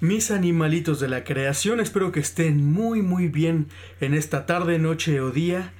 [0.00, 3.68] Mis animalitos de la creación, espero que estén muy muy bien
[4.00, 5.72] en esta tarde, noche o día.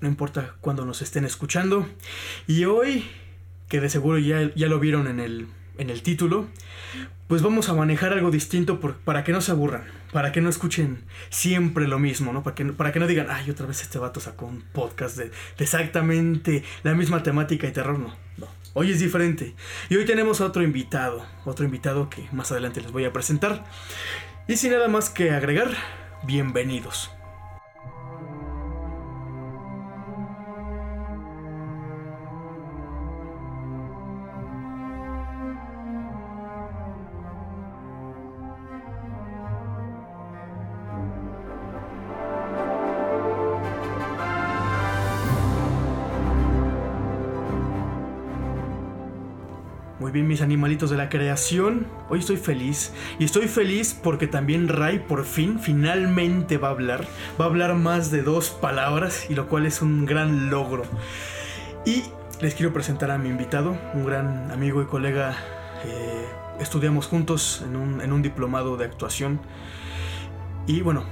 [0.00, 1.88] No importa cuándo nos estén escuchando.
[2.46, 3.04] Y hoy,
[3.68, 6.46] que de seguro ya, ya lo vieron en el, en el título,
[7.26, 11.02] pues vamos a manejar algo distinto para que no se aburran, para que no escuchen
[11.30, 12.44] siempre lo mismo, ¿no?
[12.44, 15.24] Para que, para que no digan, ay, otra vez este vato sacó un podcast de,
[15.24, 18.59] de exactamente la misma temática y terror, no, no.
[18.72, 19.54] Hoy es diferente.
[19.88, 21.26] Y hoy tenemos a otro invitado.
[21.44, 23.64] Otro invitado que más adelante les voy a presentar.
[24.46, 25.70] Y sin nada más que agregar,
[26.22, 27.10] bienvenidos.
[50.88, 51.86] De la creación.
[52.08, 52.92] Hoy estoy feliz.
[53.18, 57.06] Y estoy feliz porque también Ray por fin, finalmente va a hablar.
[57.38, 60.84] Va a hablar más de dos palabras y lo cual es un gran logro.
[61.84, 62.04] Y
[62.40, 65.36] les quiero presentar a mi invitado, un gran amigo y colega.
[65.84, 66.24] Eh,
[66.60, 69.38] estudiamos juntos en un, en un diplomado de actuación.
[70.66, 71.04] Y bueno,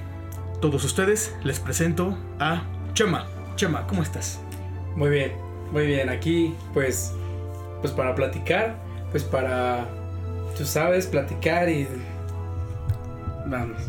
[0.62, 2.62] todos ustedes les presento a
[2.94, 3.26] Chema.
[3.56, 4.40] Chema, ¿cómo estás?
[4.96, 5.32] Muy bien,
[5.72, 6.08] muy bien.
[6.08, 7.12] Aquí pues
[7.80, 9.86] pues para platicar pues para,
[10.56, 11.88] tú sabes, platicar y...
[13.46, 13.80] Vamos.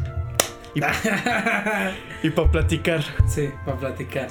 [0.73, 3.03] Y, para platicar.
[3.27, 4.27] Sí, para platicar.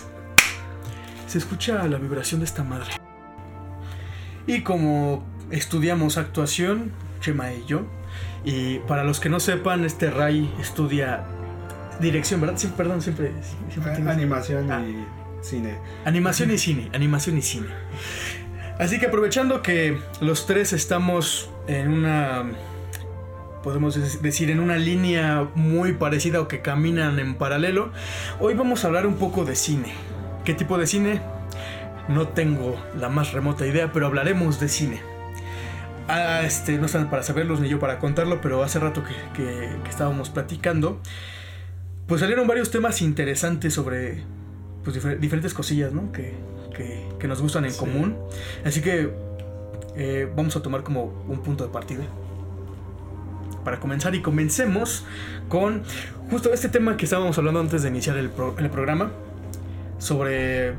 [1.27, 2.91] Se escucha la vibración de esta madre.
[4.47, 7.83] Y como estudiamos actuación, Chema y yo,
[8.45, 11.25] y para los que no sepan, este Ray estudia
[12.01, 12.57] dirección, ¿verdad?
[12.57, 13.33] Sí, perdón, siempre...
[14.07, 14.85] Animación y ah.
[15.43, 15.79] cine.
[16.05, 17.69] Animación y cine, animación y cine.
[18.79, 22.45] Así que aprovechando que los tres estamos en una,
[23.65, 27.91] podemos decir, en una línea muy parecida o que caminan en paralelo,
[28.39, 29.93] hoy vamos a hablar un poco de cine.
[30.45, 31.21] ¿Qué tipo de cine?
[32.09, 35.03] No tengo la más remota idea, pero hablaremos de cine.
[36.07, 39.03] Ah, este, no están para saberlos ni yo para contarlo, pero hace rato
[39.35, 41.01] que, estábamos platicando,
[42.07, 44.23] pues salieron varios temas interesantes sobre
[44.85, 46.13] pues, diferentes cosillas, ¿no?
[46.13, 46.35] Que,
[47.19, 48.17] que, nos gustan en común.
[48.65, 49.11] Así que
[49.97, 52.05] eh, vamos a tomar como un punto de partida.
[53.65, 55.05] Para comenzar y comencemos
[55.49, 55.83] con
[56.31, 59.11] justo este tema que estábamos hablando antes de iniciar el, el programa.
[59.99, 60.75] Sobre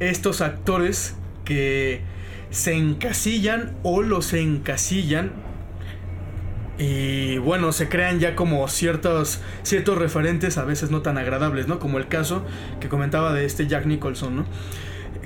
[0.00, 2.02] estos actores que
[2.50, 5.45] se encasillan o los encasillan
[6.78, 11.78] y bueno, se crean ya como ciertos, ciertos referentes a veces no tan agradables, ¿no?
[11.78, 12.44] Como el caso
[12.80, 14.44] que comentaba de este Jack Nicholson, ¿no?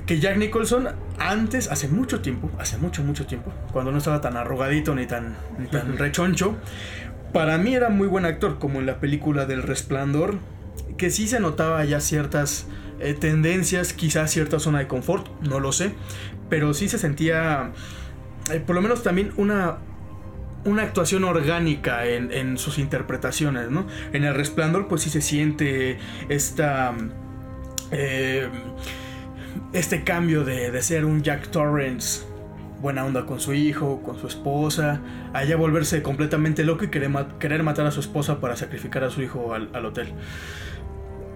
[0.05, 0.89] Que Jack Nicholson
[1.19, 5.35] antes, hace mucho tiempo, hace mucho, mucho tiempo, cuando no estaba tan arrugadito ni tan,
[5.71, 6.55] tan rechoncho,
[7.33, 10.37] para mí era muy buen actor, como en la película del Resplandor,
[10.97, 12.67] que sí se notaba ya ciertas
[12.99, 15.91] eh, tendencias, quizás cierta zona de confort, no lo sé,
[16.49, 17.71] pero sí se sentía,
[18.51, 19.77] eh, por lo menos también una,
[20.63, 23.87] una actuación orgánica en, sus interpretaciones, ¿no?
[24.13, 25.97] En El Resplandor, pues sí se siente
[26.29, 26.93] esta...
[27.91, 28.47] Eh,
[29.73, 32.25] este cambio de, ser un Jack Torrance
[32.81, 35.01] buena onda con su hijo, con su esposa,
[35.33, 39.21] allá volverse completamente loco y querer, querer matar a su esposa para sacrificar a su
[39.21, 40.13] hijo al, hotel.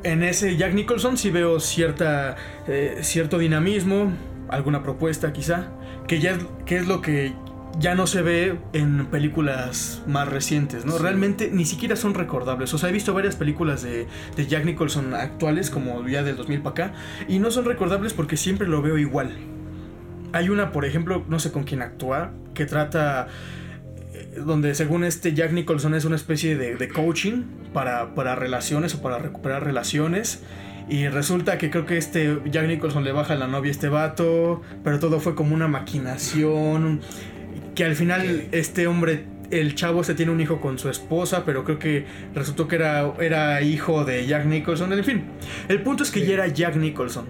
[0.04, 2.36] En ese Jack Nicholson sí veo cierta,
[2.68, 4.12] eh, cierto dinamismo,
[4.50, 5.68] alguna propuesta quizá,
[6.08, 7.34] que ya que es lo que
[7.80, 10.98] ya no se ve en películas más recientes, ¿no?
[10.98, 12.74] Realmente ni siquiera son recordables.
[12.74, 14.08] O sea, he visto varias películas de,
[14.48, 16.94] Jack Nicholson actuales, como ya del 2000 para acá,
[17.28, 19.32] y no son recordables porque siempre lo veo igual.
[20.32, 23.28] Hay una, por ejemplo, no sé con quién actúa, que trata
[24.14, 27.44] eh, donde según este Jack Nicholson es una especie de, coaching
[27.74, 30.44] para, para, relaciones o para recuperar relaciones.
[30.88, 33.90] Y resulta que creo que este Jack Nicholson le baja a la novia a este
[33.90, 37.02] vato, pero todo fue como una maquinación
[37.76, 41.64] que al final este hombre el chavo se tiene un hijo con su esposa, pero
[41.64, 44.92] creo que resultó que era, era hijo de Jack Nicholson.
[44.94, 45.24] En fin,
[45.68, 47.28] el punto es que ya era Jack Nicholson.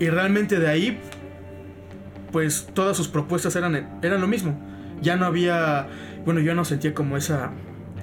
[0.00, 0.98] Y realmente de ahí,
[2.32, 4.58] pues todas sus propuestas eran, eran lo mismo.
[5.00, 5.86] Ya no había,
[6.24, 7.52] bueno, yo no sentía como esa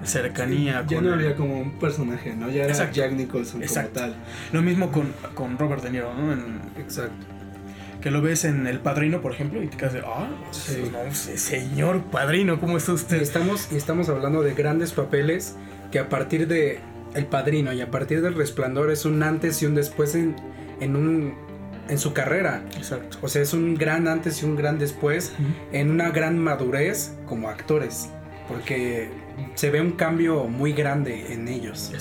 [0.03, 0.85] cercanía.
[0.87, 2.49] ya no había como un personaje, ¿no?
[2.49, 4.15] Ya era Jack Nicholson como tal.
[4.53, 6.33] Lo mismo con, con Robert De Niro, ¿no?
[6.79, 7.38] Exacto
[8.01, 10.29] que lo ves en El Padrino, por ejemplo, y te quedas de, ah,
[11.11, 13.21] señor Padrino, ¿cómo está usted?
[13.21, 15.55] estamos, estamos hablando de grandes papeles
[15.91, 16.79] que a partir de
[17.13, 20.35] El Padrino y a partir del Resplandor es un antes y un después en,
[20.79, 21.49] en un
[21.89, 22.63] en su carrera.
[22.77, 23.17] Exacto.
[23.21, 25.33] O sea, es un gran antes y un gran después
[25.71, 28.09] en una gran madurez como actores.
[28.47, 29.09] porque
[29.55, 31.91] se ve un cambio muy grande en ellos.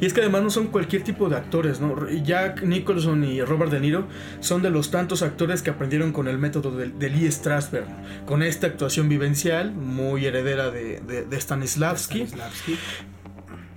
[0.00, 2.08] Y es que además no son cualquier tipo de actores, ¿no?
[2.08, 4.06] Jack Nicholson y Robert De Niro
[4.40, 7.86] son de los tantos actores que aprendieron con el método de, Lee Strasberg,
[8.26, 12.26] con esta actuación vivencial muy heredera de, de, Stanislavski.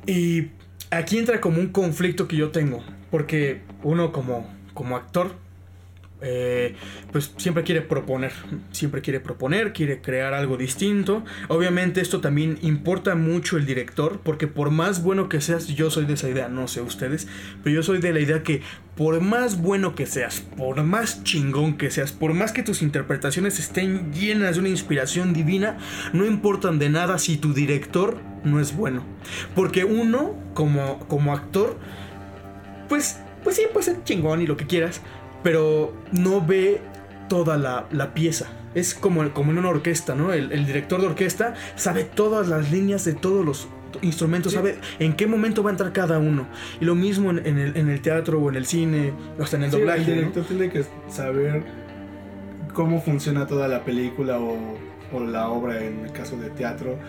[0.06, 0.50] Y
[0.90, 5.47] aquí entra como un conflicto que yo tengo, porque uno como, como actor
[6.22, 6.76] eh,
[7.12, 8.32] pues siempre quiere proponer,
[8.72, 11.24] siempre quiere proponer, quiere crear algo distinto.
[11.48, 16.06] Obviamente esto también importa mucho el director, porque por más bueno que seas, yo soy
[16.06, 17.28] de esa idea, no sé ustedes,
[17.64, 18.62] pero yo soy de la idea que
[18.96, 23.60] por más bueno que seas, por más chingón que seas, por más que tus interpretaciones
[23.60, 25.78] estén llenas de una inspiración divina,
[26.14, 29.04] no importan de nada si tu director no es bueno.
[29.56, 31.78] Porque uno, como, como actor,
[32.90, 35.02] pues, pues sí, puede ser chingón y lo que quieras,
[35.48, 36.82] pero no ve
[37.30, 38.48] toda la, pieza.
[38.76, 40.34] Es como, como en una orquesta, ¿no?
[40.34, 43.70] El, director de orquesta sabe todas las líneas de todos los
[44.02, 46.48] instrumentos, sabe en qué momento va a entrar cada uno.
[46.82, 50.02] Y lo mismo en, el, teatro o en el cine, o hasta en el doblaje.
[50.02, 51.64] El director tiene que saber
[52.74, 54.78] cómo funciona toda la película o,
[55.26, 57.00] la obra en el caso de teatro.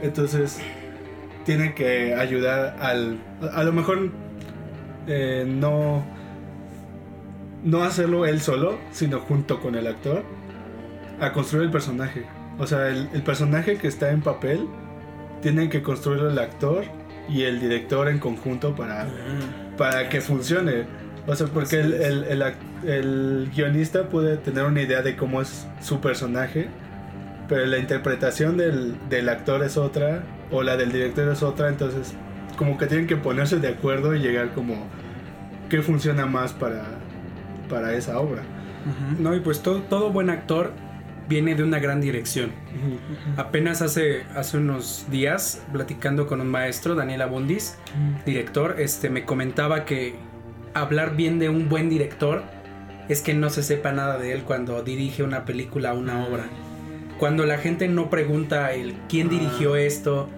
[0.00, 0.60] Entonces,
[1.44, 3.18] tiene que ayudar al.
[3.52, 4.12] A lo mejor
[5.08, 6.21] eh, no
[7.62, 10.24] no hacerlo él solo, sino junto con el actor,
[11.20, 12.24] a construir el personaje.
[12.58, 14.68] O sea, el, personaje que está en papel,
[15.40, 16.84] tienen que construirlo el actor
[17.28, 19.08] y el director en conjunto para,
[19.76, 20.84] para que funcione.
[21.26, 26.68] O sea, porque el, guionista puede tener una idea de cómo es su personaje,
[27.48, 32.14] pero la interpretación del, del actor es otra, o la del director es otra, entonces
[32.56, 34.86] como que tienen que ponerse de acuerdo y llegar como
[35.70, 36.84] qué funciona más para,
[37.72, 38.42] para esa obra.
[39.18, 40.72] No, y pues todo, todo buen actor
[41.28, 42.50] viene de una gran dirección.
[43.38, 47.78] Apenas hace, hace unos días, platicando con un maestro, Daniel Abundis,
[48.26, 50.16] director, este, me comentaba que
[50.74, 52.42] hablar bien de un buen director
[53.08, 56.44] es que no se sepa nada de él cuando dirige una película o una obra.
[57.18, 59.80] Cuando la gente no pregunta el quién dirigió ah.
[59.80, 60.28] esto,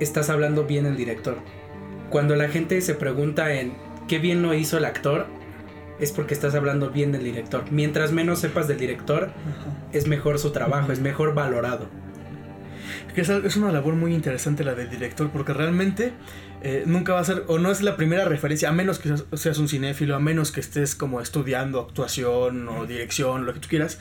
[0.00, 1.38] estás hablando bien el director.
[2.08, 3.74] Cuando la gente se pregunta en
[4.08, 5.26] qué bien lo hizo el actor,
[6.00, 7.64] es porque estás hablando bien del director.
[7.70, 9.30] Mientras menos sepas del director,
[9.92, 11.88] es mejor su trabajo, es mejor valorado.
[13.16, 16.12] Es, una labor muy interesante la del director, porque realmente
[16.62, 19.56] eh, nunca va a ser, o no es la primera referencia, a menos que seas
[19.56, 23.98] un cinéfilo, a menos que estés como estudiando actuación o dirección, lo que tú quieras,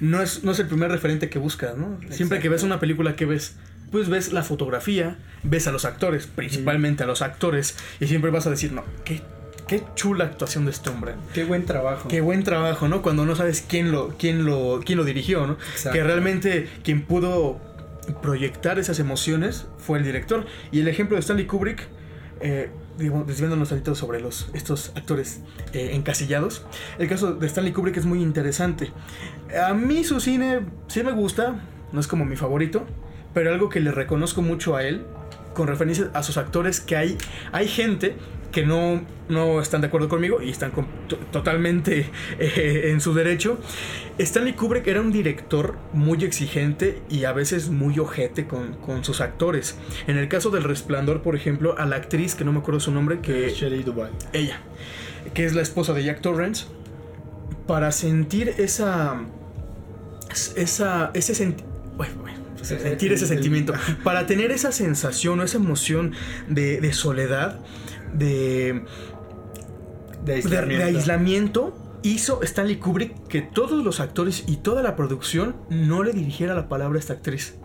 [0.00, 2.00] no es, no es el primer referente que buscas, ¿no?
[2.10, 3.54] Siempre que ves una película, que ves?
[3.92, 8.48] Pues ves la fotografía, ves a los actores, principalmente a los actores, y siempre vas
[8.48, 9.22] a decir, no, qué
[9.66, 11.14] qué chula actuación de este hombre.
[11.34, 12.08] Qué buen trabajo.
[12.08, 13.02] Qué buen trabajo, ¿no?
[13.02, 15.56] Cuando no sabes quién lo, quién lo, quién lo dirigió, ¿no?
[15.92, 17.60] Que realmente quien pudo
[18.22, 20.46] proyectar esas emociones fue el director.
[20.70, 21.88] Y el ejemplo de Stanley Kubrick,
[22.40, 25.40] eh, desviándonos tantito sobre los, estos actores
[25.72, 26.64] eh, encasillados,
[26.98, 28.92] el caso de Stanley Kubrick es muy interesante.
[29.60, 31.60] A mí su cine sí me gusta,
[31.92, 32.86] no es como mi favorito,
[33.34, 35.04] pero algo que le reconozco mucho a él,
[35.54, 37.18] con referencia a sus actores, que hay,
[37.52, 38.16] hay gente
[38.56, 40.72] que no, no están de acuerdo conmigo y están
[41.30, 42.06] totalmente
[42.38, 43.58] eh, en su derecho.
[44.16, 49.76] Stanley Kubrick era un director muy exigente y a veces muy ojete con, sus actores.
[50.06, 52.92] En el caso del Resplandor, por ejemplo, a la actriz, que no me acuerdo su
[52.92, 53.50] nombre, que...
[53.50, 53.84] Shelley
[54.32, 54.62] Ella,
[55.34, 56.64] que es la esposa de Jack Torrance,
[57.66, 59.20] para sentir esa...
[60.56, 66.12] esa ese sentir ese sentimiento, para tener esa sensación o esa emoción
[66.48, 67.60] de, de soledad,
[68.18, 68.82] de,
[70.24, 71.76] de, aislamiento.
[72.02, 76.68] hizo Stanley Kubrick que todos los actores y toda la producción no le dirigiera la
[76.68, 77.56] palabra a esta actriz.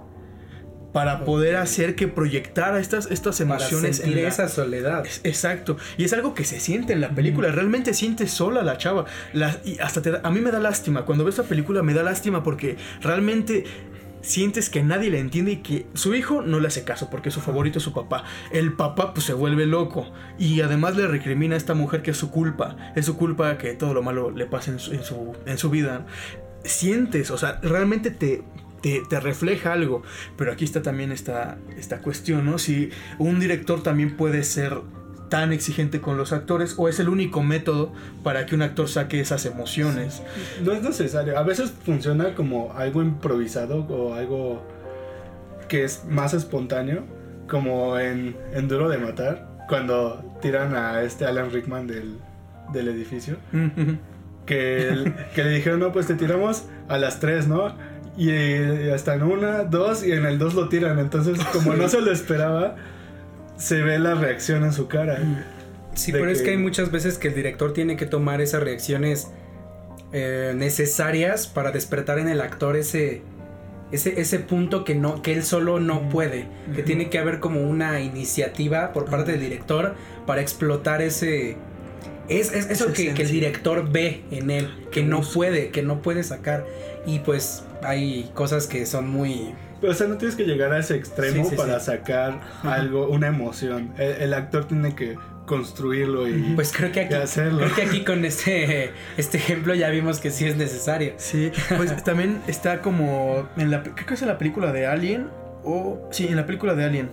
[0.93, 5.05] Para poder hacer que proyectara estas, estas emociones en esa soledad.
[5.24, 5.77] Exacto.
[5.98, 7.50] Y es algo que se siente en la película.
[7.50, 9.05] Realmente siente sola la chava.
[9.63, 11.05] y hasta a mí me da lástima.
[11.05, 13.63] Cuando veo esta película me da lástima porque realmente
[14.21, 17.41] sientes que nadie le entiende y que su hijo no le hace caso porque su
[17.41, 18.23] favorito es su papá.
[18.51, 22.17] El papá pues se vuelve loco y además le recrimina a esta mujer que es
[22.17, 22.75] su culpa.
[22.95, 26.05] Es su culpa que todo lo malo le pase en su, en su, vida.
[26.63, 28.43] Sientes, o sea, realmente te,
[28.81, 30.03] te, te, refleja algo.
[30.37, 32.57] Pero aquí está también esta, esta cuestión, ¿no?
[32.57, 34.81] Si un director también puede ser
[35.31, 39.21] tan exigente con los actores o es el único método para que un actor saque
[39.21, 40.21] esas emociones.
[40.61, 44.61] No es necesario, a veces funciona como algo improvisado o algo
[45.69, 47.05] que es más espontáneo,
[47.47, 52.17] como en, en Duro de Matar, cuando tiran a este Alan Rickman del,
[52.73, 53.38] del edificio.
[54.45, 57.73] que, que le dijeron, no, pues te tiramos a las 3, ¿no?
[58.17, 61.00] Y eh, hasta en una, dos, y en el dos lo tiran.
[61.00, 62.75] Entonces, como no se lo esperaba,
[63.61, 65.19] se ve la reacción en su cara.
[65.93, 68.63] Sí, de pero es que- hay muchas veces que el director tiene que tomar esas
[68.63, 69.27] reacciones
[70.13, 73.21] eh, necesarias para despertar en el actor ese,
[73.91, 76.47] ese, ese punto que, no, que él solo no puede.
[76.75, 81.55] Que tiene que haber como una iniciativa por parte del director para explotar ese...
[82.29, 86.01] Es, es eso que, que el director ve en él, que no puede, que no
[86.01, 86.65] puede sacar.
[87.05, 89.53] Y pues hay cosas que son muy...
[89.81, 91.88] Pero, o sea, no tienes que llegar a ese extremo Sí, sí, para sí.
[91.88, 93.93] sacar algo, una emoción.
[93.97, 97.59] El, el actor tiene que construirlo y, Pues creo que aquí, y hacerlo.
[97.63, 101.13] creo que aquí con este, este ejemplo ya vimos que sí es necesario.
[101.17, 105.27] Sí, pues también está como en la creo que es en la película de Alien
[105.63, 107.09] o sí, en la película de Alien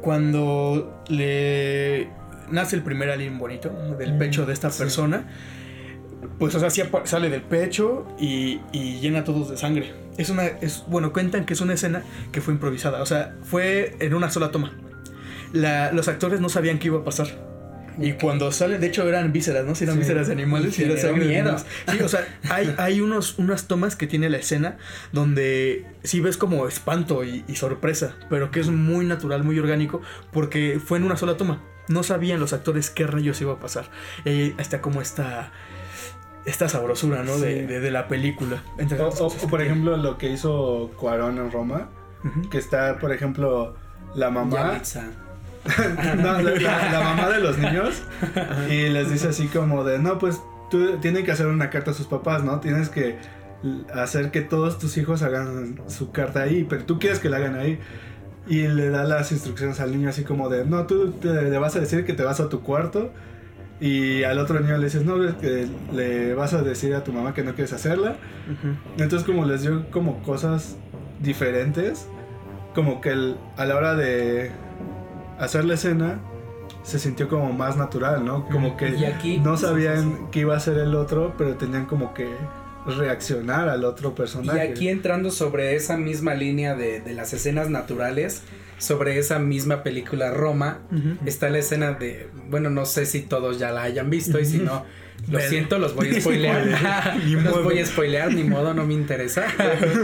[0.00, 2.08] cuando le
[2.50, 4.78] nace el primer alien bonito del Mm, pecho de esta sí.
[4.78, 5.24] persona.
[6.38, 9.92] Pues, o sea, sí sale del pecho y, y llena a todos de sangre.
[10.18, 12.02] Es una, es, bueno, cuentan que es una escena
[12.32, 13.02] que fue improvisada.
[13.02, 14.72] O sea, fue en una sola toma.
[15.52, 17.50] La- los actores no sabían qué iba a pasar.
[17.98, 19.74] Y cuando sale, de hecho eran vísceras, ¿no?
[19.74, 20.00] Si eran Sí.
[20.00, 21.50] vísceras de animales y era Generó sangre de miedo.
[21.50, 21.66] animales.
[21.90, 24.78] Sí, o sea, hay, hay unos, unas tomas que tiene la escena
[25.12, 30.00] donde sí ves como espanto y, y sorpresa, pero que es muy natural, muy orgánico,
[30.32, 31.62] porque fue en una sola toma.
[31.88, 33.90] No sabían los actores qué rayos iba a pasar.
[34.24, 35.52] Ahí está como esta,
[36.44, 37.38] esta sabrosura, ¿no?
[37.38, 37.66] De, Sí.
[37.66, 38.62] de- de la película.
[38.78, 41.88] Entre O, por ejemplo, lo que hizo Cuarón en Roma,
[42.50, 43.74] que está, por ejemplo,
[44.14, 44.80] la mamá,
[46.16, 48.02] no, la, la- la mamá de los niños,
[48.68, 51.94] y les dice así como de, no, pues tú tienes que hacer una carta a
[51.94, 52.58] sus papás, ¿no?
[52.60, 53.16] Tienes que
[53.94, 57.54] hacer que todos tus hijos hagan su carta ahí, pero tú quieres que la hagan
[57.56, 57.78] ahí.
[58.48, 61.76] Y le da las instrucciones al niño así como de, no, tú te, le vas
[61.76, 63.12] a decir que te vas a tu cuarto.
[63.82, 67.12] Y al otro niño le dices, no, es que le vas a decir a tu
[67.12, 68.14] mamá que no quieres hacerla.
[68.96, 70.76] Entonces como les dio como cosas
[71.20, 72.06] diferentes,
[72.76, 74.52] como que el- a la hora de
[75.38, 76.20] hacer la escena
[76.84, 78.48] se sintió como más natural, ¿no?
[78.48, 82.14] Como que Y aquí- no sabían qué iba a ser el otro, pero tenían como
[82.14, 82.28] que
[82.86, 84.60] reaccionar al otro Y personaje.
[84.60, 88.42] aquí entrando sobre esa misma línea de, de las escenas naturales,
[88.82, 90.80] sobre esa misma película Roma,
[91.24, 94.58] está la escena de, bueno, no sé si todos ya la hayan visto y si
[94.58, 94.84] no,
[95.30, 95.48] lo Ven.
[95.48, 97.16] siento, los voy a spoilear.
[97.24, 97.62] Ni los modo.
[97.62, 99.44] voy a spoilear, ni modo, no me interesa.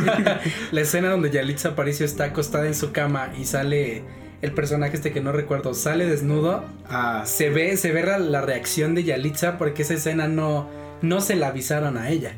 [0.73, 4.05] la escena donde Yalitza Aparicio está acostada en su cama y sale
[4.43, 8.41] el personaje este que no recuerdo, sale desnudo, Ah, se ve, se ve la, la
[8.43, 10.71] reacción de Yalitza porque esa escena no,
[11.03, 12.37] no se la avisaron a ella.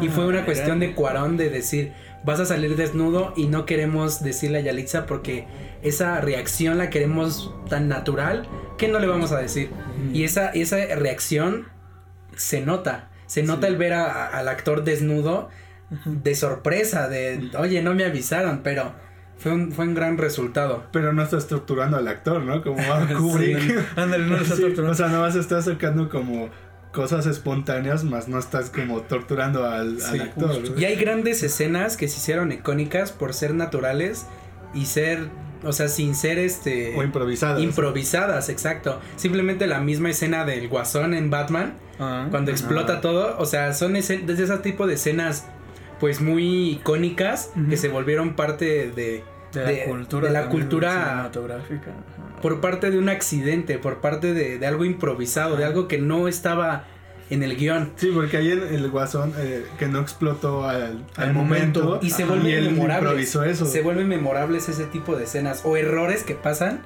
[0.00, 1.92] Y fue una Ah, cuestión de Cuarón de decir,
[2.24, 5.44] vas a salir desnudo y no queremos decirle a Yalitza porque
[5.84, 8.48] esa reacción la queremos tan natural
[8.78, 9.70] que no le vamos a decir.
[10.12, 11.66] Y esa, esa reacción
[12.36, 13.10] se nota.
[13.26, 15.48] Se nota el ver a- a- al actor desnudo
[16.06, 18.92] de sorpresa, de, oye, no me avisaron, pero
[19.38, 20.84] fue un, fue un gran resultado.
[20.92, 22.62] pero no estás torturando al actor, ¿no?
[22.62, 23.14] Como a Sí.
[23.14, 23.84] Kubrick.
[23.96, 24.92] Ándale, no lo estás Sí, torturando.
[24.92, 26.48] O sea, nada más estás sacando como
[26.92, 30.60] cosas espontáneas, más no estás como torturando al, al Sí, actor.
[30.60, 30.80] justo.
[30.80, 34.26] Y hay grandes escenas que se hicieron icónicas por ser naturales
[34.74, 35.28] y ser,
[35.66, 36.94] o sea, sin ser este...
[36.96, 37.60] O improvisadas.
[37.62, 39.00] improvisadas, exacto.
[39.16, 42.26] Simplemente la misma escena del guasón en Batman, Ah.
[42.30, 45.46] cuando explota todo, o sea, son desde ese tipo de escenas
[46.00, 50.90] pues muy icónicas que se volvieron parte de, de la de- cultura, de la cultura
[50.92, 51.92] cinematográfica.
[52.42, 56.26] Por parte de un accidente, por parte de, de algo improvisado, de algo que no
[56.26, 56.84] estaba
[57.30, 57.92] en el guion.
[57.96, 61.82] Sí, porque ahí en el guasón eh, que no explotó al, al Al momento.
[61.84, 62.06] momento.
[62.06, 63.34] Y se vuelven memorables.
[63.34, 63.66] eso.
[63.66, 66.82] Se vuelven memorables ese tipo de escenas o errores que pasan,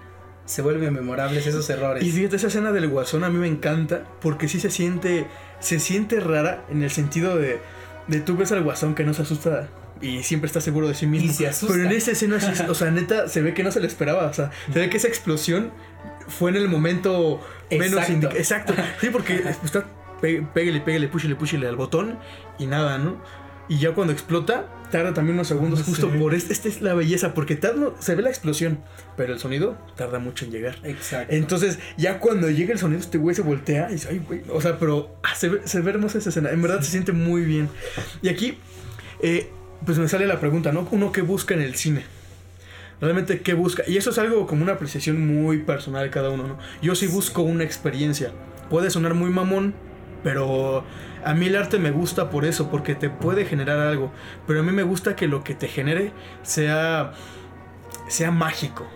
[0.47, 2.03] se vuelven memorables esos errores.
[2.05, 5.27] Y fíjate, esa escena del guasón a mí me encanta porque sí se siente,
[5.61, 7.59] se siente rara en el sentido de,
[8.07, 9.69] de tú ves al guasón que no se asusta
[10.01, 11.29] y siempre está seguro de sí mismo.
[11.31, 11.75] Y se asusta.
[11.75, 14.27] Pero en esa escena, o sea, neta, se ve que no se le esperaba.
[14.27, 15.71] O sea, se ve que esa explosión
[16.29, 17.41] fue en el momento
[17.71, 18.13] menos Exacto.
[18.13, 18.37] indicado.
[18.39, 18.75] Exacto.
[19.01, 19.85] Sí, porque está
[20.21, 22.19] pégale, pégale, púchale, púchale al botón
[22.59, 23.17] y nada, ¿no?
[23.71, 26.19] Y ya cuando explota, tarda también unos segundos justo Sí.
[26.19, 28.79] por este, esta es la belleza, porque tarda, se ve la explosión,
[29.15, 30.77] pero el sonido tarda mucho en llegar.
[30.85, 31.35] Exacto.
[31.35, 34.41] Entonces, ya cuando llega el sonido, este güey se voltea y dice, ay, güey.
[34.51, 36.51] O sea, pero ah, se, ve, se ve hermosa esa escena.
[36.51, 37.69] En verdad se siente muy bien.
[38.23, 38.57] Y aquí,
[39.21, 39.51] eh,
[39.85, 40.89] pues me sale la pregunta, ¿no?
[40.91, 42.05] Uno que busca en el cine.
[43.03, 43.85] Realmente, ¿qué busca?
[43.87, 46.59] Y eso es algo como una apreciación muy personal de cada uno, ¿no?
[46.81, 48.33] Yo sí busco una experiencia.
[48.71, 49.75] Puede sonar muy mamón,
[50.23, 50.85] pero
[51.25, 54.13] a mí el arte me gusta por eso, porque te puede generar algo.
[54.47, 57.13] Pero a mí me gusta que lo que te genere sea,
[58.09, 58.87] sea mágico.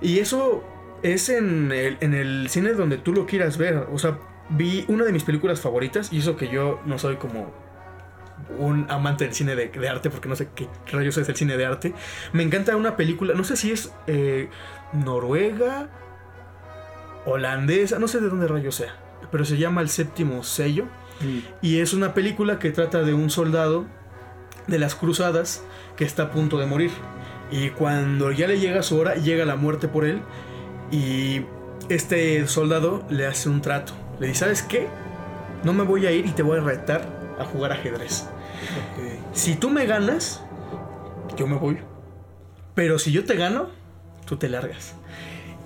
[0.00, 0.64] Y eso
[1.02, 3.86] es en el, en el cine donde tú lo quieras ver.
[3.92, 4.18] O sea,
[4.48, 7.52] vi una de mis películas favoritas, y eso que yo no soy como
[8.58, 11.66] un amante del cine de, arte, porque no sé qué rayos es el cine de
[11.66, 11.94] arte,
[12.32, 14.48] me encanta una película, no sé si es eh,
[14.92, 15.88] noruega,
[17.24, 18.94] holandesa, no sé de dónde rayos sea,
[19.30, 20.84] pero se llama El séptimo sello.
[21.62, 23.86] Y es una película que trata de un soldado
[24.66, 25.64] de las cruzadas
[25.96, 26.90] que está a punto de morir.
[27.50, 30.20] Y cuando ya le llega su hora, llega la muerte por él.
[30.90, 31.42] Y
[31.88, 33.94] este soldado le hace un trato.
[34.20, 34.88] Le dice, ¿sabes qué?
[35.64, 38.28] No me voy a ir y te voy a retar a jugar ajedrez.
[39.32, 40.42] Si tú me ganas,
[41.36, 41.78] yo me voy.
[42.74, 43.68] Pero si yo te gano,
[44.26, 44.94] tú te largas.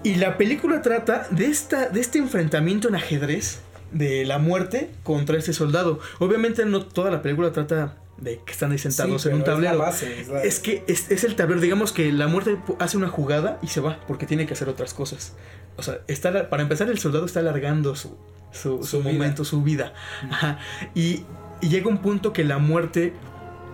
[0.02, 3.60] Y la película trata de, esta, de este enfrentamiento en ajedrez
[3.92, 5.98] de la muerte contra este soldado.
[6.18, 9.56] Obviamente no toda la película trata de que están ahí sentados Sí, en un pero
[9.56, 9.84] es la tablero.
[9.90, 13.08] base, es la- Es que es, es el tablero, digamos que la muerte hace una
[13.08, 15.34] jugada y se va porque tiene que hacer otras cosas.
[15.76, 18.16] O sea, está, para empezar el soldado está alargando su,
[18.52, 19.12] su, su Su vida.
[19.12, 19.92] momento, su vida.
[20.30, 20.58] Ajá.
[20.94, 21.24] Y,
[21.60, 23.12] y llega un punto que la muerte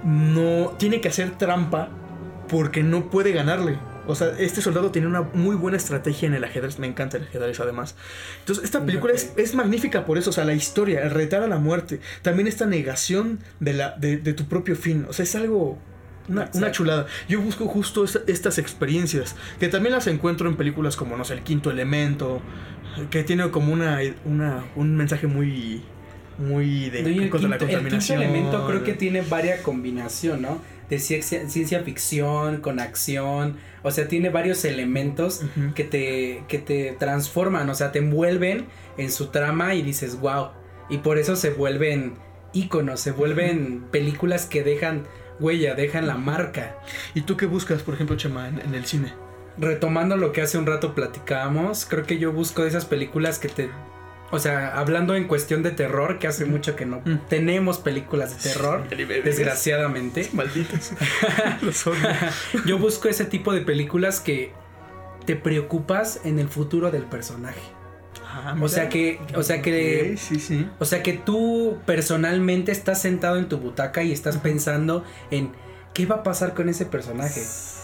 [0.04, 1.88] no tiene que hacer trampa
[2.48, 3.78] porque no puede ganarle.
[4.06, 6.78] O sea, este soldado tiene una muy buena estrategia en el ajedrez.
[6.78, 7.96] Me encanta el ajedrez, además.
[8.40, 9.38] Entonces, esta película es, Ok.
[9.40, 10.30] es magnífica por eso.
[10.30, 12.00] O sea, la historia, el retar a la muerte.
[12.22, 15.06] También esta negación de, la, de, de tu propio fin.
[15.08, 15.78] O sea, es algo.
[16.28, 17.06] Una, una chulada.
[17.28, 19.36] Yo busco justo esta- estas experiencias.
[19.60, 22.42] Que también las encuentro en películas como, no sé, El Quinto Elemento.
[23.10, 25.82] Que tiene como una, una un mensaje muy.
[26.38, 28.22] Muy de No, contra la quinto, el quinto contaminación.
[28.22, 30.60] elemento creo que tiene varia combinación, ¿no?
[30.88, 33.56] De ciencia, ciencia ficción, con acción.
[33.82, 35.42] O sea, tiene varios elementos
[35.74, 38.66] que te, que te transforman, o sea, te envuelven
[38.96, 40.48] en su trama y dices, wow.
[40.88, 42.14] Y por eso se vuelven
[42.52, 45.04] íconos, se vuelven películas que dejan
[45.40, 46.76] huella, dejan la marca.
[47.14, 49.12] ¿Y tú qué buscas, por ejemplo, Chema, en, en el cine?
[49.58, 53.70] Retomando lo que hace un rato platicábamos, creo que yo busco esas películas que te...
[54.32, 57.18] O sea, hablando en cuestión de terror, que hace mucho que no Mm.
[57.28, 60.28] tenemos películas de terror, desgraciadamente.
[61.86, 62.62] Odio.
[62.66, 64.52] Yo busco ese tipo de películas que
[65.24, 67.60] te preocupas en el futuro del personaje.
[68.28, 70.68] Ah, O sea que, o sea que, Ok, sí, sí.
[70.78, 75.52] o sea que tú personalmente estás sentado en tu butaca y estás pensando en
[75.94, 77.42] qué va a pasar con ese personaje.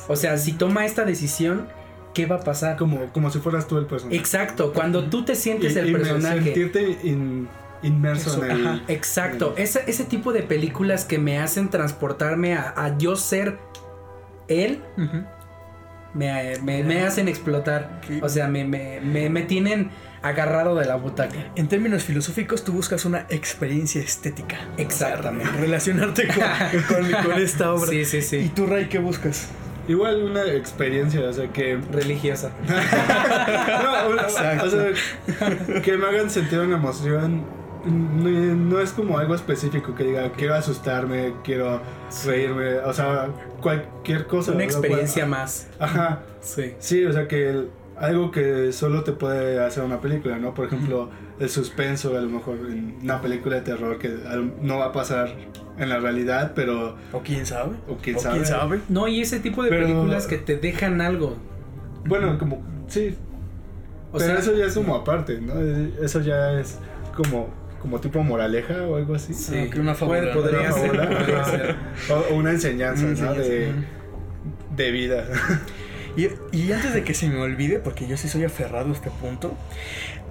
[0.09, 1.69] O sea, si toma esta decisión,
[2.15, 2.77] ¿qué va a pasar?
[2.77, 4.17] Como, como si fueras tú el personaje.
[4.17, 6.43] Exacto, cuando tú te sientes Y- el y me- personaje.
[6.45, 7.49] Sentirte in-
[7.83, 8.67] inmerso Eso, en el.
[8.67, 8.81] ajá.
[8.89, 13.59] Exacto, ese, ese tipo de películas que me hacen transportarme a, a yo ser
[14.49, 14.83] él,
[16.15, 18.01] me, me- me hacen explotar.
[18.07, 18.21] ¿Qué?
[18.23, 21.51] O sea, me, me, me, me tienen agarrado de la butaca.
[21.57, 24.59] En términos filosóficos, tú buscas una experiencia estética.
[24.77, 25.49] Exactamente.
[25.49, 27.91] O sea, relacionarte con, con- con esta obra.
[27.91, 28.53] Sí, sí, ¿Y sí.
[28.55, 29.49] tú, Ray, qué buscas?
[29.89, 31.79] Igual una experiencia, o sea, que.
[31.91, 32.51] Religiosa.
[32.69, 34.67] no, una- Exacto.
[34.67, 37.45] o sea, que me hagan sentir una emoción.
[37.85, 41.81] No, no es como algo específico que diga quiero asustarme, quiero
[42.25, 43.27] reírme, o sea,
[43.61, 44.53] cualquier cosa.
[44.53, 45.67] Una experiencia más.
[45.81, 46.75] Ajá, Sí.
[46.79, 50.55] sí, o sea que el- algo que solo te puede hacer una película, ¿no?
[50.55, 54.15] Por ejemplo, el suspenso, a lo mejor en una película de terror que
[54.61, 55.35] no va a pasar
[55.79, 56.97] en la realidad, pero.
[57.13, 57.77] ¿O quién sabe?
[57.89, 58.35] O quién ¿O sabe.
[58.37, 58.81] quién sabe?
[58.89, 61.37] No, y ese tipo de Pero- películas que te dejan algo.
[62.05, 62.63] Bueno, como.
[62.89, 63.17] Sí,
[64.11, 65.55] O pero sea, eso ya es como aparte, ¿no?
[66.03, 66.79] Eso ya es
[67.17, 67.61] como.
[67.81, 69.35] Como tipo moraleja o algo así.
[69.35, 70.97] Sí, Ah, que una puede- fábula, podría Una ser.
[70.97, 71.77] fábula.
[72.31, 73.33] O, o una enseñanza, Una ¿no?
[73.33, 74.77] enseñanza, De, ujú.
[74.77, 75.25] de vida.
[76.17, 79.11] Y, y antes de que se me olvide, porque yo sí soy aferrado a este
[79.11, 79.57] punto,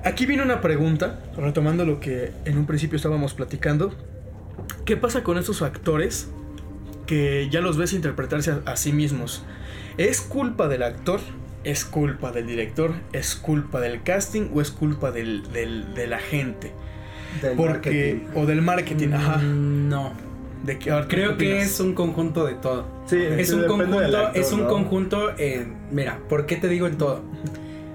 [0.03, 3.95] aquí viene una pregunta, retomando lo que en un principio estábamos platicando.
[4.85, 6.29] ¿Qué pasa con estos actores
[7.07, 9.43] que ya los ves interpretarse a, a sí mismos?
[9.97, 11.19] ¿Es culpa del actor?
[11.63, 12.93] ¿Es culpa del director?
[13.13, 14.49] ¿Es culpa del casting?
[14.53, 16.71] ¿O es culpa del, del, de la gente?
[17.41, 19.37] Del Porque, o del marketing, ajá.
[19.37, 20.30] Mm, No.
[20.63, 22.85] ¿De qué, a ver, ¿qué Creo que es un conjunto de todo.
[23.07, 24.67] Sí, Es un conjunto, actor, es un ¿no?
[24.67, 27.21] conjunto en, mira, ¿por qué te digo en todo?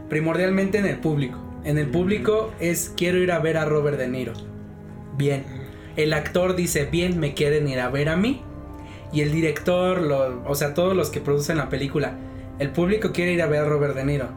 [0.09, 1.39] Primordialmente en el público.
[1.65, 4.33] En el público es quiero ir a ver a Robert De Niro.
[5.17, 5.45] Bien.
[5.97, 8.43] El actor dice, bien, me quieren ir a ver a mí.
[9.13, 12.15] Y el director, lo- o sea, todos los que producen la película,
[12.59, 14.29] el público quiere ir a ver a Robert De Niro.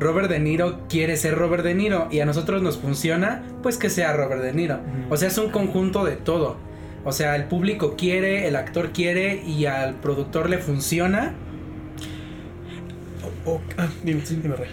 [0.00, 3.88] Robert De Niro quiere ser Robert De Niro y a nosotros nos funciona, pues que
[3.90, 4.78] sea Robert De Niro.
[5.10, 6.56] O sea, es un conjunto de todo.
[7.08, 11.34] O sea, el público quiere, el actor quiere y al productor le funciona.
[13.78, 14.68] Ah, dime, dime, Ray.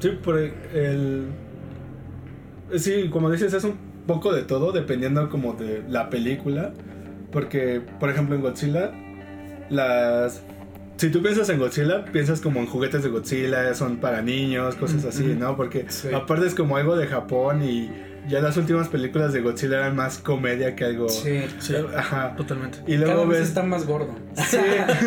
[0.00, 1.28] Sí, por el.
[2.76, 3.74] Sí, como dices, es un
[4.06, 6.72] poco de todo, dependiendo como de la película.
[7.32, 8.92] Porque, por ejemplo, en Godzilla,
[9.70, 10.42] las.
[10.98, 15.04] Si tú piensas en Godzilla, piensas como en juguetes de Godzilla, son para niños, cosas
[15.04, 15.38] así, Ujú.
[15.38, 15.56] ¿no?
[15.56, 16.08] Porque Sí.
[16.12, 17.88] aparte es como algo de Japón y
[18.28, 21.08] ya las últimas películas de Godzilla eran más comedia que algo.
[21.08, 21.40] Sí.
[21.58, 22.34] Sí, Ajá.
[22.36, 22.78] totalmente.
[22.86, 23.48] Y luego Cada vez ves.
[23.48, 24.14] está más gordo.
[24.34, 24.56] Sí.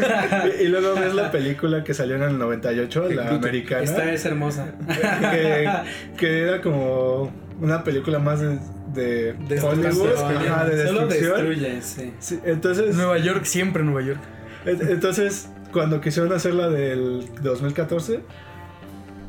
[0.61, 3.83] y luego ves la película que salió en el 98, la americana.
[3.83, 4.73] Esta es hermosa.
[5.31, 5.69] que,
[6.17, 8.59] que era como una película más de,
[8.93, 9.85] de Destrucción.
[9.85, 11.49] Hollywood, ajá, de Solo destrucción.
[11.49, 12.13] destruye, sí.
[12.19, 14.19] Sí, entonces, Nueva York, siempre Nueva York.
[14.65, 18.21] en- entonces, cuando quisieron hacer la del 2014,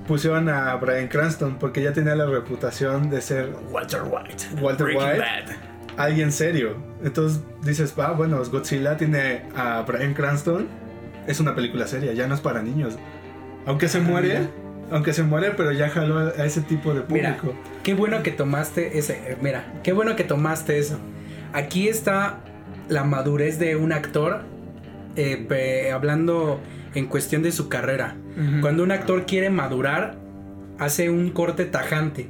[0.07, 4.61] pusieron a Brian Cranston porque ya tenía la reputación de ser Walter White.
[4.61, 5.19] Walter Breaking White.
[5.21, 5.97] Bad.
[5.97, 6.77] alguien serio.
[7.05, 10.67] Entonces dices, ah, bueno, Godzilla tiene a Brian Cranston,
[11.27, 12.97] es una película seria, ya no es para niños.
[13.67, 14.51] Aunque se Ah, muere, mira.
[14.91, 17.59] aunque se muere, pero ya jaló a ese tipo de Mira, público.
[17.83, 19.15] qué bueno que tomaste ese.
[19.33, 20.99] eh, Mira, qué bueno que tomaste eso.
[21.53, 22.41] Aquí está
[22.89, 24.43] la madurez de un actor
[25.17, 26.59] eh, hablando
[26.95, 28.17] en cuestión de su carrera.
[28.37, 28.61] Ujú.
[28.61, 30.17] Cuando un actor quiere madurar,
[30.79, 32.29] hace un corte tajante.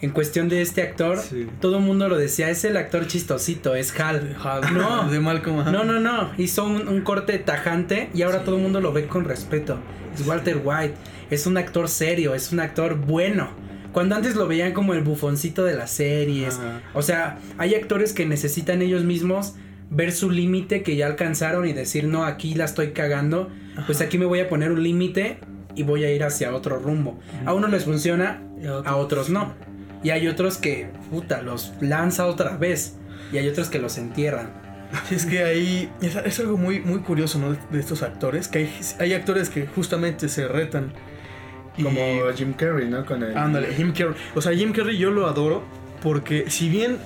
[0.00, 1.46] En cuestión de este actor, Sí.
[1.60, 4.36] todo el mundo lo decía, es el actor chistosito, es Hal.
[4.74, 5.64] No, de Malcolm.
[5.72, 6.30] no, no, no.
[6.36, 9.78] Hizo un, un corte tajante y ahora todo el mundo lo ve con respeto.
[10.14, 10.94] Es Walter White.
[11.30, 13.48] Es un actor serio, es un actor bueno.
[13.92, 16.56] Cuando antes lo veían como el bufoncito de las series.
[16.58, 16.82] Ajá.
[16.92, 19.54] O sea, hay actores que necesitan ellos mismos
[19.94, 23.50] ver su límite que ya alcanzaron y decir, no, aquí la estoy cagando.
[23.86, 25.38] Pues aquí me voy a poner un límite
[25.74, 27.18] y voy a ir hacia otro rumbo.
[27.46, 29.54] A unos les funciona, a otros- a otros no.
[30.02, 32.96] Y hay otros que, puta, los lanza otra vez.
[33.32, 34.50] Y hay otros que los entierran.
[35.08, 37.56] Sí, es que ahí es, es algo muy, muy curioso, ¿no?
[37.70, 40.92] De, estos actores, que hay, hay actores que justamente se retan.
[41.76, 42.00] Y- Como
[42.36, 43.04] Jim Carrey, ¿no?
[43.04, 44.14] Con el, Ándale, Jim Carrey.
[44.34, 45.64] O sea, Jim Carrey yo lo adoro
[46.02, 46.98] porque si bien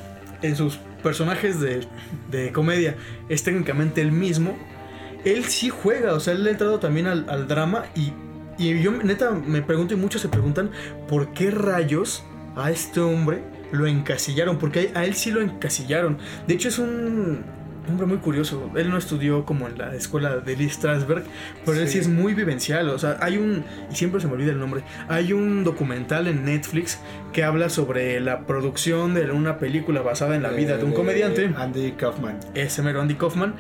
[0.43, 1.87] en sus personajes de,
[2.31, 2.97] de comedia
[3.29, 4.57] es técnicamente el mismo,
[5.25, 8.13] él sí juega, o sea, él ha entrado también al, al drama y,
[8.59, 10.71] y yo neta me pregunto y muchos se preguntan
[11.09, 12.25] por qué rayos
[12.57, 16.19] a este hombre lo encasillaron, porque a él sí lo encasillaron.
[16.47, 17.45] De hecho es un
[17.91, 21.25] hombre muy curioso, él no estudió como en la escuela de Lee Strasberg,
[21.65, 21.99] pero él sí Sí.
[22.01, 25.33] es muy vivencial, o sea, hay un, y siempre se me olvida el nombre, hay
[25.33, 26.99] un documental en Netflix
[27.33, 31.51] que habla sobre la producción de una película basada en la vida de un comediante
[31.57, 32.39] Andy Kaufman.
[32.55, 33.55] ese mero Andy Kaufman.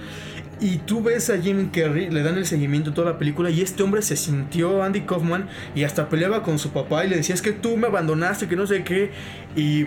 [0.61, 3.61] Y tú ves a Jim Carrey, le dan el seguimiento a toda la película y
[3.61, 7.37] este hombre se sintió Andy Kaufman y hasta peleaba con su papá y le decía
[7.37, 9.13] es que tú me abandonaste, que no sé qué.
[9.55, 9.87] Y,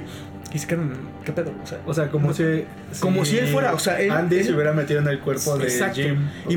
[0.54, 0.92] y se quedan,
[1.24, 1.54] ¿qué pedo?
[1.64, 2.66] O sea, O sea, como si.
[3.00, 5.58] Como si él fuera, o sea, él- Andy él- se hubiera metido en el cuerpo
[5.58, 6.02] de Exacto.
[6.02, 6.28] Jim.
[6.50, 6.54] Y,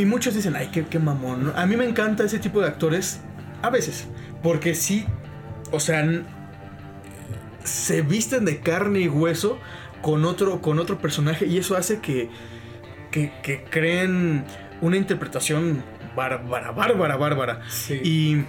[0.00, 1.52] y muchos dicen, ay, qué, qué mamón.
[1.56, 3.20] A mí me encanta ese tipo de actores,
[3.62, 4.06] a veces,
[4.42, 5.06] porque sí,
[5.70, 6.04] o sea,
[7.64, 9.58] se visten de carne y hueso
[10.02, 12.28] con otro, con otro personaje y eso hace que,
[13.10, 14.44] que, que creen
[14.80, 15.82] una interpretación
[16.14, 17.60] bárbara, bárbara, bárbara.
[17.68, 18.44] Sí.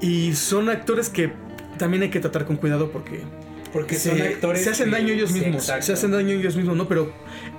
[0.00, 1.32] Y, y son actores que
[1.78, 3.22] también hay que tratar con cuidado porque
[3.74, 4.62] Porque se, son actores.
[4.62, 5.56] se hacen daño ellos mismos.
[5.56, 5.86] exacto.
[5.86, 6.86] se hacen daño ellos mismos, ¿no?
[6.86, 7.12] Pero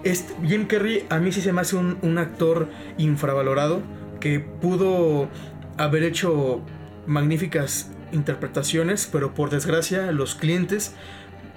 [0.04, 3.84] este, Jim Carrey a mí sí se me hace un, un actor infravalorado
[4.22, 5.30] que pudo
[5.78, 6.62] haber hecho
[7.06, 10.94] magníficas interpretaciones, pero por desgracia los clientes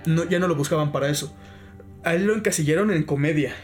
[0.07, 1.33] no, ya no lo buscaban para eso.
[2.09, 3.55] A él lo encasillaron en comedia.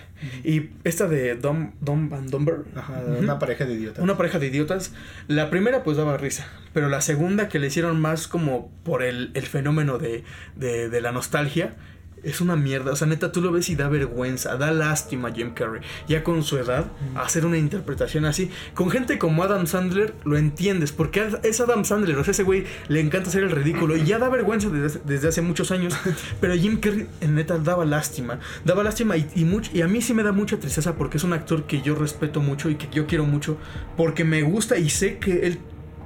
[0.43, 4.03] Y esta de Dom, Dom Van Dumber, Ajá, una pareja de idiotas.
[4.03, 4.93] una pareja de idiotas.
[5.29, 9.31] La primera pues daba risa, pero la segunda que le hicieron más como por el,
[9.35, 10.25] el fenómeno de,
[10.57, 11.75] de, de la nostalgia,
[12.25, 12.93] es una mierda.
[12.93, 15.83] O sea, neta, tú lo ves y da vergüenza, da lástima a Jim Carrey.
[16.09, 18.51] Ya con su edad, hacer una interpretación así.
[18.75, 22.65] Con gente como Adam Sandler lo entiendes, porque es Adam Sandler, o sea, ese güey
[22.89, 25.95] le encanta hacer el ridículo y ya da vergüenza desde, desde hace muchos años.
[26.41, 28.39] Pero Jim Carrey, en neta, daba lástima.
[28.65, 31.25] Daba lástima y, y, much- y a mí sí me da mucha tristeza porque es
[31.25, 33.57] un actor que yo respeto mucho y que yo quiero mucho,
[33.97, 35.59] porque me gusta y sé que él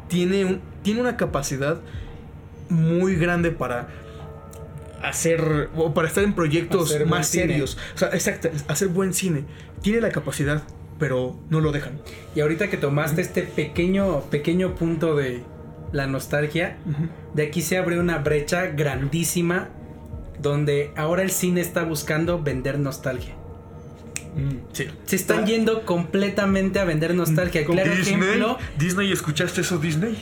[0.09, 1.81] tiene, un, tiene una capacidad
[2.69, 3.89] muy grande para
[5.03, 7.47] hacer o para estar en proyectos Hacer más cine.
[7.47, 7.79] serios.
[7.95, 9.45] O sea, exacto, hacer buen cine.
[9.83, 10.63] Tiene la capacidad,
[10.99, 12.01] pero no lo dejan.
[12.35, 15.43] Y ahorita que tomaste este pequeño, pequeño punto de
[15.93, 16.77] la nostalgia,
[17.35, 19.71] de aquí se abre una brecha grandísima
[20.41, 23.35] donde ahora el cine está buscando vender nostalgia.
[24.73, 24.87] Sí.
[25.07, 27.65] Se están yendo completamente a vender nostalgia.
[27.65, 30.17] Claro ejemplo, Disney, ¿escuchaste eso Disney?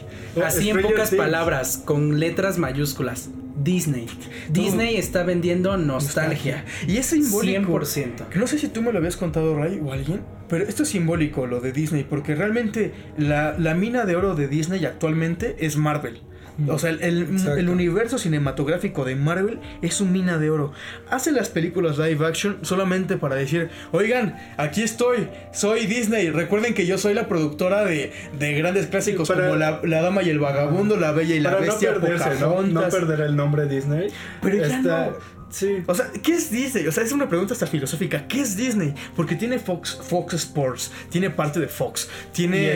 [0.45, 1.23] así en pocas Things.
[1.23, 3.31] palabras, con letras mayúsculas.
[3.59, 4.07] Disney.
[4.51, 6.65] Disney está vendiendo nostalgia.
[6.87, 7.73] Y es simbólico.
[7.73, 8.29] 100%.
[8.29, 10.91] Que no sé si tú me lo habías contado, Ray, o alguien, pero esto es
[10.91, 15.77] simbólico, lo de Disney, porque realmente la, la mina de oro de Disney actualmente es
[15.77, 16.21] Marvel.
[16.69, 20.73] O sea, el, el- universo cinematográfico de Marvel es un mina de oro.
[21.11, 26.31] Hace las películas live action solamente para decir, oigan, aquí estoy, soy Disney.
[26.31, 30.23] Recuerden que yo soy la productora de, de grandes clásicos Para- como la, La Dama
[30.23, 32.63] y el Vagabundo, La Bella y la Para no Bestia, perderse, ¿no?
[32.63, 34.09] No perder el nombre Disney.
[34.41, 35.37] Pero ya no.
[35.49, 35.77] Sí.
[35.87, 36.87] O sea, ¿qué es Disney?
[36.89, 38.27] O sea, es una pregunta hasta filosófica.
[38.27, 38.95] ¿Qué es Disney?
[39.15, 42.73] Porque tiene Fox, Fox Sports, tiene parte de Fox, tiene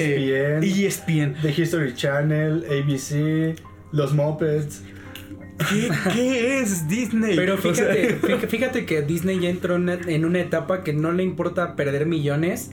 [0.63, 0.63] ESPN.
[0.63, 1.37] ESPN.
[1.43, 3.61] The History Channel, ABC,
[3.93, 4.83] Los Muppets.
[5.69, 7.37] ¿Qué, qué es Disney?
[7.37, 8.17] Pero fíjate,
[8.49, 12.71] fíjate, que Disney ya entró en una- etapa que no le importa perder millones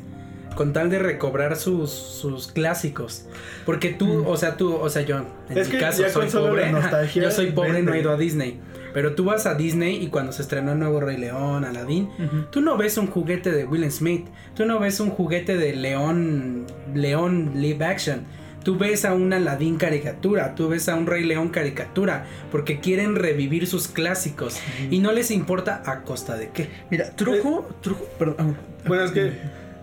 [0.56, 3.26] con tal de recobrar sus, sus clásicos.
[3.66, 5.18] Porque tú, o sea, tú, o sea, yo,
[5.50, 6.72] en Es mi caso, soy pobre.
[7.14, 7.98] yo soy pobre, no vende.
[7.98, 8.60] he ido a Disney.
[8.94, 12.10] Pero tú vas a Disney y cuando se estrenó el nuevo Rey León, Aladdin,
[12.52, 14.26] tú no ves un juguete de Will Smith,
[14.56, 18.22] tú no ves un juguete de León, León live action.
[18.68, 23.16] Tú ves a un Aladdin caricatura, tú ves a un Rey León caricatura, porque quieren
[23.16, 24.60] revivir sus clásicos
[24.92, 26.70] y no les importa a costa de qué.
[26.92, 28.58] Mira, truco, truco, perdón.
[28.86, 29.32] Bueno, es que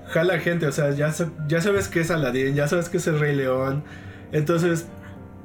[0.09, 1.15] jala gente, o sea, ya,
[1.49, 3.85] ya sabes que es Aladdin, ya sabes que es el Rey León.
[4.33, 4.85] Entonces,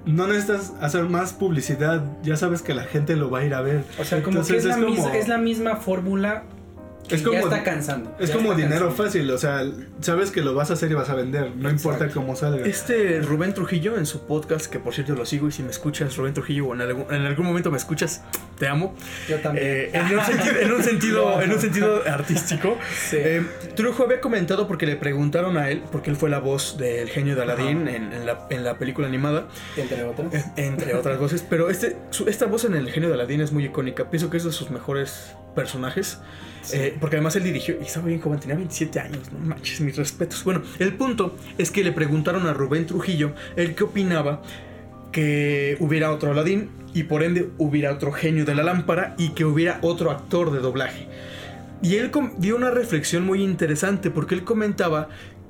[0.06, 3.62] no necesitas hacer más publicidad, ya sabes que la gente lo va a ir a
[3.62, 3.86] ver.
[4.02, 6.44] O sea, como Entonces, que es, la, es como- mis- es la misma fórmula
[7.16, 8.16] Es como- ya está cansando.
[8.20, 9.04] Es como dinero cansando.
[9.04, 9.64] fácil, o sea,
[10.02, 12.22] sabes que lo vas a hacer y vas a vender, no importa Exacto.
[12.22, 12.66] cómo salga.
[12.66, 16.16] Este Rubén Trujillo en su podcast, que por cierto lo sigo y si me escuchas,
[16.18, 18.24] Rubén Trujillo, o en algún, en algún momento me escuchas,
[18.58, 18.96] te amo.
[19.28, 19.66] Yo también.
[19.68, 22.78] Eh, en, un sentido, en, un sentido, en un sentido artístico.
[23.10, 23.18] Sí.
[23.20, 23.46] Eh,
[23.76, 27.36] Trujo había comentado porque le preguntaron a él, porque él fue la voz del genio
[27.36, 30.34] de Aladdin en, en la, en la película animada, entre otras.
[30.34, 31.44] eh, entre otras voces.
[31.50, 34.10] Pero este, su- esta voz en el genio de Aladdin es muy icónica.
[34.10, 36.20] Pienso que es de sus mejores personajes.
[36.74, 39.96] Eh, porque además él dirigió y estaba bien joven, tenía 27 años, no manches, mis
[39.96, 40.44] respetos.
[40.44, 44.42] Bueno, el punto es que le preguntaron a Rubén Trujillo el qué opinaba
[45.12, 49.46] que hubiera otro Aladdin y por ende hubiera otro genio de la lámpara y que
[49.46, 51.08] hubiera otro actor de doblaje.
[51.82, 55.10] Y él dio una reflexión muy interesante porque él comentaba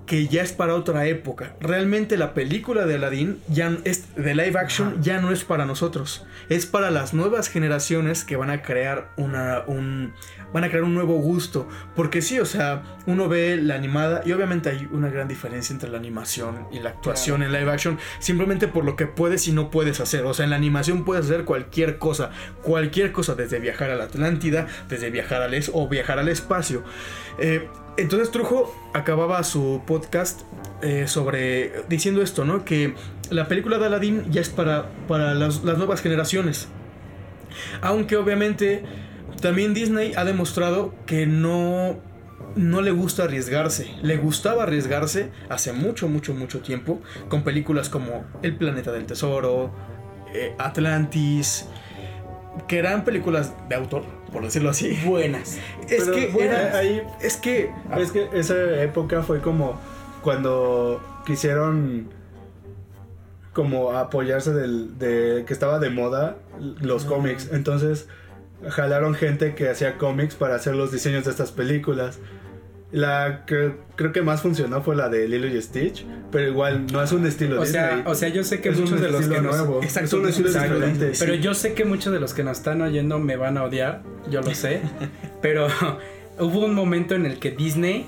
[0.10, 1.54] que ya es para otra época.
[1.60, 6.26] Realmente la película de Aladdin ya es de live action ya no es para nosotros,
[6.50, 10.14] es para las nuevas generaciones que van a crear una un
[10.54, 14.32] van a crear un nuevo gusto, porque sí, o sea, uno ve la animada y
[14.32, 18.68] obviamente hay una gran diferencia entre la animación y la actuación en live action, simplemente
[18.68, 20.26] por lo que puedes y no puedes hacer.
[20.26, 22.32] O sea, en la animación puedes hacer cualquier cosa,
[22.62, 26.84] cualquier cosa, desde viajar a la Atlántida, desde viajar al es o viajar al espacio.
[27.38, 30.42] Eh, entonces Trujo acababa su podcast
[30.82, 32.66] eh, sobre diciendo esto, ¿no?
[32.66, 32.96] Que
[33.30, 36.68] la película de Aladdin ya es para, para las, las nuevas generaciones.
[37.82, 38.84] Aunque obviamente
[39.42, 41.98] también Disney ha demostrado que no,
[42.56, 43.90] no le gusta arriesgarse.
[44.02, 49.72] Le gustaba arriesgarse hace mucho, mucho, mucho tiempo con películas como El Planeta del Tesoro,
[50.34, 51.68] eh, Atlantis,
[52.68, 54.98] que eran películas de autor, por decirlo así.
[55.06, 55.58] Buenas.
[55.88, 59.80] Es Pero, que era- ahí es que Es que esa época fue como
[60.22, 62.10] cuando quisieron
[63.54, 66.38] como apoyarse del, de que estaba de moda
[66.82, 67.08] los Ah.
[67.10, 67.50] cómics.
[67.52, 68.08] Entonces
[68.70, 72.20] jalaron gente que hacía cómics para hacer los diseños de estas películas.
[72.92, 77.04] La que creo que más funcionó fue la de Lilo y Stitch, pero igual no
[77.04, 78.04] es un estilo O sea, Disney.
[78.08, 79.84] o sea, yo sé que es muchos de los estilo que nos, nuevo.
[79.84, 80.74] Exacto, es un estilo Exacto.
[80.74, 81.12] diferente.
[81.20, 81.40] Pero sí.
[81.40, 84.42] yo sé que muchos de los que nos están oyendo me van a odiar, yo
[84.42, 84.82] lo sé.
[85.42, 85.68] pero
[86.40, 88.08] hubo un momento en el que Disney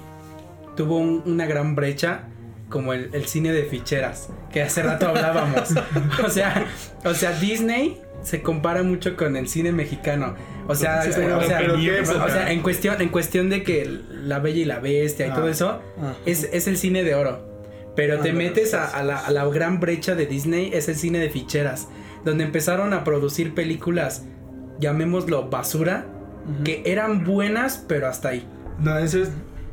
[0.75, 2.23] tuvo un- una gran brecha
[2.69, 5.69] como el, el cine de ficheras, que hace rato hablábamos.
[6.25, 6.65] o sea,
[7.05, 10.35] o sea, Disney se compara mucho con el cine mexicano.
[10.67, 13.63] O sea, Sí, o pero- sea, pero ¿qué o sea, en cuestión, en cuestión de
[13.63, 15.33] que La Bella y la Bestia y Ah.
[15.35, 16.13] todo eso, Ah.
[16.25, 17.49] es, es el cine de oro.
[17.95, 20.95] Pero te Ah, metes a, a la, a la gran brecha de Disney, es el
[20.95, 21.89] cine de ficheras,
[22.23, 24.23] donde empezaron a producir películas,
[24.79, 26.05] llamémoslo basura,
[26.63, 28.47] que eran buenas, pero hasta ahí.
[28.79, 29.29] No, ese es.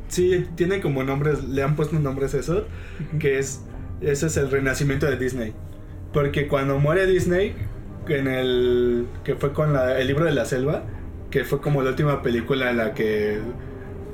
[0.07, 2.65] Sí, tiene como nombres, le han puesto nombres eso,
[3.19, 3.61] que es.
[4.01, 5.53] Ese es el renacimiento de Disney.
[6.13, 7.53] Porque cuando muere Disney,
[8.09, 9.05] en el.
[9.23, 10.83] que fue con la- el libro de la selva,
[11.31, 13.39] que fue como la última película en la que.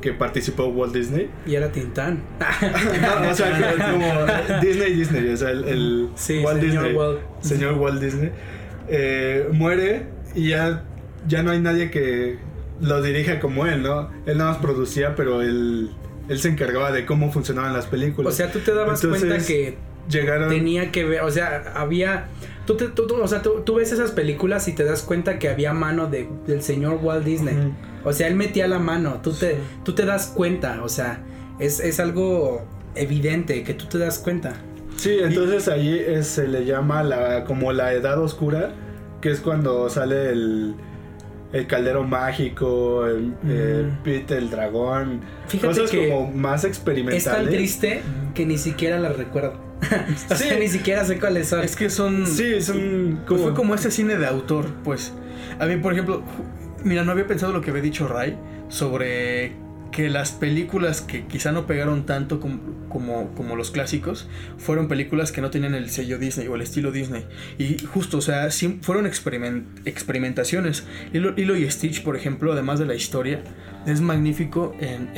[0.02, 1.30] que participó Walt Disney.
[1.46, 2.22] Y era Tintán.
[3.02, 6.94] No, o sea, que como Disney, Disney, o sea, el, el Sí, Walt señor Disney.
[6.96, 7.20] Walt.
[7.42, 8.32] Señor Walt Disney.
[8.88, 10.06] eh, muere
[10.36, 10.84] y ya,
[11.28, 12.38] ya no hay nadie que
[12.82, 14.12] lo dirija como él, ¿no?
[14.26, 15.90] Él nada más producía, pero él,
[16.30, 18.36] él se encargaba de cómo funcionaban las O películas.
[18.36, 19.78] sea, tú te dabas Entonces, cuenta que
[20.10, 20.50] llegaron.
[20.50, 22.26] tenía que ver, o sea, había...
[22.66, 25.38] Tú, te- tú- tú- o sea, tú, tú ves esas películas y te das cuenta
[25.40, 27.74] que había mano de, del señor Walt Disney.
[28.04, 31.22] O sea, él metía la mano, tú te, tú te das cuenta, o sea,
[31.60, 32.64] es, es algo
[32.96, 34.54] evidente que tú te das cuenta.
[34.98, 38.74] Sí, entonces ahí es- se le llama la como la edad oscura,
[39.22, 40.76] que es cuando sale el,
[41.52, 47.26] el caldero mágico, el, el Pete el dragón, Fíjate cosas que como más experimentales.
[47.28, 48.02] Es tan triste
[48.34, 49.54] que ni siquiera la recuerdo.
[50.32, 50.46] o sea, Sí.
[50.60, 51.62] ni siquiera sé cuáles son.
[51.64, 52.26] Es que son.
[52.28, 55.14] Sí, son Pues como, fue como ese cine de autor, pues.
[55.60, 56.24] A mí, por ejemplo,
[56.84, 58.38] mira, no había pensado lo que había dicho Ray
[58.70, 59.54] sobre
[59.96, 64.28] que las películas que quizá no pegaron tanto como, como, los clásicos
[64.58, 67.26] fueron películas que no tenían el sello Disney o el estilo Disney.
[67.58, 68.50] Y justo, o sea,
[68.82, 70.86] fueron experiment- experimentaciones.
[71.14, 73.42] Lilo, Lilo y Stitch, por ejemplo, además de la historia,
[73.86, 75.10] es magnífico en-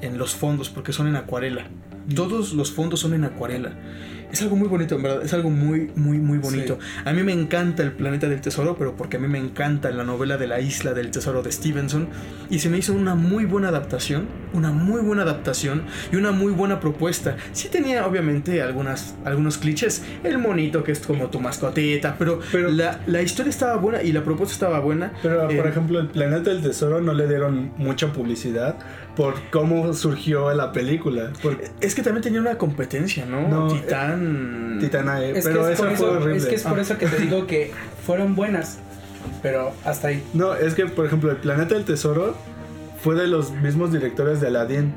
[0.00, 1.66] en los fondos porque son en acuarela.
[2.14, 3.72] Todos los fondos son en acuarela.
[4.32, 5.24] Es algo muy bonito, en verdad.
[5.24, 6.78] Es algo muy, muy, muy bonito.
[7.04, 10.04] A mí me encanta el planeta del tesoro, pero porque a mí me encanta la
[10.04, 12.08] novela de la isla del tesoro de Stevenson.
[12.48, 14.26] Y se me hizo una muy buena adaptación.
[14.52, 17.36] Una muy buena adaptación y una muy buena propuesta.
[17.52, 20.02] Sí tenía, obviamente, algunas, algunos clichés.
[20.24, 24.12] El monito que es como tu mascotita, pero, Pero- la, la historia estaba buena y
[24.12, 25.12] la propuesta estaba buena.
[25.22, 28.76] Pero, Eh, por ejemplo, el Planeta del Tesoro no le dieron mucha publicidad
[29.16, 31.32] por cómo surgió la película.
[31.42, 33.48] Por Es que también tenía una competencia, ¿no?
[33.48, 34.78] No, Titán.
[34.80, 36.36] Titanae, Es pero que es, esa por fue eso, horrible.
[36.38, 36.82] es que es por Ah.
[36.82, 37.72] eso que te digo que
[38.06, 38.78] fueron buenas.
[39.42, 40.22] Pero hasta ahí.
[40.32, 42.34] No, es que, por ejemplo, el Planeta del Tesoro
[43.02, 44.94] fue de los mismos directores de Aladdin.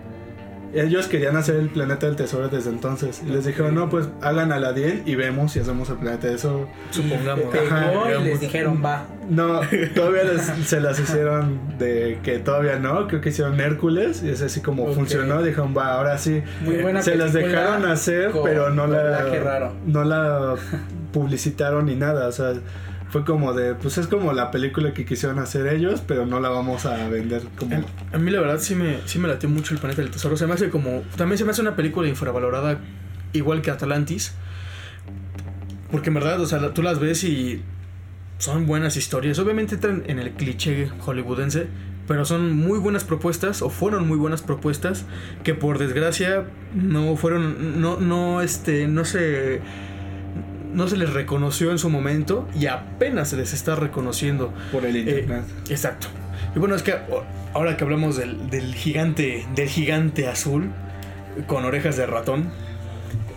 [0.74, 3.22] Ellos querían hacer el Planeta del Tesoro desde entonces.
[3.26, 6.68] Y les dijeron, no, pues hagan Aladdin y vemos si hacemos el Planeta del Tesoro.
[6.90, 7.46] Supongamos.
[7.54, 9.06] Ajá, y les dijeron, va.
[9.30, 9.62] No,
[9.96, 13.08] todavía les- se las hicieron de que todavía no.
[13.08, 15.42] Creo que hicieron Hércules y es así como funcionó.
[15.44, 16.42] Dijeron, va, ahora sí.
[16.62, 19.74] Muy buena se las dejaron hacer, con pero no la, raro.
[19.86, 20.56] no la
[21.14, 22.28] publicitaron ni nada.
[22.28, 22.54] O sea,
[23.14, 26.50] fue como de, pues es como la película que quisieron hacer ellos, pero no la
[26.50, 27.86] vamos a vender como...
[28.12, 30.36] A mí la verdad sí me, sí me latió mucho el planeta del tesoro.
[30.36, 31.04] Se me hace como.
[31.16, 32.80] También se me hace una película infravalorada,
[33.32, 34.34] igual que Atlantis.
[35.92, 37.62] Porque en verdad, o sea, tú las ves y
[38.40, 39.38] son buenas historias.
[39.38, 41.68] Obviamente entran en el cliché hollywoodense,
[42.08, 45.06] pero son muy buenas propuestas, o fueron muy buenas propuestas,
[45.44, 47.80] que por desgracia no fueron.
[47.80, 49.62] No, no, este, no se.
[50.74, 54.54] No se les reconoció en su momento y apenas se les está reconociendo.
[54.72, 55.44] por el internet.
[55.70, 56.08] Exacto.
[56.56, 56.96] Y bueno, es que
[57.54, 60.72] ahora que hablamos del, del gigante, del gigante azul
[61.48, 62.52] con orejas de ratón,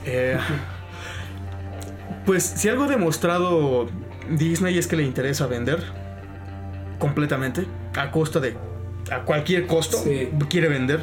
[0.04, 0.38] eh,
[2.24, 3.88] pues si algo ha demostrado
[4.30, 5.82] Disney es que le interesa vender
[6.98, 8.56] completamente a costa de
[9.10, 10.28] a cualquier costo Sí.
[10.48, 11.00] quiere vender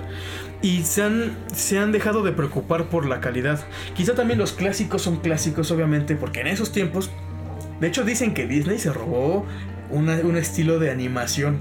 [0.61, 3.63] y se han, se han dejado de preocupar por la calidad.
[3.95, 7.09] Quizá también los clásicos son clásicos, obviamente, porque en esos tiempos,
[7.79, 9.45] de hecho dicen que Disney se robó
[9.89, 11.59] una- un estilo de animación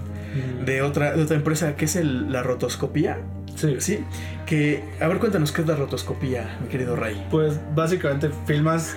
[0.65, 3.19] de otra, de otra empresa que es el- la rotoscopía.
[3.55, 3.77] Sí.
[3.81, 3.99] Sí,
[4.47, 7.27] que a ver cuéntanos qué es la rotoscopía, mi querido Ray.
[7.31, 8.97] Pues básicamente filmas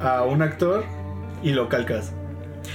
[0.00, 0.84] a un actor
[1.42, 2.12] y lo calcas.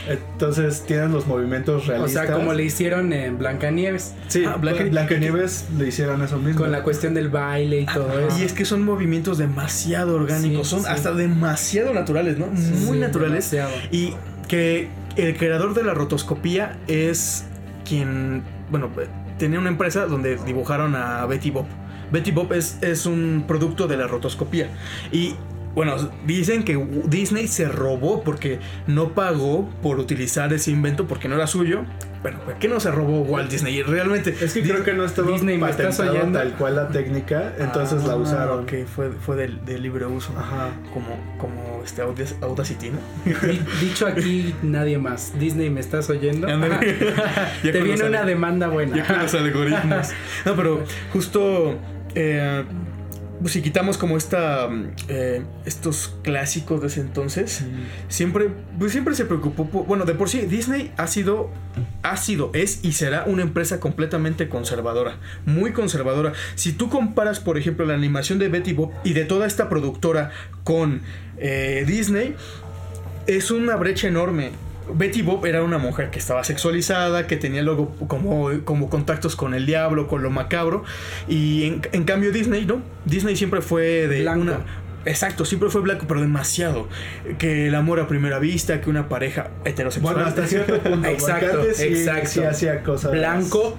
[0.08, 2.28] Entonces tienes los movimientos O realistas.
[2.28, 4.14] sea, como le hicieron en Blancanieves.
[4.28, 6.62] Sí, Ah, Blanca- Blancanieves le hicieron eso mismo.
[6.62, 8.38] Con la cuestión del baile y todo eso.
[8.40, 10.88] Y es que son movimientos demasiado orgánicos, Sí, son sí.
[10.90, 12.48] hasta demasiado naturales, ¿no?
[12.48, 13.52] Muy Sí, naturales.
[13.52, 13.72] demasiado.
[13.92, 14.14] Y
[14.48, 17.46] que el creador de la rotoscopía es
[17.88, 18.90] quien, bueno,
[19.38, 21.66] tenía una empresa donde dibujaron a Betty Bob.
[22.12, 24.68] Betty Bob es, es un producto de la rotoscopía.
[25.12, 25.36] Y
[25.76, 31.36] bueno, dicen que Disney se robó porque no pagó por utilizar ese invento porque no
[31.36, 31.84] era suyo.
[32.22, 33.82] Bueno, ¿por qué no se robó Walt Disney?
[33.82, 34.36] Realmente.
[34.42, 36.38] Es que creo que no estaba Disney, ¿me estás patentado oyendo?
[36.40, 38.60] tal cual la técnica, entonces la Ah, usaron.
[38.66, 40.32] ok, fue, fue de, de libre uso.
[40.38, 40.70] Ajá.
[40.94, 41.08] Como,
[41.40, 43.00] como este Audac- Audacity, ¿no?
[43.48, 45.34] Di- Dicho aquí, nadie más.
[45.40, 46.46] Disney, ¿me estás oyendo?
[47.64, 48.98] Te viene una demanda buena.
[48.98, 50.10] Ya con los algoritmos.
[50.46, 51.76] No, pero justo.
[52.14, 52.64] eh,
[53.42, 54.68] pues si quitamos como esta.
[54.70, 57.64] mm, eh, estos clásicos de ese entonces.
[58.08, 58.50] Siempre.
[58.80, 59.70] Pues siempre se preocupó.
[59.70, 61.50] por- bueno, de por sí, Disney ha sido.
[62.04, 65.18] Ha sido, es y será una empresa completamente conservadora.
[65.46, 66.34] Muy conservadora.
[66.56, 70.32] Si tú comparas, por ejemplo, la animación de Betty Bob y de toda esta productora
[70.64, 71.02] con
[71.38, 72.36] eh, Disney
[73.28, 74.52] es una brecha enorme.
[74.94, 79.54] Betty Bob era una mujer que estaba sexualizada, que tenía luego como, como contactos con
[79.54, 80.84] el diablo, con lo macabro.
[81.28, 82.82] Y en, en cambio Disney, ¿no?
[83.06, 84.42] Disney siempre fue de Blanco.
[84.42, 84.60] una...
[85.04, 86.88] Exacto, siempre fue blanco, pero demasiado.
[87.40, 90.14] Que el amor a primera vista, que una pareja heterosexual.
[90.14, 91.08] Bueno, hasta cierto punto.
[91.10, 92.30] Exacto, sí- exacto.
[92.30, 93.12] Sí hacía cosas.
[93.12, 93.78] Blanco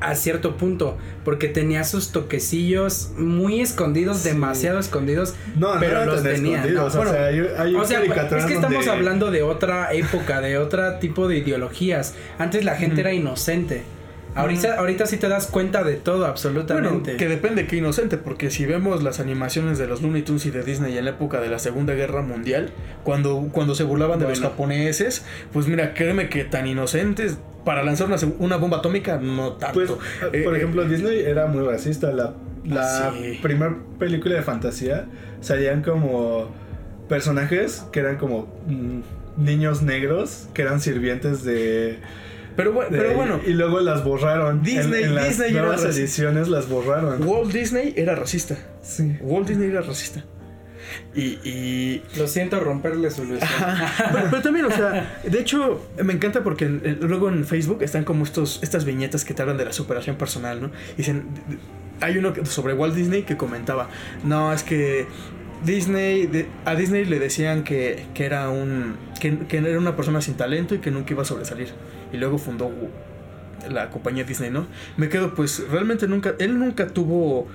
[0.00, 6.06] a cierto punto, porque tenía sus toquecillos muy escondidos, demasiado escondidos, No, no pero eran
[6.06, 6.64] los tenía.
[6.64, 8.10] No, o bueno, sea, hay, hay o sea, es
[8.46, 12.14] que estamos donde- hablando de otra época, de otro tipo de ideologías.
[12.38, 13.82] Antes la gente era inocente.
[14.34, 17.16] Ahorita, ahorita sí te das cuenta de todo, Bueno, absolutamente.
[17.16, 20.62] que depende que inocente, porque si vemos las animaciones de los Looney Tunes y de
[20.62, 22.70] Disney en la época de la Segunda Guerra Mundial,
[23.02, 28.06] cuando, cuando se burlaban de los japoneses, pues mira, créeme que tan inocentes para lanzar
[28.06, 29.74] una, una bomba atómica, no tanto.
[29.74, 29.90] Pues,
[30.32, 32.12] Eh, por eh, ejemplo, Disney era muy racista.
[32.12, 32.32] La,
[32.64, 33.38] la Sí.
[33.42, 35.06] primera película de fantasía
[35.40, 36.50] salían como
[37.08, 39.00] personajes que eran como mm,
[39.44, 41.98] niños negros, que eran sirvientes de...
[42.62, 44.62] pero, bu- de- pero bueno, Y luego las borraron.
[44.62, 46.00] Disney- en, en las Disney era nuevas racista.
[46.02, 47.22] ediciones las borraron.
[47.26, 48.56] Walt Disney era racista.
[48.82, 49.16] Sí.
[49.20, 50.24] Walt Disney era racista.
[51.14, 53.48] Y, y, Lo siento romperle su ilusión.
[54.12, 57.82] pero, pero también, o sea, de hecho, me encanta porque en- en- luego en Facebook
[57.82, 60.70] están como estos, estas viñetas que te hablan de la superación personal, ¿no?
[60.94, 61.24] Y dicen,
[62.00, 63.88] hay uno sobre Walt Disney que comentaba,
[64.24, 65.06] no, es que
[65.64, 70.20] Disney, de- a Disney le decían que, que era un, que, que era una persona
[70.22, 71.68] sin talento y que nunca iba a sobresalir.
[72.12, 72.70] Y luego fundó
[73.70, 74.66] la compañía Disney, ¿no?
[74.96, 77.46] Me quedo, pues, realmente nunca, él nunca tuvo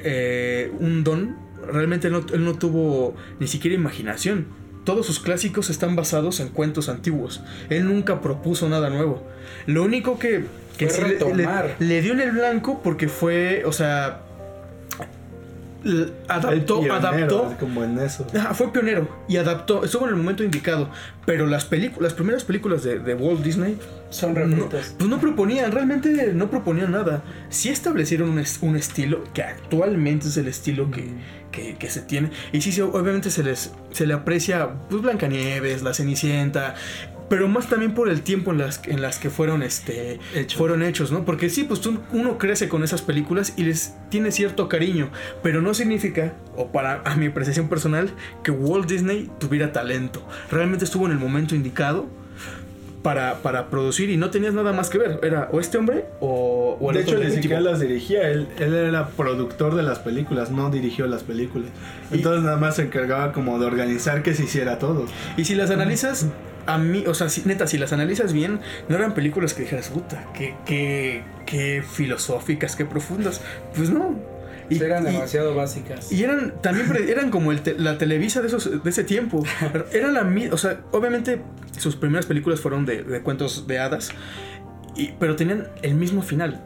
[0.00, 1.36] eh, un don,
[1.70, 4.46] realmente no, él no tuvo ni siquiera imaginación.
[4.84, 7.42] Todos sus clásicos están basados en cuentos antiguos.
[7.70, 9.22] Él nunca propuso nada nuevo.
[9.66, 10.44] Lo único que,
[10.76, 11.44] que sí le- le,
[11.78, 14.22] le dio en el blanco porque fue, o sea,
[16.28, 18.26] adaptó, pionero, adaptó Como en eso.
[18.36, 20.90] Ajá, fue pionero y adaptó, estuvo en el momento indicado.
[21.24, 23.78] Pero las películas, las primeras películas de, de Walt Disney,
[24.10, 27.22] Son no, pues no proponían, realmente no proponían nada.
[27.48, 31.08] Sí establecieron un, es- un estilo que actualmente es el estilo que,
[31.52, 32.30] que, que se tiene.
[32.52, 36.74] Y sí, sí, obviamente se les se le aprecia, pues Blancanieves, La Cenicienta.
[37.32, 40.58] Pero más también por el tiempo en las, en las que fueron, este, Hecho.
[40.58, 41.24] fueron hechos, ¿no?
[41.24, 45.08] Porque sí, pues tú- uno crece con esas películas y les tiene cierto cariño,
[45.42, 48.10] pero no significa, o para a mi apreciación personal,
[48.42, 50.22] que Walt Disney tuviera talento.
[50.50, 52.04] Realmente estuvo en el momento indicado
[53.02, 55.18] para, para producir y no tenías nada más que ver.
[55.22, 58.28] Era o este hombre o, o el de otro hecho, ni siquiera las dirigía.
[58.28, 61.70] Él, él era productor de las películas, no dirigió las películas.
[62.12, 65.06] Y- Entonces, nada más se encargaba como de organizar que se hiciera todo.
[65.38, 66.26] Y si las analizas,
[66.66, 69.88] a mí, o sea, si- neta, si las analizas bien, no eran películas que dijeras,
[69.88, 73.40] puta, qué, qué, qué filosóficas, qué profundas.
[73.76, 74.16] Pues no.
[74.70, 76.10] Y, Eran y- demasiado básicas.
[76.12, 79.44] y eran también eran como el te- la Televisa de esos de ese tiempo.
[79.92, 81.42] Era la o sea, obviamente
[81.78, 84.10] sus primeras películas fueron de, de cuentos de hadas,
[84.96, 86.60] y, pero tenían el mismo final.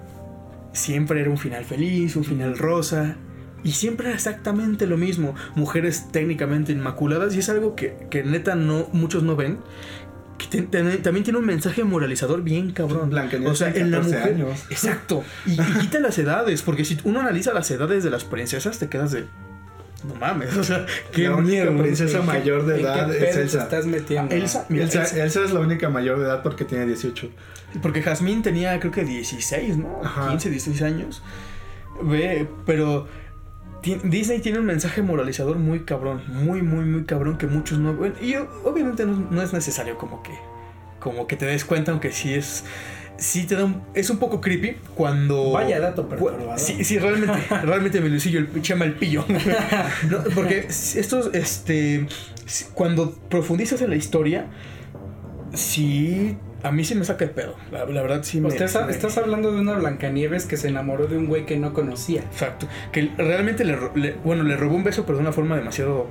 [0.72, 3.16] Siempre era un final feliz, un final rosa.
[3.66, 5.34] Y siempre era exactamente lo mismo.
[5.56, 7.34] Mujeres técnicamente inmaculadas.
[7.34, 9.58] Y es algo que, que neta no, muchos no ven.
[10.38, 13.10] Que también tiene un mensaje moralizador bien cabrón.
[13.10, 14.34] Blancanieves o sea, en la 14 mujer.
[14.34, 14.64] años.
[14.70, 15.24] Exacto.
[15.46, 16.62] Y, y quita las edades.
[16.62, 19.24] Porque si uno analiza las edades de las princesas, te quedas de.
[20.06, 20.54] No mames.
[20.56, 21.82] O sea, qué la única miedo.
[21.82, 23.62] princesa ¿En qué- mayor de qué edad es Elsa.
[23.64, 24.32] estás metiendo?
[24.34, 27.30] Elsa, mira, Elsa, Elsa- Elsa es la única mayor de edad porque tiene 18.
[27.82, 30.00] Porque Jasmine tenía creo que 16, ¿no?
[30.04, 30.28] Ajá.
[30.28, 31.22] 15, 16 años.
[32.02, 33.08] Ve, pero
[33.94, 38.14] Disney tiene un mensaje moralizador muy cabrón, muy, muy, muy cabrón que muchos no ven.
[38.20, 40.32] Y obviamente no, no es necesario como que,
[41.00, 42.64] como que te des cuenta, aunque sí es,
[43.16, 45.52] sí te da un, es un poco creepy cuando...
[45.52, 46.58] Vaya dato perturbador.
[46.58, 49.24] Sí, sí, realmente, realmente me lucillo el chama el pillo.
[50.10, 52.06] No, porque estos, este,
[52.74, 54.46] cuando profundizas en la historia,
[55.54, 57.54] sí, a mí sí me saca de pedo.
[57.70, 58.48] La, la verdad sí me...
[58.48, 61.46] Usted sí sa- me- estás hablando de una Blancanieves que se enamoró de un güey
[61.46, 62.22] que no conocía.
[62.22, 62.66] Exacto.
[62.92, 63.76] Que realmente le,
[64.24, 66.08] bueno, le robó un beso, pero de una forma demasiado.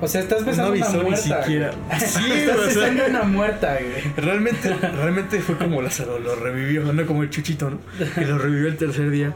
[0.00, 1.42] O sea, estás besando no una avisó ni muerta.
[1.42, 1.70] siquiera.
[1.98, 4.14] Sí, estás besando una muerta, güey.
[4.16, 7.78] realmente, realmente fue como Lázaro, lo revivió, no como el chuchito, ¿no?
[8.14, 9.34] Que lo revivió el tercer día.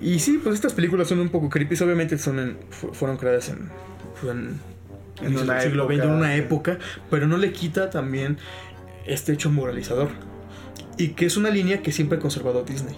[0.00, 3.48] Y sí, pues estas películas son un poco creepy, obviamente son en- fu- fueron creadas
[3.48, 3.68] en,
[4.20, 4.60] fue en,
[5.22, 6.78] En en el siglo XX, en una época,
[7.10, 8.38] pero no le quita también
[9.06, 10.08] este hecho moralizador.
[10.96, 12.94] Y que es una línea que siempre ha conservado Disney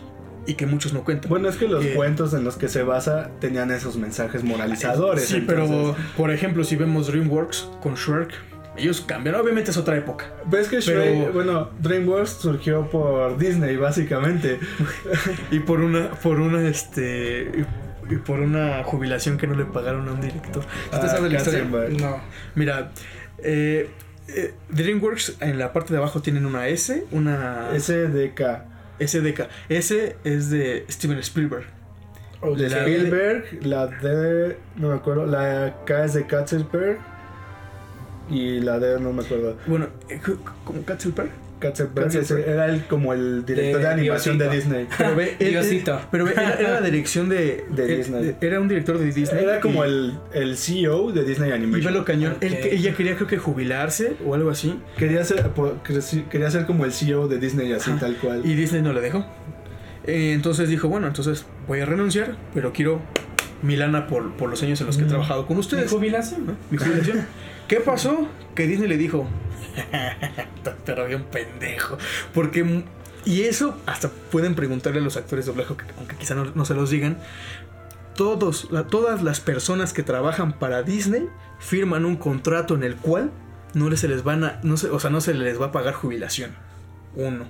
[0.47, 1.29] y que muchos no cuentan.
[1.31, 5.25] Bueno, es que los Eh, cuentos en los que se basa tenían esos mensajes moralizadores.
[5.25, 8.31] Sí, entonces- pero por ejemplo, si vemos DreamWorks con Shrek,
[8.77, 9.35] ellos cambian.
[9.37, 10.27] Obviamente es otra época.
[10.47, 14.61] Ves que pero- Shrek, bueno, DreamWorks surgió por Disney, básicamente.
[15.51, 17.65] Y por una, por una, este.
[18.09, 20.63] Y por una jubilación que no le pagaron a un director.
[20.63, 21.65] ¿Sí ¿Te Ah, la historia?
[21.65, 22.21] No.
[22.55, 22.93] Mira,
[23.39, 23.89] eh,
[24.29, 28.41] eh, DreamWorks en la parte de abajo tienen una S, una SDK.
[28.99, 29.49] SDK.
[29.69, 31.65] S es de Steven Spielberg.
[32.57, 36.99] De La- Spielberg, la D, no me acuerdo, la K es de Katzenberg
[38.31, 39.57] y la D no me acuerdo.
[39.67, 40.21] Bueno, eh,
[40.65, 41.31] ¿cómo Katzenberg?
[41.59, 42.49] Katzenberg, Katzenberg.
[42.49, 44.75] era el, como el director de, De animación de Diosito.
[44.75, 44.89] Disney.
[44.99, 45.95] Pero ve, él- Diosito.
[45.95, 48.37] él- pero ve, era, era la dirección de, De él- Disney.
[48.41, 49.43] Era un director de Disney.
[49.45, 51.93] Era como y- el, el CEO de Disney Y Animation.
[51.93, 52.37] velo cañón.
[52.41, 52.67] Él- Ok.
[52.73, 54.79] ella quería, creo que jubilarse o algo así.
[54.97, 55.51] Quería ser,
[56.31, 58.01] quería ser como el CEO de Disney, así Ajá.
[58.01, 58.43] tal cual.
[58.45, 59.25] Y Disney no le dejó.
[60.05, 63.01] Eh, entonces dijo, bueno, entonces voy a renunciar, pero quiero
[63.63, 65.09] mi lana por, por los años en los que he Mm.
[65.09, 65.91] trabajado con ¿De ustedes.
[65.91, 66.47] jubilación?
[66.47, 66.57] ¿no?
[66.71, 67.27] Mi jubilación.
[67.69, 68.29] ¿Qué pasó?
[68.55, 69.27] Que Disney le dijo,
[70.85, 71.99] pero bien pendejo.
[72.33, 72.85] Porque,
[73.25, 76.75] y eso hasta pueden preguntarle a los actores de doblaje, que- aunque quizá no, se
[76.75, 77.19] los digan.
[78.15, 83.31] Todos, la- todas las personas que trabajan para Disney firman un contrato en el cual
[83.75, 85.93] no se les van a, no se, o sea, no se les va a pagar
[85.95, 86.53] jubilación.
[87.15, 87.47] Uno.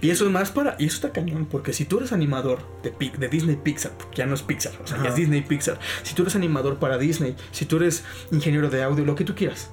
[0.00, 0.76] Y eso es más para.
[0.78, 4.26] Y eso está cañón, porque si tú eres animador de, de Disney Pixar, porque ya
[4.26, 5.78] no es Pixar, o sea, ya es Disney Pixar.
[6.02, 9.34] Si tú eres animador para Disney, si tú eres ingeniero de audio, lo que tú
[9.34, 9.70] quieras.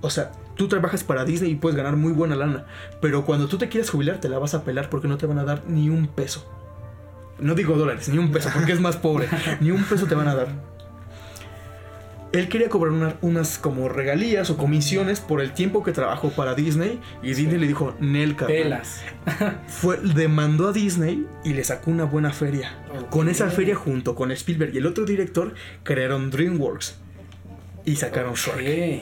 [0.00, 2.66] O sea, tú trabajas para Disney y puedes ganar muy buena lana.
[3.00, 5.38] Pero cuando tú te quieras jubilar, te la vas a pelar porque no te van
[5.38, 6.46] a dar ni un peso.
[7.38, 9.28] No digo dólares, ni un peso, porque es más pobre.
[9.60, 10.77] ni un peso te van a dar.
[12.32, 16.54] Él quería cobrar una- unas como regalías o comisiones por el tiempo que trabajó para
[16.54, 17.00] Disney.
[17.22, 18.56] Y Disney le dijo, Nel, cabrón".
[18.58, 19.00] Pelas.
[19.66, 22.76] Fue, demandó a Disney y le sacó una buena feria.
[23.08, 25.54] Con esa feria, junto con Spielberg y el otro director,
[25.84, 26.98] crearon DreamWorks.
[27.84, 28.56] Y sacaron Shrek.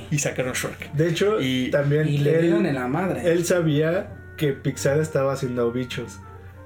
[0.06, 0.12] Ok.
[0.12, 0.92] Y sacaron Shrek.
[0.92, 3.32] De hecho, Y- también Y le dieron en la madre.
[3.32, 6.20] él sabía que Pixar estaba haciendo bichos.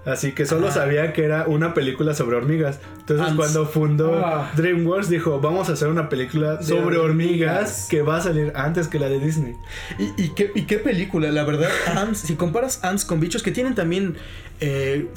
[0.07, 0.73] Así que solo Ah.
[0.73, 2.79] sabía que era una película sobre hormigas.
[3.01, 3.37] Entonces Ants.
[3.37, 4.51] cuando fundó Ah.
[4.57, 7.01] DreamWorks dijo, vamos a hacer una película De sobre hormigas.
[7.01, 7.87] hormigas.
[7.91, 9.57] que va a salir antes que la de Disney.
[9.99, 11.69] ¿Y, y qué, y qué película, la verdad.
[11.97, 14.17] Ants, si comparas Ants con bichos que tienen también.
[14.61, 15.09] eh,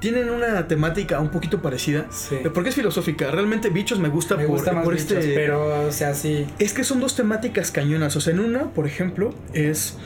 [0.00, 2.06] tienen una temática un poquito parecida.
[2.10, 2.34] Sí.
[2.34, 3.30] eh, Porque es filosófica.
[3.30, 5.32] Realmente bichos me gusta Me por, gusta más por bichos, este.
[5.34, 6.44] pero, o sea, sí.
[6.58, 8.16] Es que son dos temáticas cañonas.
[8.16, 9.96] O sea, en una, por ejemplo, es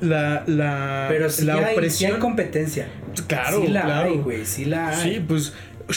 [0.00, 2.12] la, la, Pero sí, la hay, sí opresión.
[2.14, 2.88] hay competencia.
[3.26, 4.08] claro, sí la claro.
[4.10, 4.44] hay, güey.
[4.46, 5.14] Sí la hay.
[5.14, 5.52] Sí, pues,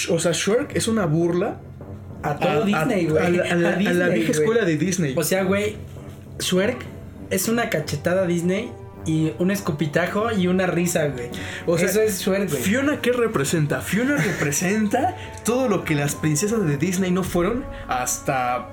[0.10, 1.58] o sea, Shrek es una burla
[2.24, 3.26] a todo Disney, güey.
[3.26, 5.14] a la, a la- a la Disney, vieja escuela de Disney.
[5.18, 5.76] O sea, güey,
[6.39, 6.78] Shrek
[7.30, 8.72] es una cachetada Disney
[9.06, 11.30] y un escupitajo y una risa, güey.
[11.66, 12.62] O sea, Eso es Shrek, güey.
[12.62, 13.82] Fiona, ¿qué representa?
[13.82, 18.68] Fiona representa todo lo que las princesas de Disney no fueron hasta,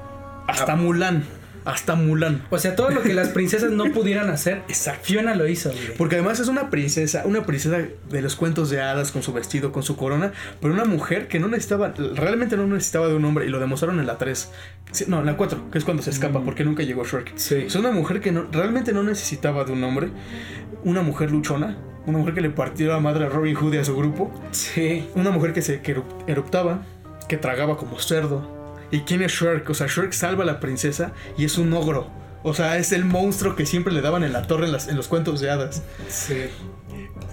[0.49, 0.77] hasta Ah.
[0.77, 1.25] Mulan.
[1.65, 2.43] Hasta Mulan.
[2.51, 5.05] O sea, todo lo que las princesas no pudieran hacer, Exacto.
[5.05, 5.95] Fiona lo hizo, güey.
[5.97, 7.79] Porque además es una princesa, una princesa
[8.11, 11.41] de los cuentos de hadas con su vestido, con su corona, pero una mujer que
[11.41, 14.51] no necesitaba, realmente no necesitaba de un hombre y lo demostraron en la 3.
[14.93, 16.45] Sí, no, en la 4, que es cuando se escapa Mm.
[16.45, 17.33] porque nunca llegó Shrek.
[17.37, 17.55] Sí.
[17.67, 20.09] Es una mujer que no, realmente no necesitaba de un hombre,
[20.85, 23.85] una mujer luchona, una mujer que le partió la madre a Robin Hood y a
[23.85, 25.09] su grupo, Sí.
[25.15, 26.83] una mujer que se que eru- eruptaba,
[27.29, 28.54] que tragaba como cerdo.
[28.95, 29.69] ¿Y quién es Shrek?
[29.71, 32.09] O sea, Shrek salva a la princesa y es un ogro.
[32.43, 34.97] O sea, es el monstruo que siempre le daban en la torre en, las- en
[34.97, 35.83] los cuentos de hadas.
[36.09, 36.45] Sí.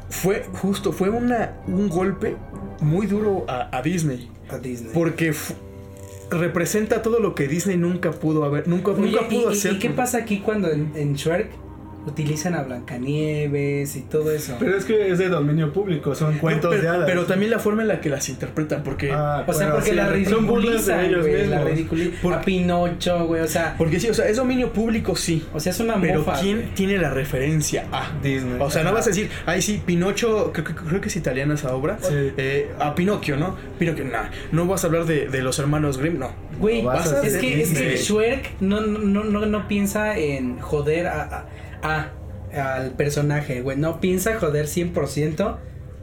[0.10, 2.36] Fue justo, fue una, un golpe
[2.80, 4.30] muy duro a, a Disney.
[4.50, 4.92] A Disney.
[4.94, 5.34] Porque
[6.30, 9.74] representa todo lo que Disney nunca pudo haber, nunca, Oye, nunca pudo ¿y, y- hacer.
[9.74, 11.50] y qué pasa aquí cuando en, en Shrek
[12.06, 14.56] utilizan a Blancanieves y todo eso?
[14.60, 17.06] Pero es que es de dominio público, son cuentos pero, de hadas.
[17.06, 19.12] pero también la forma en la que las interpretan, porque...
[19.12, 22.14] Ah, o sea, bueno, porque sí, la son burlas de ridiculizan, güey, la ridiculizan.
[22.22, 25.46] Por- A Pinocho, güey, o sea, Porque sí, o sea, es dominio público, sí.
[25.54, 26.40] o sea, es una Pero mofa.
[26.40, 28.12] ¿quién tiene la referencia a?
[28.22, 28.58] Disney.
[28.60, 31.54] O sea, no vas a decir, ay, sí, Pinocho, creo, que- creo que es italiana
[31.56, 31.98] esa obra.
[32.02, 32.14] Sí.
[32.38, 33.56] Eh, a Pinocchio, ¿no?
[33.80, 34.30] Pinocchio, nah.
[34.52, 36.32] No vas a hablar de, de los hermanos Grimm, no.
[36.60, 37.98] Güey, a es que, es que.
[37.98, 41.46] Shrek no, no, no, no piensa en joder a, a-
[41.84, 42.12] a-
[42.54, 43.78] al personaje, güey.
[43.78, 45.58] No piensa joder 100%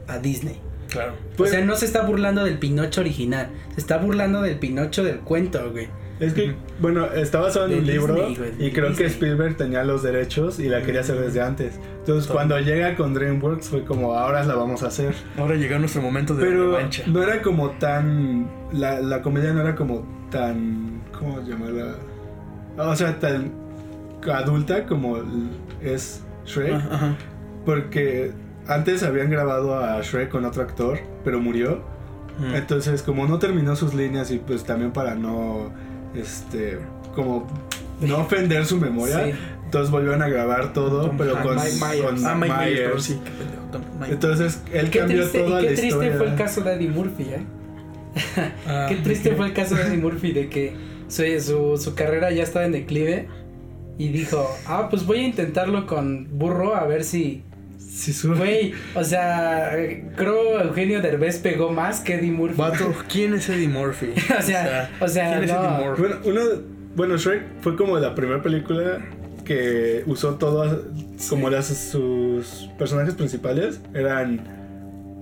[0.07, 0.59] a Disney.
[0.89, 1.13] Claro.
[1.37, 3.49] Pues- o sea, no se está burlando del Pinocho original.
[3.75, 5.87] Se está burlando del Pinocho del cuento, güey.
[6.19, 9.05] Es que, bueno, está basado en De un libro güey, y creo que.
[9.05, 11.79] Spielberg tenía los derechos y la quería hacer desde antes.
[11.99, 12.33] Entonces, Todo.
[12.35, 15.13] cuando llega con DreamWorks fue como, ahora la vamos a hacer.
[15.37, 17.03] Ahora llegó nuestro momento de Pero revancha.
[17.07, 18.49] no era como tan.
[18.73, 21.03] La, la comedia no era como tan.
[21.17, 21.95] ¿Cómo llamarla?
[22.77, 23.53] O sea, tan
[24.29, 25.19] adulta como
[25.83, 26.73] es Shrek.
[26.73, 27.15] Ajá.
[27.65, 28.31] Porque
[28.67, 31.81] antes habían grabado a Shrek con otro actor, pero murió.
[32.39, 32.55] Mm.
[32.55, 35.71] Entonces, como no terminó sus líneas y pues también para no.
[36.15, 36.79] Este.
[37.15, 37.47] Como.
[38.01, 39.25] No ofender su memoria.
[39.25, 39.31] Sí.
[39.65, 42.01] Entonces volvieron a grabar todo, Tom pero con, Myers.
[42.01, 43.03] con Ah, Myers, Myers.
[43.03, 43.19] sí.
[43.71, 43.83] Tom-.
[44.09, 46.17] Entonces, él Qué cambió triste, toda y qué la triste historia.
[46.17, 47.43] fue el caso de Eddie Murphy, ¿eh?
[48.67, 50.73] Ah, Qué triste fue el caso de Eddie Murphy de que
[51.07, 53.27] su, su, su carrera ya estaba en declive
[53.99, 57.43] y dijo, ah, pues voy a intentarlo con burro a ver si...
[57.77, 59.71] Sí, su- Güey, o sea,
[60.15, 62.55] creo Eugenio Derbez pegó más que Eddie Murphy.
[62.57, 64.13] Vato, ¿quién es Eddie Murphy?
[64.39, 65.49] O sea, o sea, ¿quién es.
[65.51, 66.01] Eddie Murphy?
[66.01, 66.41] Bueno, uno,
[66.95, 68.99] bueno, Shrek fue como la primera película
[69.43, 70.81] que usó todos,
[71.29, 74.41] como las, sus personajes principales, eran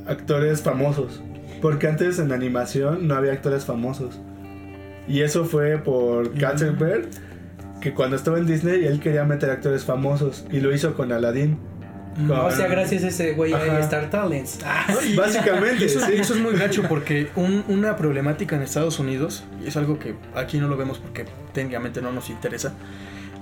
[0.07, 1.21] actores famosos.
[1.61, 4.19] Porque antes en animación no había actores famosos.
[5.07, 6.37] Y eso fue por Mm.
[6.39, 7.07] Katzenberg,
[7.81, 11.57] que cuando estaba en Disney él quería meter actores famosos y lo hizo con Aladdin.
[12.17, 12.27] Mm.
[12.27, 13.79] Con- O sea, gracias a ese güey Ajá.
[13.81, 14.59] Star Talents.
[14.65, 16.13] Ah, Básicamente, eso, sí.
[16.15, 20.15] eso es muy gacho porque un- una problemática en Estados Unidos, y es algo que
[20.35, 22.73] aquí no lo vemos porque técnicamente no nos interesa,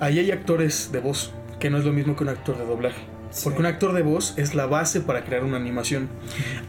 [0.01, 2.99] ahí hay actores de voz, que no es lo mismo que un actor de doblaje.
[3.43, 6.07] Porque un actor de voz es la base para crear una animación.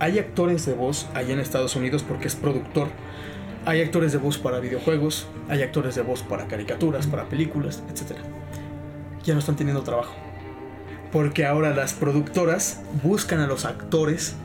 [0.01, 2.89] Hay actores de voz allá en Estados Unidos porque es productor.
[3.67, 8.17] Hay actores de voz para videojuegos, hay actores de voz para caricaturas, para películas, etc.
[9.25, 10.15] Ya no están teniendo trabajo.
[11.11, 14.37] Porque ahora las productoras buscan a los actores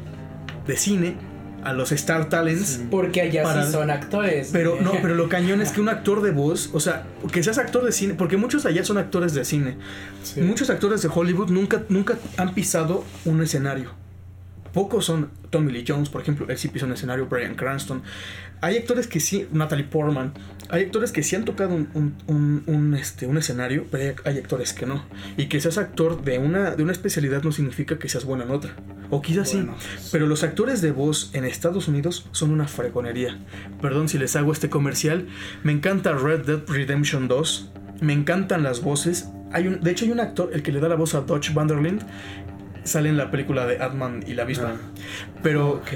[0.65, 1.15] de cine,
[1.63, 2.81] a los Star Talents.
[2.89, 4.49] Porque allá Para- sí son actores.
[4.51, 7.59] Pero no, pero lo cañón es que un actor de voz, o sea, que seas
[7.59, 9.77] actor de cine, porque muchos allá son actores de cine.
[10.23, 10.41] Sí.
[10.41, 13.91] Muchos actores de Hollywood nunca, nunca han pisado un escenario.
[14.73, 18.01] Pocos son Tommy Lee Jones, por ejemplo, él sí pisó un escenario, Brian Cranston.
[18.61, 20.33] Hay actores que sí, Natalie Portman,
[20.69, 24.71] hay actores que sí han tocado un, un- este, un escenario, pero hay, hay actores
[24.73, 25.03] que no.
[25.35, 28.51] Y que seas actor de una, de una especialidad no significa que seas bueno en
[28.51, 28.75] otra.
[29.09, 30.09] O quizás Bueno, sí.
[30.11, 33.39] Pero los actores de voz en Estados Unidos son una fregonería.
[33.81, 35.27] Perdón si les hago este comercial.
[35.63, 37.71] Me encanta Red Dead Redemption 2.
[37.99, 39.27] Me encantan las voces.
[39.51, 41.53] Hay un, de hecho, hay un actor, el que le da la voz a Dutch
[41.53, 42.03] Vanderlind,
[42.83, 44.73] sale en la película de Ant-Man y la avispa.
[44.75, 45.01] Ah.
[45.43, 45.91] Pero Ok.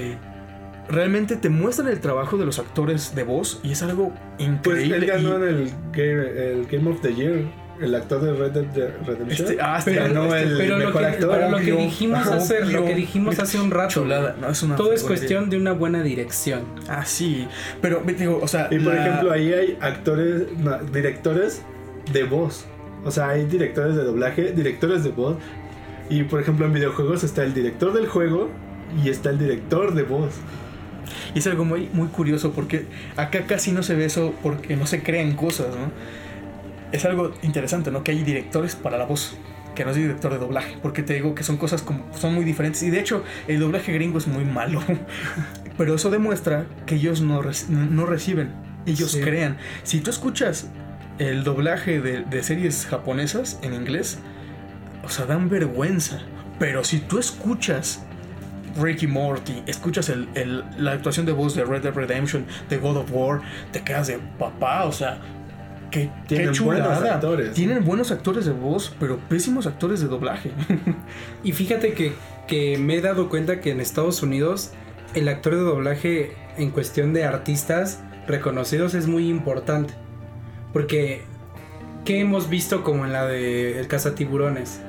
[0.88, 4.96] realmente te muestran el trabajo de los actores de voz y es algo Pues increíble.
[4.96, 7.40] él ganó y- en el game, el game of the Year,
[7.80, 9.30] el actor de Red Dead Redemption.
[9.50, 11.30] Este- ah, este- Pero, ganó este- el pero lo mejor que, actor.
[11.34, 13.88] pero lo que dijimos hace, lo que dijimos hace un rato.
[13.94, 16.62] chulada, no, es una Todo es cuestión de una buena dirección.
[16.88, 17.46] Ah, sí.
[17.82, 18.68] Pero digo, o sea.
[18.70, 21.62] Y por la- ejemplo, ahí hay actores, no, directores
[22.12, 22.64] de voz.
[23.04, 25.36] O sea, hay directores de doblaje, directores de voz.
[26.08, 28.50] Y por ejemplo, en videojuegos está el director del juego
[29.04, 30.34] y está el director de voz.
[31.34, 32.86] Y es algo muy, muy curioso porque
[33.16, 35.90] acá casi no se ve eso porque no se crean cosas, ¿no?
[36.92, 38.04] Es algo interesante, ¿no?
[38.04, 39.36] Que hay directores para la voz,
[39.74, 42.44] que no es director de doblaje, porque te digo que son cosas como, son muy
[42.44, 42.82] diferentes.
[42.84, 44.80] Y de hecho, el doblaje gringo es muy malo.
[45.78, 48.52] Pero eso demuestra que ellos no, reci- no reciben,
[48.86, 49.20] ellos Sí.
[49.20, 49.58] crean.
[49.82, 50.68] Si tú escuchas
[51.18, 54.18] el doblaje de, de series japonesas en inglés,
[55.06, 56.20] o sea, dan vergüenza.
[56.58, 58.02] Pero si tú escuchas
[58.80, 62.96] Ricky Morty, escuchas el, el- la actuación de voz de Red Dead Redemption, de God
[62.98, 63.40] of War,
[63.72, 65.18] te quedas de papá, o sea,
[65.90, 66.88] qué, qué Tienen chulada.
[66.94, 67.52] buenos actores.
[67.54, 70.50] Tienen buenos actores de voz, pero pésimos actores de doblaje.
[71.42, 72.12] Y fíjate que,
[72.46, 74.72] que me he dado cuenta que en Estados Unidos
[75.14, 79.94] el actor de doblaje en cuestión de artistas reconocidos es muy importante.
[80.72, 81.22] Porque,
[82.04, 84.80] ¿qué hemos visto como en la de El Cazatiburones?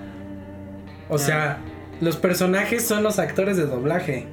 [1.09, 1.59] O sea,
[2.01, 4.27] los personajes son los actores de doblaje.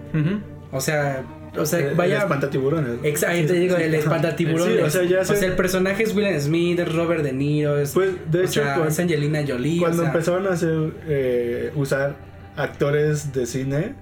[0.72, 1.22] O sea,
[1.56, 2.16] o sea, El- vaya...
[2.16, 2.98] El espantatiburones.
[3.04, 4.74] Exacto, te digo, el espantatiburones.
[4.76, 7.92] Sí, o sea, ya sé- el personaje es Will Smith, es Robert De Niro, es,
[7.92, 9.78] Pues, de o hecho, sea, cuando- es Angelina Jolie.
[9.78, 12.16] Cuando o sea, empezaron a hacer, eh, usar
[12.56, 13.94] actores de cine,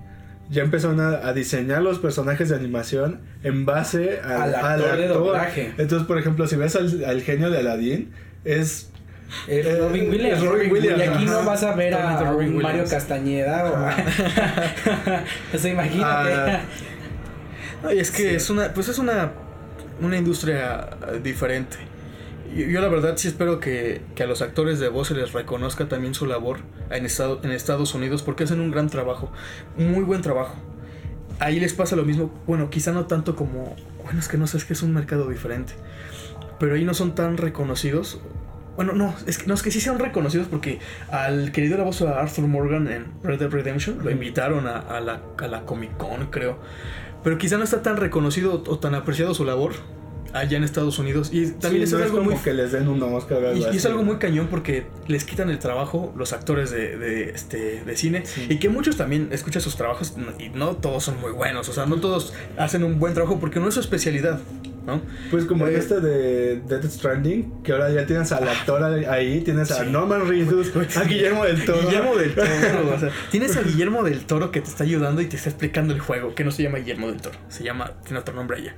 [0.51, 5.09] ya empezaron a, a diseñar los personajes de animación en base al, Al actor de
[5.09, 5.73] doblaje.
[5.79, 8.13] Entonces, por ejemplo, si ves al, al genio de Aladdin,
[8.45, 8.91] es
[9.49, 10.43] Es Eh, Robin Williams.
[10.43, 12.85] es Robin Williams, Y aquí no vas a ver a, un Mario.
[12.89, 13.65] Castañeda
[15.55, 16.33] o sea, imagínate.
[16.33, 16.61] Ah,
[17.83, 19.33] No, y es que es una, pues es una,
[20.01, 20.89] una industria
[21.23, 21.77] diferente.
[22.55, 25.89] Yo la verdad sí espero que, que a los actores de voz se les reconozca
[25.89, 26.59] también su labor
[26.91, 29.33] en, estado, en Estados Unidos porque hacen un gran trabajo,
[29.77, 30.55] muy buen trabajo.
[31.39, 33.75] Ahí les pasa lo mismo, bueno, quizá no tanto como,
[34.05, 35.73] bueno, es que no sé, es que es un mercado diferente,
[36.61, 38.21] pero ahí no son tan reconocidos.
[38.77, 40.79] Bueno, no, es que, no, es que sí sean reconocidos porque
[41.11, 45.01] al querido la voz a Arthur Morgan en Red Dead Redemption lo invitaron a, a
[45.01, 46.59] la, a la Comic Con, creo.
[47.23, 49.75] Pero quizá no está tan reconocido o tan apreciado su labor
[50.33, 51.29] allá en Estados Unidos.
[51.31, 53.59] Y también sí, eso no es algo como muy que les den un Oscar y,
[53.59, 57.85] y es algo muy cañón porque les quitan el trabajo los actores de, de, este,
[57.85, 58.47] de cine Sí.
[58.49, 61.85] y que muchos también escuchan sus trabajos y no todos son muy buenos, o sea,
[61.85, 64.41] no todos hacen un buen trabajo porque no es su especialidad,
[64.87, 65.01] ¿no?
[65.31, 69.71] Pues como Eh, este de Death Stranding, que ahora ya tienes al actor ahí, tienes
[69.71, 69.91] a Sí.
[69.91, 71.81] Norman Reedus, a Guillermo del Toro.
[71.83, 72.49] Guillermo del Toro,
[72.95, 75.95] o sea, tienes a Guillermo del Toro que te está ayudando y te está explicando
[75.95, 78.75] el juego, que no se llama Guillermo del Toro, se llama, tiene otro nombre ella.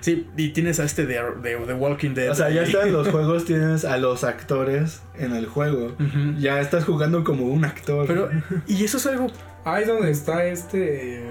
[0.00, 2.30] Sí, y tienes a este de, de, de Walking Dead.
[2.30, 2.66] O sea, ya ahí.
[2.68, 5.96] está en los juegos, tienes a los actores en el juego.
[6.38, 8.06] Ya estás jugando como un actor.
[8.06, 8.30] Pero,
[8.66, 9.26] y eso es algo
[9.64, 11.24] Ahí donde está este.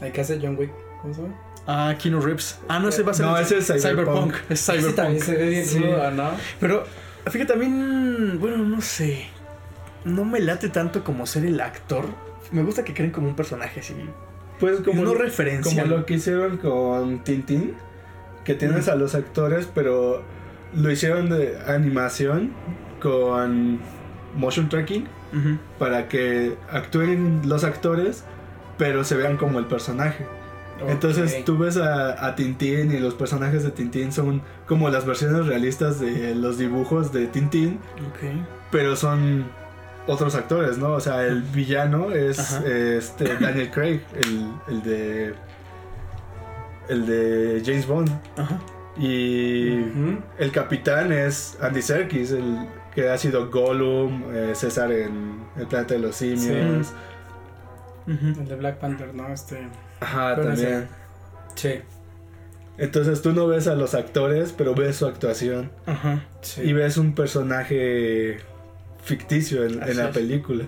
[0.00, 0.70] Hay que hacer John Wick.
[1.00, 1.34] ¿Cómo se llama?
[1.66, 2.58] Ah, Kino Reeves.
[2.68, 4.34] Ah, no, ese va a ser No, ese es Cyberpunk.
[4.48, 5.18] Es Ese Cyberpunk.
[5.20, 5.78] se ve bien Sí.
[5.80, 6.30] crudo, ¿no?
[6.60, 6.84] Pero
[7.28, 9.26] Fíjate, también, bueno, no sé.
[10.04, 12.04] No me late tanto como ser el actor.
[12.52, 13.94] Me gusta que creen como un personaje así.
[14.60, 15.82] Pues como, no referencia.
[15.82, 17.74] como lo que hicieron con Tintín,
[18.44, 20.22] que tienes a los actores, pero
[20.72, 22.52] lo hicieron de animación
[23.02, 23.80] con
[24.36, 25.08] motion tracking
[25.80, 28.22] para que actúen los actores,
[28.78, 30.24] pero se vean como el personaje.
[30.88, 35.46] Entonces tú ves a, a Tintín y los personajes de Tintín son como las versiones
[35.46, 37.78] realistas de los dibujos de Tintín,
[38.70, 39.46] pero son
[40.06, 40.92] otros actores, ¿no?
[40.92, 45.34] O sea, el villano es este Daniel Craig, el, el de
[46.88, 48.60] el de James Bond Ajá.
[48.96, 49.82] y
[50.38, 55.94] el capitán es Andy Serkis, el que ha sido Gollum, eh, César en El planeta
[55.94, 56.92] de los simios.
[58.06, 59.28] El de Black Panther, ¿no?
[59.28, 59.66] Este.
[60.00, 60.88] Ajá, Bueno, también.
[61.54, 61.80] Sí.
[62.78, 66.24] Entonces tú no ves a los actores, pero ves su actuación Ajá.
[66.42, 66.60] sí.
[66.62, 68.38] y ves un personaje
[69.02, 70.64] ficticio en, la película.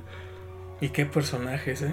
[0.80, 1.90] Y qué personajes, eh.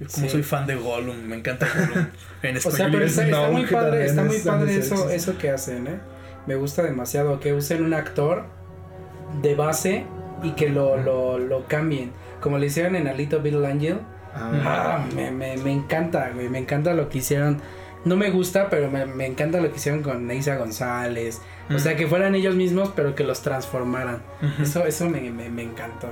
[0.00, 0.32] Yo como Sí.
[0.32, 2.06] soy fan de Gollum, me encanta Gollum.
[2.42, 5.10] En O sea, español pero es- está, está no, muy padre, está muy padre eso,
[5.10, 6.00] eso que hacen, ¿eh?
[6.48, 8.46] Me gusta demasiado que usen un actor
[9.42, 10.06] de base
[10.42, 12.10] y que lo, lo, lo cambien.
[12.40, 13.98] Como le hicieron en Alito Little Angel.
[14.34, 16.48] Ah, me, me, me encanta, güey.
[16.48, 17.60] Me encanta lo que hicieron.
[18.04, 21.40] No me gusta, pero me, me encanta lo que hicieron con Neisa González.
[21.70, 21.78] O Mm.
[21.78, 24.22] sea, que fueran ellos mismos, pero que los transformaran.
[24.60, 26.08] Eso, eso me, me, me encantó.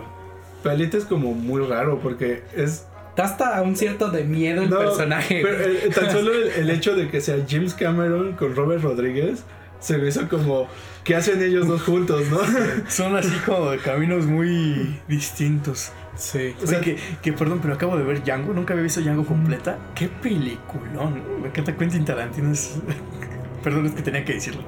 [0.63, 2.87] Palito es como muy raro porque es...
[3.17, 5.41] Da hasta un cierto de miedo el No, personaje.
[5.43, 9.43] Pero eh, tan solo el, el hecho de que sea James Cameron con Robert Rodríguez
[9.81, 10.69] se me hizo como...
[11.03, 12.39] ¿Qué hacen ellos dos juntos, no?
[12.89, 15.91] Son así como de caminos muy distintos.
[16.21, 16.55] Sí.
[16.63, 18.53] O sea, que, que, perdón, pero acabo de ver Django.
[18.53, 19.79] Nunca había visto Django completa.
[19.95, 21.23] Qué peliculón.
[21.43, 22.53] Me encanta Quentin Tarantino.
[22.53, 22.77] Es...
[23.65, 24.63] perdón, es que tenía que decirlo.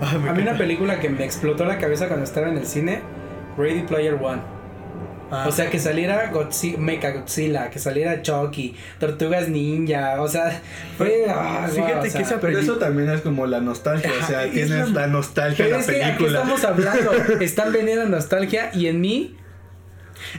[0.00, 2.66] Ah, me A mí una película que me explotó la cabeza cuando estaba en el
[2.66, 3.00] cine,
[3.56, 4.42] Ready Player One.
[5.28, 10.60] Ah, O sea, que saliera Godzilla, Mecha Godzilla, que saliera Chucky, Tortugas Ninja, o sea,
[10.96, 11.24] fue...
[11.28, 14.48] ah, Fíjate o sea, que esa Pero eso también es como la nostalgia, o sea,
[14.48, 16.38] tienes la- la nostalgia de la es que aquí película.
[16.42, 19.34] estamos hablando, están vendiendo nostalgia y en mí,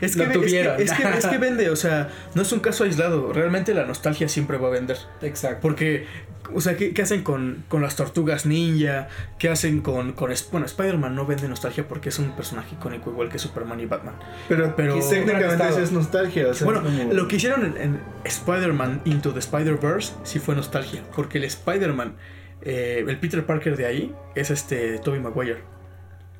[0.02, 0.82] es lo que, es que- tuvieron.
[0.82, 3.32] Es que, es que vende, o sea, no es un caso aislado.
[3.34, 4.98] Realmente la nostalgia siempre va a vender.
[5.22, 5.60] exacto.
[5.62, 6.06] Porque,
[6.54, 9.10] o sea, ¿qué, qué hacen con, con las tortugas ninja?
[9.38, 13.30] ¿Qué hacen con, con bueno, Spider-Man no vende nostalgia porque es un personaje icónico igual
[13.30, 14.16] que Superman y Batman.
[14.48, 18.00] Pero, Pero- técnicamente eso es nostalgia, o sea, bueno, como- lo que hicieron en, en
[18.24, 21.02] Spider-Man Into the Spider-Verse sí fue nostalgia.
[21.16, 22.16] Porque el Spider-Man,
[22.62, 25.64] eh, el Peter Parker de ahí, es este Tobey Maguire.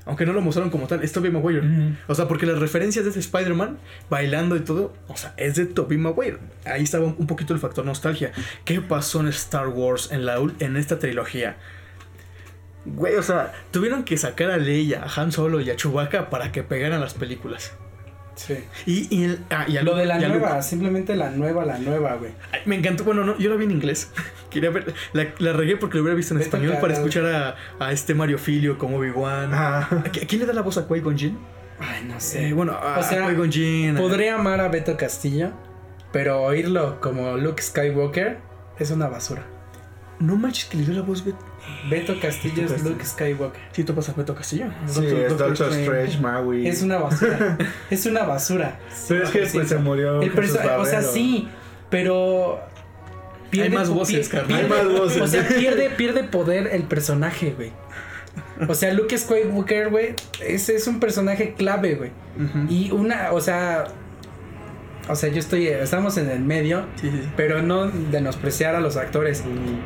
[0.08, 1.62] Aunque no lo mostraron como tal, es Tobey Maguire.
[2.06, 3.78] O sea, porque las referencias de ese Spider-Man
[4.08, 6.38] bailando y todo, o sea, es de Tobey Maguire.
[6.64, 8.32] Ahí estaba un poquito el factor nostalgia.
[8.64, 11.58] ¿Qué pasó en Star Wars en, la, en esta trilogía?
[12.86, 16.52] Güey, o sea, tuvieron que sacar a Leia, a Han Solo y a Chewbacca para
[16.52, 17.74] que pegaran las películas.
[18.38, 18.54] Sí.
[18.86, 22.14] Y, y, el- ah, y Lo de la y nueva, simplemente la nueva, la nueva,
[22.14, 22.30] güey.
[22.52, 24.12] Ay, me encantó, bueno, no, yo la vi en inglés.
[24.50, 27.56] Quería ver, la, la regué porque lo hubiera visto en Vete español para escuchar a,
[27.80, 29.50] a este Mario Filio como Obi-Wan.
[29.52, 29.88] Ah.
[29.90, 31.36] ¿A, qui- quién le da la voz a Qui-Gon Jinn?
[31.80, 32.52] Ay, no Eh, sé.
[32.52, 33.96] bueno, a, O sea, a Qui-Gon Jinn.
[33.96, 35.50] a- Podré amar a Beto Castillo,
[36.12, 38.38] pero oírlo como Luke Skywalker
[38.78, 39.44] es una basura.
[40.20, 41.44] No manches que le dio la voz, Beto.
[41.90, 42.82] Beto Castillo es.
[42.82, 43.60] Luke Skywalker.
[43.72, 44.66] Sí, tú pasas Beto Castillo.
[44.86, 46.66] Sí, es Doctor Strange, Maui.
[46.66, 47.56] Es una basura.
[47.90, 48.78] es una basura.
[49.08, 49.58] Pero es que Sí.
[49.58, 50.20] pues se murió.
[50.22, 51.48] El Jesús o sea, sí,
[51.90, 52.60] pero
[53.52, 54.48] Hay más voces, carnal.
[54.66, 55.22] pierde- Hay más voces.
[55.22, 57.72] O sea, pierde, pierde poder el personaje, güey.
[58.68, 60.14] O sea, Luke Skywalker, güey,
[60.44, 62.10] ese es un personaje clave, güey.
[62.68, 63.84] Y una, o sea,
[65.08, 67.28] o sea, yo estoy, estamos en el medio, Sí, sí, sí.
[67.36, 69.42] pero no de menospreciar a los actores.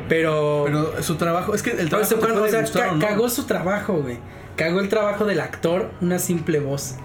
[0.09, 3.07] Pero, Pero su trabajo, es que el trabajo puede o sea, gustar ca- o no.
[3.07, 4.19] cagó su trabajo, güey.
[4.57, 6.97] Cagó el trabajo del actor, una simple voz.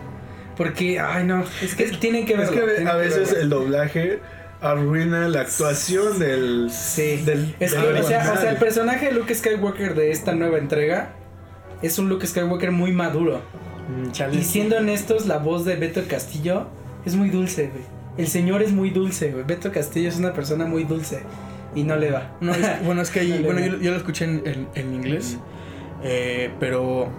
[0.58, 2.66] Porque, ay, no, es que tienen que Es verlo.
[2.76, 4.20] que a veces el doblaje
[4.60, 6.70] arruina la actuación del.
[6.72, 7.18] Sí.
[7.24, 10.34] del Es que, del o sea, o sea, el personaje de Luke Skywalker de esta
[10.34, 11.10] nueva entrega
[11.84, 13.42] es un Luke Skywalker muy maduro.
[13.88, 14.34] Mm.
[14.34, 16.68] Y siendo honestos, la voz de Beto Castillo
[17.06, 17.84] es muy dulce, güey.
[18.18, 19.44] El señor es muy dulce, güey.
[19.46, 21.22] Beto Castillo es una persona muy dulce.
[21.76, 22.36] Y no le va.
[22.42, 24.94] No, es- bueno, es que ahí, No bueno, yo, yo lo escuché en, en- en
[24.96, 25.38] inglés,
[26.04, 27.10] eh, pero,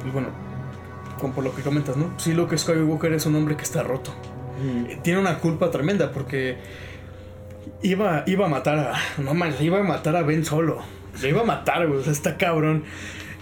[0.00, 0.28] pues bueno,
[1.20, 2.12] como por lo que comentas, ¿no?
[2.18, 4.12] Sí, Luke Skywalker es un hombre que está roto.
[4.88, 6.56] Eh, Tiene una culpa tremenda porque
[7.82, 10.78] iba, iba a matar a, no mames, iba a matar a Ben Solo.
[11.20, 12.84] Le iba a matar, güey, o sea, está cabrón.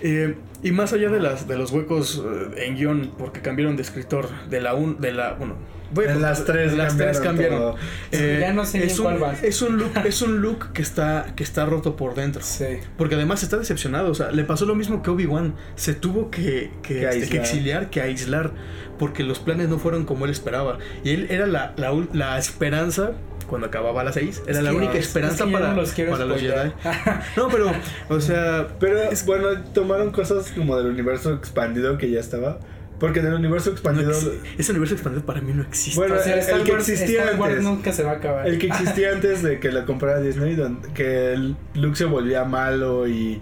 [0.03, 2.23] Eh, y más allá de las de los huecos
[2.55, 5.55] eh, en guion, porque cambiaron de escritor, de la un, de la bueno,
[5.97, 7.59] En las tres las tres cambiaron cambiaron.
[7.59, 7.77] todo.
[8.13, 9.43] Eh, Ya no sé es un, cuál vas.
[9.43, 12.43] es un look, es un look que está que está roto por dentro.
[12.43, 12.65] Sí.
[12.97, 16.71] Porque además está decepcionado, o sea, le pasó lo mismo que Obi-Wan, se tuvo que,
[16.83, 18.53] que, Que este, que exiliar, que aislar,
[18.99, 20.79] porque los planes no fueron como él esperaba.
[21.05, 23.13] Y él era la, la, la esperanza,
[23.49, 25.81] cuando acababa a las 6, era Es la única es- esperanza es que para, no
[25.81, 26.73] los para los Jedi.
[27.37, 27.73] No, pero,
[28.09, 32.59] o sea, Pero bueno, tomaron cosas como del universo expandido que ya estaba.
[33.01, 34.13] Porque en el universo no expandido.
[34.13, 35.99] exi- ese universo expandido para mí no existe.
[35.99, 37.65] Bueno, O sea, el- el que Wars- existía Star Wars antes.
[37.65, 38.47] nunca se va a acabar.
[38.47, 42.45] El que existía antes de que la comprara Disney, donde, que el Luke se volvía
[42.45, 43.41] malo y,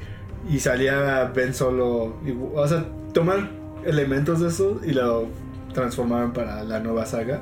[0.49, 2.17] y salía Ben solo.
[2.25, 3.51] y- o sea, toman
[3.85, 5.27] elementos de eso y lo
[5.75, 7.41] transformaron para la nueva saga.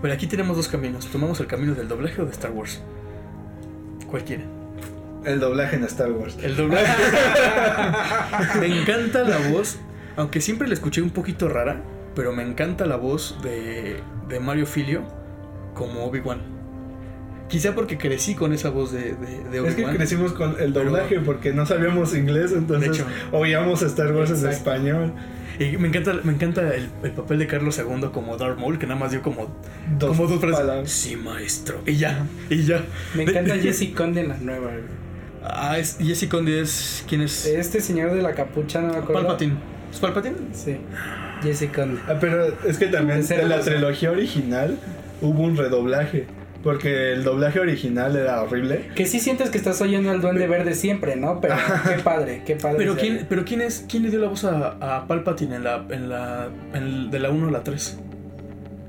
[0.00, 1.06] Pero aquí tenemos dos caminos.
[1.08, 2.80] Tomamos el camino del doblaje o de Star Wars.
[4.10, 4.44] Cualquiera.
[5.24, 6.36] El doblaje en Star Wars.
[6.42, 6.86] El doblaje.
[8.60, 9.78] me encanta la voz,
[10.16, 11.80] aunque siempre la escuché un poquito rara,
[12.14, 15.02] pero me encanta la voz de, de Mario Filio
[15.74, 16.40] como Obi-Wan.
[17.48, 19.96] Quizá porque crecí con esa voz de, de, de Es que Obi-Wan.
[19.96, 23.06] crecimos con el doblaje porque no sabíamos inglés, entonces De hecho.
[23.32, 25.12] oíamos Star Wars en español.
[25.58, 28.86] Y me encanta, me encanta el, el papel de Carlos II como Darth Maul, que
[28.86, 29.56] nada más dio como
[29.98, 30.58] Dos como dos frases.
[30.60, 30.90] palabras.
[30.90, 31.80] Sí, maestro.
[31.86, 32.82] Y ya, y ya.
[33.14, 34.70] Me encanta Jesse Conde en la nueva.
[35.44, 37.04] Ah, es Jesse Conde es.
[37.06, 37.46] ¿Quién es?
[37.46, 39.22] Este señor de la capucha, no me acuerdo.
[39.22, 39.54] Palpatine.
[39.94, 40.34] ¿Es Palpatine?
[40.52, 40.76] Sí.
[41.42, 42.00] Jesse Conde.
[42.08, 44.76] Ah, pero es que también en la trilogía original
[45.22, 46.26] hubo un redoblaje.
[46.64, 48.86] Porque el doblaje original era horrible.
[48.94, 51.38] Que sí sientes que estás oyendo al duende verde siempre, ¿no?
[51.40, 52.78] Pero qué padre, qué padre.
[52.78, 55.84] Pero quién, pero quién es, quién le dio la voz a, a Palpatine en la,
[55.90, 57.98] en la, en- de la 1 a la 3?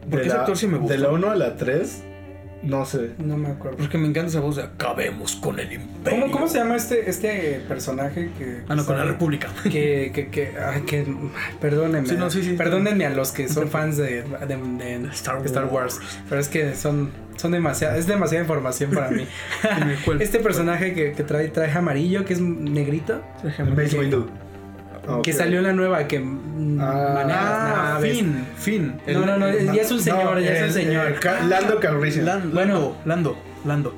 [0.10, 0.93] Porque de ese la, actor sí me gusta.
[0.93, 2.03] De la 1 a la 3,
[2.66, 3.11] no sé.
[3.18, 3.78] No me acuerdo.
[3.78, 6.22] Porque me encanta esa voz de acabemos con el imperio.
[6.22, 8.63] ¿Cómo, ¿Cómo se llama este, este personaje que.
[8.68, 9.05] Ah, no, con la?
[9.05, 9.49] República.
[9.63, 11.05] Que, que, que, ay, que,
[11.61, 12.07] perdónenme.
[12.07, 12.53] Sí, no, sí, sí.
[12.53, 15.99] Perdónenme a los que son fans de, de, de Star Star, Wars.
[16.28, 19.28] Pero es que son, son demasiada, es demasiada información para mí.
[20.20, 23.22] Este personaje que, que trae traje amarillo, que es negrito,
[23.76, 24.30] Mace Windu.
[25.08, 28.12] Ah, que salió la nueva, que mm, Ah, maneja Ah, naves.
[28.18, 29.01] Finn, Finn.
[29.08, 31.14] No, no, no, ya es un señor, ya es un señor.
[31.47, 32.26] Lando Calrissian.
[32.26, 32.74] Lan- Bueno.
[32.74, 33.95] Lando, Lando, Lando.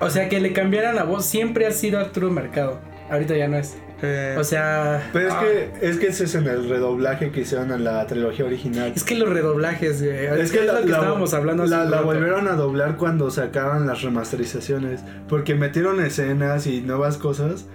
[0.00, 2.78] O sea, que le cambiaran la voz siempre ha sido Arturo Mercado.
[3.10, 3.76] Ahorita ya no es.
[4.00, 5.08] Eh, O sea.
[5.12, 8.06] Pero es ah, que, es que ese es en el redoblaje que hicieron en la
[8.06, 8.92] trilogía original.
[8.94, 10.26] Es que los redoblajes, güey.
[10.40, 13.28] Es, que es lo que estábamos hablando hace la, un la volvieron a doblar cuando
[13.32, 15.00] sacaban las remasterizaciones.
[15.28, 17.66] Porque metieron escenas y nuevas cosas.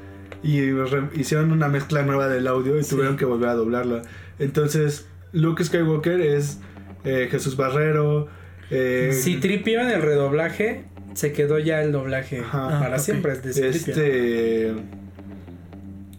[0.44, 0.60] Y
[1.20, 2.92] hicieron una mezcla nueva del audio y Sí.
[2.92, 4.02] tuvieron que volver a doblarla.
[4.40, 6.60] Entonces, Luke Skywalker es
[7.06, 8.28] eh, Jesús Barrero.
[8.70, 12.80] Eh, Si tripio en el redoblaje, se quedó ya el doblaje Ajá.
[12.80, 13.34] para Ah, siempre.
[13.34, 14.74] Es de este.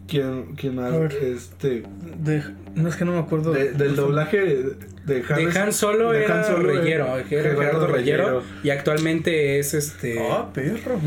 [0.06, 0.92] ¿Quién, quién más?
[0.92, 1.12] Ver.
[1.22, 1.82] Este.
[2.18, 2.42] de-
[2.74, 3.52] no es que no me acuerdo.
[3.52, 4.76] de- del doblaje
[5.06, 5.22] de
[5.58, 8.42] Han Solo de era Han Solo, eh, era Gerardo Gerardo Reyero, Reyero.
[8.62, 10.98] y actualmente es este Ah, perro.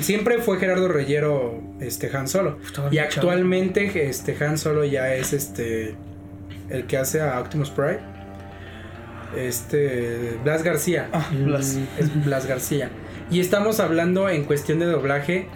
[0.00, 5.32] siempre fue Gerardo Reyero este Han Solo Estaba y actualmente este Han Solo ya es
[5.32, 5.94] este
[6.68, 7.98] el que hace a Optimus Prime
[9.36, 11.78] este Blas García Ah, Blas.
[11.98, 12.90] es Blas García
[13.30, 15.46] y estamos hablando en cuestión de doblaje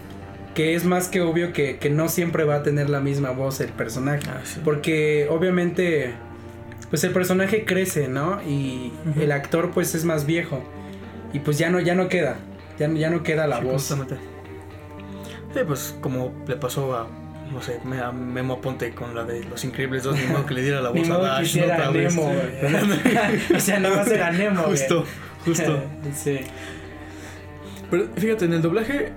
[0.53, 3.59] que es más que obvio que, que no siempre va a tener la misma voz
[3.59, 4.61] el personaje Ah, sí.
[4.63, 6.13] porque obviamente,
[6.89, 8.41] pues el personaje crece, ¿no?
[8.43, 10.63] Y el actor pues es más viejo.
[11.33, 12.37] Y pues ya no, ya no queda.
[12.79, 13.83] Ya, no- ya no queda la Sí, voz.
[15.53, 17.07] Sí, pues como le pasó a,
[17.51, 20.53] no sé, me- a Memo Ponte con la de Los Increíbles 2, ni modo que
[20.53, 22.13] le diera la voz a Dash otra vez.
[22.15, 22.31] Nemo,
[23.55, 24.77] o sea, nada más era Nemo, güey.
[24.77, 25.05] Justo,
[25.45, 25.83] justo.
[26.13, 26.39] sí.
[27.89, 29.11] Pero fíjate, en el doblaje,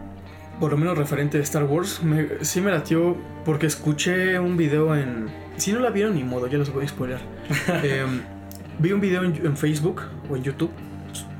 [0.61, 4.95] por lo menos referente de Star Wars, me, sí me latió porque escuché un video
[4.97, 5.27] en...
[5.57, 7.19] Si no la vieron, ni modo, ya los voy a spoiler.
[7.82, 8.20] Em,
[8.78, 10.70] vi un video en, en Facebook o en YouTube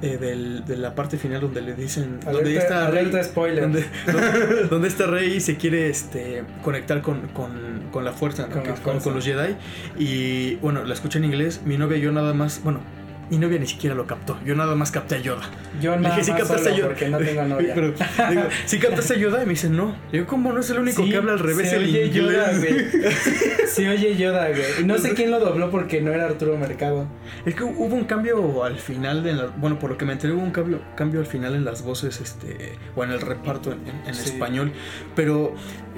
[0.03, 2.21] eh, del- de la parte final donde le dicen...
[2.21, 3.63] donde Alerta, está Rey, spoiler.
[3.63, 7.51] donde, donde, donde está Rey se quiere este, conectar con, con,
[7.91, 8.55] con la fuerza, ¿no?
[8.55, 9.03] Con la fuerza.
[9.05, 9.57] con los Jedi.
[9.99, 11.61] Y bueno, la escuché en inglés.
[11.65, 12.63] Mi novia y yo nada más...
[12.63, 12.81] Bueno,
[13.31, 14.39] mi novia ni siquiera lo captó.
[14.45, 15.43] Yo nada más capté a Yoda.
[15.81, 16.89] Yo nada dije, ¿sí más captaste solo ayuda?
[16.89, 17.75] porque no tengo novia.
[17.75, 17.95] Pero,
[18.31, 19.43] digo, ¿sí captaste ayuda?
[19.43, 19.95] Y me dice, no.
[20.13, 22.15] Digo, ¿cómo no es el único Sí, que habla al revés se el oye inglés?
[22.15, 22.87] Yoda, güey.
[23.69, 24.63] Se oye Yoda, güey.
[24.81, 27.07] Y no sé quién lo dobló porque no era Arturo Mercado.
[27.45, 30.33] Es que hubo un cambio al final, de la- bueno, por lo que me enteré,
[30.33, 33.81] hubo un cambio, cambio al final en las voces, este, o en el reparto en,
[33.87, 34.31] en- en Sí.
[34.31, 34.73] español.
[35.15, 35.55] Pero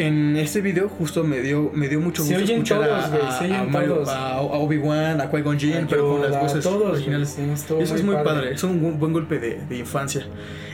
[0.07, 3.29] en este video justo me dio, me dio mucho Se gusto oyen escuchar todos, a,
[3.29, 4.09] a- se oyen a Mario- todos.
[4.09, 7.29] a- a Obi-Wan, a Qui-Gon Jinn, pero con las voces todos, originales.
[7.31, 7.43] sí,
[7.79, 8.25] Eso es muy padre.
[8.29, 10.27] padre, es un bu- buen golpe de, de infancia.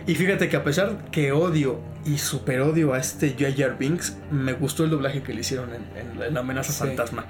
[0.07, 4.53] Y fíjate que a pesar que odio y super odio a este Jar Binks, me
[4.53, 6.79] gustó el doblaje que le hicieron en, en, en La amenaza Sí.
[6.79, 7.27] fantasma.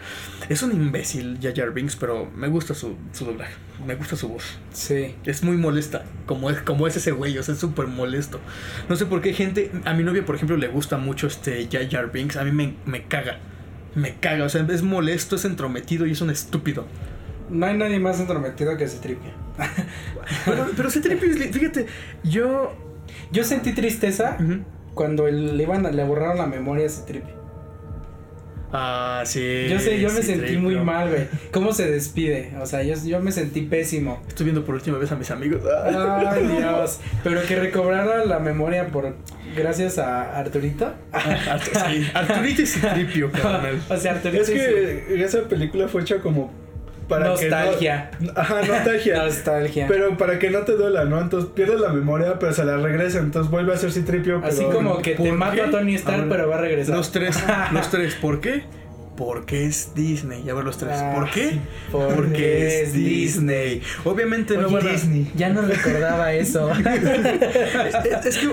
[0.51, 3.55] Es un imbécil Jar Binks, pero me gusta su, su doblaje,
[3.87, 4.59] me gusta su voz.
[4.75, 5.15] Sí.
[5.25, 8.41] Es muy molesta, como es, como es ese güey, o sea, es súper molesto.
[8.91, 12.13] No sé por qué gente, a mi novia, por ejemplo, le gusta mucho este Jar
[12.13, 13.39] Binks, a mí me, me caga.
[13.95, 16.87] Me caga, o sea, es molesto, es entrometido y es un estúpido.
[17.49, 19.31] No hay nadie más entrometido que Citripio.
[20.45, 21.87] Pero, pero fíjate,
[22.25, 22.75] yo...
[23.33, 24.37] Yo sentí tristeza
[24.95, 27.35] cuando le iban a- le borraron la memoria a Citripio.
[28.73, 29.67] Ah, sí.
[29.71, 31.29] Yo sé, yo me sentí muy mal, güey.
[31.53, 32.53] ¿Cómo se despide?
[32.61, 34.23] O sea, yo, yo me sentí pésimo.
[34.29, 35.63] Estoy viendo por última vez a mis amigos.
[35.67, 36.33] Ah.
[36.35, 36.99] Ay, Dios.
[37.25, 39.15] Pero que recobrara la memoria por
[39.57, 40.93] gracias a Arturito.
[41.13, 43.81] Artu- sí, Arturito y Citripio, carnal.
[43.89, 46.53] o sea, Arturito Es que esa película fue hecha como
[47.09, 48.11] para Nostalgia.
[48.19, 49.23] que no, Ajá, nostalgia.
[49.25, 49.87] Nostalgia.
[49.89, 51.21] Pero para que no te duela, ¿no?
[51.21, 55.01] Entonces pierdes la memoria, pero se la regresa, entonces vuelve a ser Citripio, Así como
[55.03, 55.61] que te ¿por mata qué?
[55.63, 56.97] a Tony Stark, Ahora, pero va a regresar.
[56.97, 57.37] Los tres,
[57.73, 58.65] los tres, ¿por qué?
[59.17, 60.43] Porque es Disney.
[60.45, 60.93] Ya ver los tres.
[61.01, 61.59] Ah, ¿Por qué?
[61.91, 63.81] porque es Disney.
[64.05, 65.33] Obviamente no Oye, van a- Disney.
[65.35, 66.71] Ya no recordaba eso.
[66.75, 68.49] es, es que,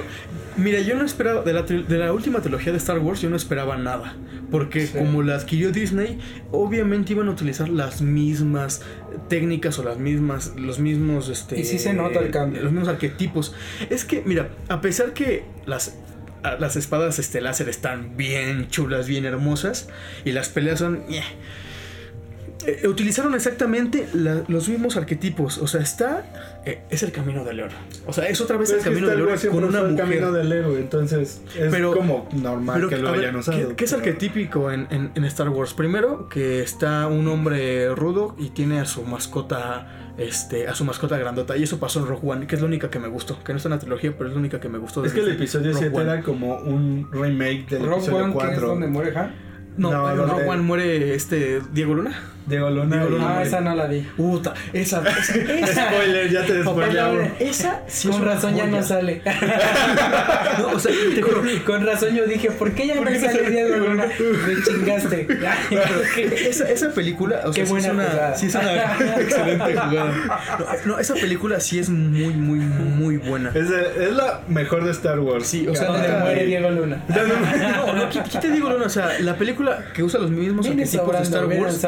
[0.58, 3.36] mira, yo no esperaba, de la, de la última trilogía de Star Wars, yo no
[3.36, 4.16] esperaba nada.
[4.52, 4.98] Porque Sí.
[4.98, 6.20] como la adquirió Disney,
[6.52, 8.82] obviamente iban a utilizar las mismas
[9.30, 11.60] técnicas o las mismas, los mismos, este...
[11.60, 12.62] Y sí se nota el cambio.
[12.62, 13.56] Los mismos arquetipos.
[13.90, 15.96] Es que, mira, a pesar que las...
[16.60, 19.88] Las espadas este, láser están bien chulas, bien hermosas.
[20.26, 21.06] Y las peleas son.
[21.08, 21.24] ñe.
[22.66, 25.58] Eh, utilizaron exactamente la- los mismos arquetipos.
[25.58, 26.26] O sea, está.
[26.66, 27.74] eh, es el camino del héroe.
[28.08, 29.98] O sea, es otra vez Pero el camino del héroe con una mujer.
[29.98, 33.70] camino del héroe, entonces es Pero- como normal Pero, que lo ver, hayan usado.
[33.70, 35.74] ¿qué, qué es arquetípico en, en- en Star Wars?
[35.74, 41.18] Primero, que está un hombre rudo y tiene a su mascota, este, a su mascota
[41.18, 41.58] grandota.
[41.58, 43.44] Y eso pasó en Rogue One, que es la única que me gustó.
[43.44, 45.02] Que no está en la trilogía, pero es la única que me gustó.
[45.02, 46.12] de Es que el episodio Rogue 7 One.
[46.14, 48.68] era como un remake del Rogue episodio One, que es 4.
[48.68, 49.36] donde muere Han.
[49.76, 52.14] No, No, en donde- Rogue One muere este Diego Luna.
[52.50, 54.02] Y- Luna Ah, esa no la vi.
[54.02, 57.28] Puta, esa, esa, esa- Spoiler, ya te Papá, spoileamos.
[57.40, 59.22] esa sí Con razón ya no sale.
[60.60, 63.20] No, o sea, te juro, Con razón yo dije, ¿por qué ya ¿Por no no
[63.20, 64.06] sale Diego Luna?
[64.48, 65.28] Me chingaste.
[66.48, 68.36] Esa, esa película, o sea, Qué sí es buena una, jugada.
[68.36, 70.14] sí es una excelente jugada.
[70.86, 73.50] No, no, esa película sí es muy, muy, muy buena.
[73.54, 75.48] Es, es la mejor de Star Wars.
[75.48, 77.04] Sí, o sea, Donde muere eh, Diego Luna.
[77.08, 78.86] No, no, ¿qué, qué te digo, Luna?
[78.86, 81.82] O sea, la película que usa los mismos arquetipos de Star Wars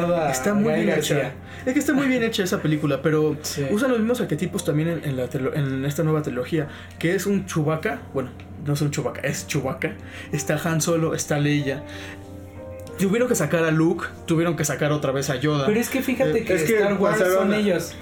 [0.50, 1.18] está muy Gael bien García.
[1.18, 1.32] hecha.
[1.66, 3.66] Es que está muy bien hecha esa película, pero Sí.
[3.72, 6.68] usan los mismos arquetipos también en, en la trilo- en esta nueva trilogía,
[7.00, 8.30] que es un Chewbacca, bueno,
[8.66, 9.94] no es un Chewbacca, es Chewbacca.
[10.32, 11.84] Está Han Solo, está Leia.
[13.00, 15.66] Tuvieron que sacar a Luke, tuvieron que sacar otra vez a Yoda.
[15.66, 17.94] Pero es que fíjate Eh, que es que Star Wars pasaron son ellos.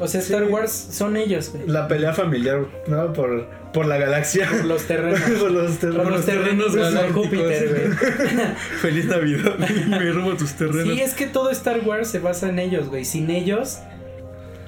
[0.00, 0.52] O sea, Star Sí.
[0.52, 1.68] Wars son ellos, güey.
[1.68, 3.12] La pelea familiar, ¿no?
[3.12, 4.48] Por, por la galaxia.
[4.48, 5.20] Por los terrenos.
[5.40, 6.10] por los Por terrenos.
[6.10, 7.24] los terrenos galácticos.
[7.24, 8.46] Júpiter, güey.
[8.80, 9.58] Feliz Navidad,
[9.88, 10.94] me robo tus terrenos.
[10.94, 13.04] Sí, es que todo Star Wars se basa en ellos, güey.
[13.04, 13.80] Sin ellos,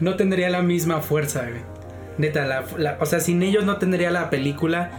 [0.00, 1.62] no tendría la misma fuerza, güey.
[2.18, 4.90] Neta, la, la- o sea, sin ellos no tendría la película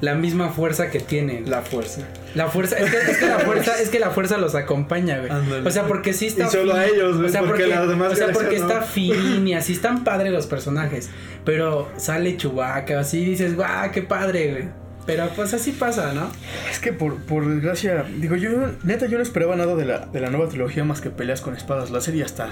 [0.00, 1.50] la misma fuerza que tienen.
[1.50, 2.02] La fuerza.
[2.34, 5.66] La fuerza, es que, es que la fuerza, es que la fuerza los acompaña, güey.
[5.66, 7.88] O sea, porque sí está Y solo a ellos, güey, o sea, porque porque, las
[7.88, 8.66] demás o sea, porque no.
[8.68, 11.10] está fin y así están padres los personajes.
[11.44, 14.87] Pero sale Chewbacca, así dices, guau, qué padre, güey.
[15.08, 16.30] Pero pues así pasa, ¿no?
[16.70, 18.50] Es que por, por desgracia, digo, yo
[18.84, 21.56] neta yo no esperaba nada de la, de la nueva trilogía más que peleas con
[21.56, 22.48] espadas láser y hasta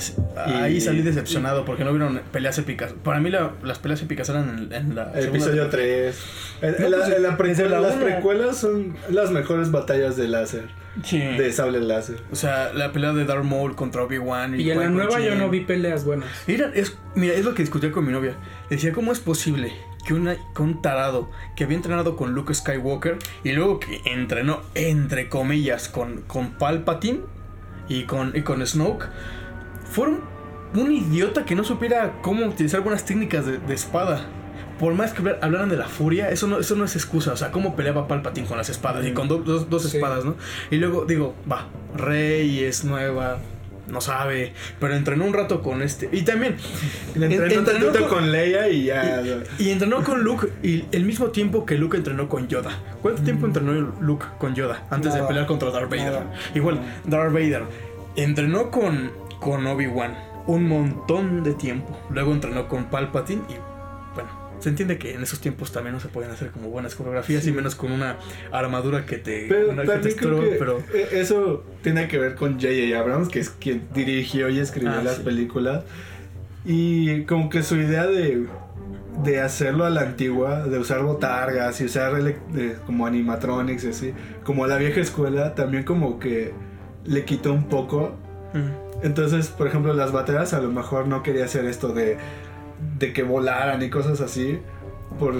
[0.46, 2.94] ahí Y- salí decepcionado porque no vieron peleas épicas.
[3.04, 6.12] Para mí la- las peleas épicas eran en, en la El episodio trilogía.
[6.62, 6.80] 3.
[6.80, 10.64] No, pues, la las precuelas son las mejores batallas de láser.
[11.04, 11.18] Sí.
[11.18, 12.16] De sable láser.
[12.32, 14.58] O sea, la pelea de Darth Maul contra Obi-Wan.
[14.58, 16.26] Y en la nueva yo no vi peleas buenas.
[16.46, 18.34] Mira, es, mira, es lo que discutía con mi novia.
[18.70, 19.72] Decía, ¿cómo es posible
[20.06, 24.60] que, una, que un tarado que había entrenado con Luke Skywalker y luego que entrenó,
[24.74, 27.20] entre comillas, con, con Palpatine
[27.88, 29.08] y con, y con Snoke,
[29.90, 30.12] fuera
[30.74, 34.26] un, idiota que no supiera cómo utilizar buenas técnicas de, de espada?
[34.78, 37.32] Por más que hablar- hablaran de la furia, eso no, eso no es excusa.
[37.32, 39.96] O sea, cómo peleaba Palpatine con las espadas y con do- dos, dos Sí.
[39.96, 40.36] espadas, ¿no?
[40.70, 43.38] Y luego digo, va, Rey es nueva,
[43.88, 46.08] no sabe, pero entrenó un rato con este.
[46.12, 46.56] Y también,
[47.14, 49.22] Entrenó con- con Leia y ya.
[49.58, 52.70] y entrenó con Luke y el mismo tiempo que Luke entrenó con Yoda.
[53.02, 56.12] ¿Cuánto tiempo entrenó Luke con Yoda antes de pelear contra Darth Vader?
[56.12, 56.32] Nada.
[56.54, 57.62] Igual, Darth Vader
[58.16, 59.10] entrenó con,
[59.40, 60.14] con Obi-Wan
[60.46, 61.98] un montón de tiempo.
[62.10, 63.75] Luego entrenó con Palpatine y.
[64.66, 67.52] Se entiende que en esos tiempos también no se pueden hacer como buenas coreografías y
[67.52, 68.16] menos con una
[68.50, 72.08] armadura que te, Pero una que te también creo estorba, que pero e- eso tiene
[72.08, 72.98] que ver con J.J.
[72.98, 75.22] Abrams, que es quien dirigió y escribió Ah, las sí.
[75.22, 75.84] películas.
[76.64, 78.46] Y como que su idea de
[79.22, 84.14] de hacerlo a la antigua, de usar botargas y usar de- como animatronics y así,
[84.42, 86.52] como a la vieja escuela, también como que
[87.04, 88.16] le quitó un poco.
[88.52, 89.04] Mm.
[89.06, 92.16] Entonces, por ejemplo, las bateras a lo mejor no quería hacer esto de,
[92.98, 94.58] de que volaran y cosas así,
[95.18, 95.34] por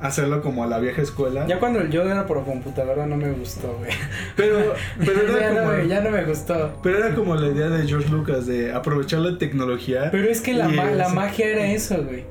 [0.00, 1.46] hacerlo como a la vieja escuela.
[1.46, 3.90] Ya cuando el Yoda era por computadora no me gustó, güey.
[4.36, 5.78] Pero, pero ya, era no, como...
[5.82, 6.72] me- ya no me gustó.
[6.82, 10.08] Pero era como la idea de George Lucas de aprovechar la tecnología.
[10.10, 12.24] Pero es que la, ma- la magia era eso, güey.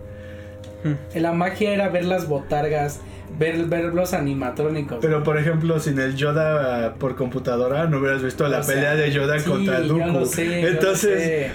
[0.84, 1.20] Mm.
[1.20, 3.00] La magia era ver las botargas,
[3.40, 5.00] ver, ver los animatrónicos.
[5.02, 8.96] Pero por ejemplo, sin el Yoda por computadora, no hubieras visto la O sea, pelea
[8.96, 10.26] de Yoda sí, contra yo Dooku.
[10.36, 11.52] yo Entonces, sé.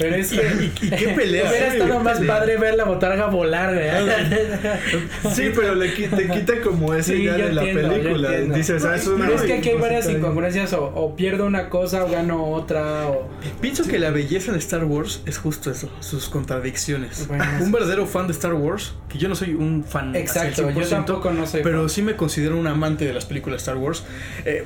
[0.00, 0.36] Pero es que.
[0.82, 1.48] ¿Y, y qué pelea?
[1.48, 2.34] Hubiera estado más Pelea.
[2.38, 3.88] padre ver la botarga volar, güey.
[5.34, 8.30] sí, pero le qui- te quita como esa Sí, idea de la entiendo, película.
[8.40, 10.72] Dices, ah, es una Pero es que aquí hay varias incongruencias.
[10.72, 13.08] O, o pierdo una cosa o gano otra.
[13.08, 13.28] O...
[13.60, 17.28] Pienso que la belleza de Star Wars es justo eso, sus contradicciones.
[17.28, 20.80] Bueno, un verdadero fan de Star Wars, que yo no soy un fan Exacto, yo
[20.80, 21.62] 100%, tampoco no soy.
[21.62, 24.04] Pero sí me considero un amante de las películas de Star Wars.
[24.44, 24.64] Eh,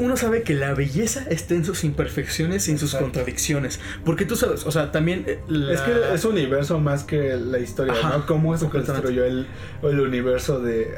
[0.00, 3.80] uno sabe que la belleza está en sus imperfecciones y en sus contradicciones.
[4.04, 5.24] Porque tú sabes, o sea, también...
[5.26, 8.26] eh, la- Es que es un universo más que la historia, Ajá, ¿no?
[8.26, 9.46] Cómo se construyó el,
[9.82, 10.94] el universo de,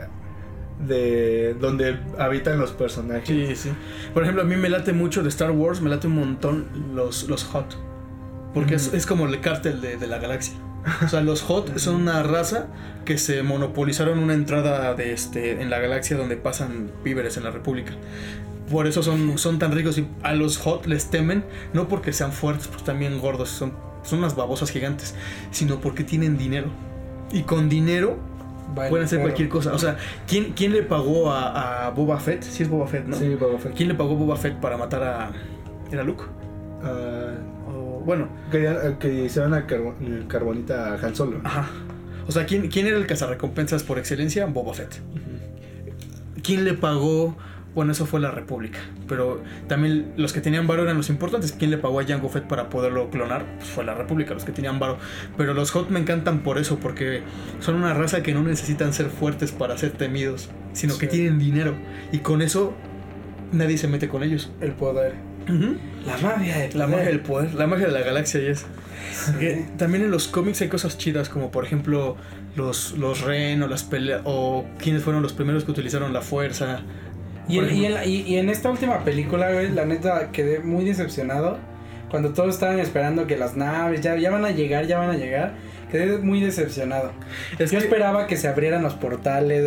[0.87, 3.27] de donde habitan los personajes.
[3.29, 3.71] Sí, sí.
[4.13, 7.29] Por ejemplo, a mí me late mucho de Star Wars, me late un montón los,
[7.29, 7.77] los Hot.
[8.55, 10.55] Porque es, es como el cártel de, de la galaxia.
[11.05, 12.69] O sea, los Hot son una raza
[13.05, 17.51] que se monopolizaron una entrada de este en la galaxia donde pasan víveres en la
[17.51, 17.93] República.
[18.71, 22.33] Por eso son, son tan ricos y a los Hot les temen, no porque sean
[22.33, 25.15] fuertes, porque están bien gordos, son, son unas babosas gigantes,
[25.53, 26.69] sino porque tienen dinero.
[27.33, 28.17] Y con dinero
[28.75, 29.73] Vale, pueden hacer cualquier cosa.
[29.73, 29.97] O sea,
[30.27, 32.43] ¿quién, quién le pagó a, a Boba Fett?
[32.43, 33.17] Sí es Boba Fett, ¿no?
[33.17, 33.75] Sí, Boba Fett.
[33.75, 35.31] ¿Quién le pagó Boba Fett para matar a.
[35.93, 36.25] ¿Era Luke?
[37.69, 39.95] O, bueno, querían que hicieran a Carbo-
[40.29, 41.41] Carbonita a Han Solo.
[41.45, 41.69] ajá.
[42.29, 44.47] O sea, ¿quién, ¿quién era el cazarrecompensas por excelencia?
[44.47, 45.01] Boba Fett.
[46.43, 47.37] ¿Quién le pagó?
[47.77, 48.79] Bueno, eso fue la República.
[49.07, 51.53] Pero también los que tenían varo eran los importantes.
[51.53, 53.45] ¿Quién le pagó a Jango Fett para poderlo clonar?
[53.59, 54.97] Pues fue la República, los que tenían varo.
[55.37, 57.21] Pero los Hot me encantan por eso, porque
[57.61, 61.13] son una raza que no necesitan ser fuertes para ser temidos, sino que Sí.
[61.19, 61.75] tienen dinero.
[62.13, 62.75] Y con eso
[63.53, 64.51] nadie se mete con ellos.
[64.61, 65.15] El poder.
[66.07, 68.67] La magia de La magia del poder, la magia de la galaxia y eso.
[69.39, 72.17] Que también en los cómics hay cosas chidas como por ejemplo
[72.57, 76.81] los, los Ren o las peleas o quienes fueron los primeros que utilizaron la fuerza.
[77.49, 80.85] Y, en, y, en, y- y en esta última película, güey, la neta quedé muy
[80.85, 81.59] decepcionado.
[82.11, 85.17] Cuando todos estaban esperando que las naves ya, ya van a llegar, ya van a
[85.17, 85.55] llegar.
[85.91, 87.13] Quedé muy decepcionado.
[87.59, 89.65] Es Yo que esperaba que se abrieran los portales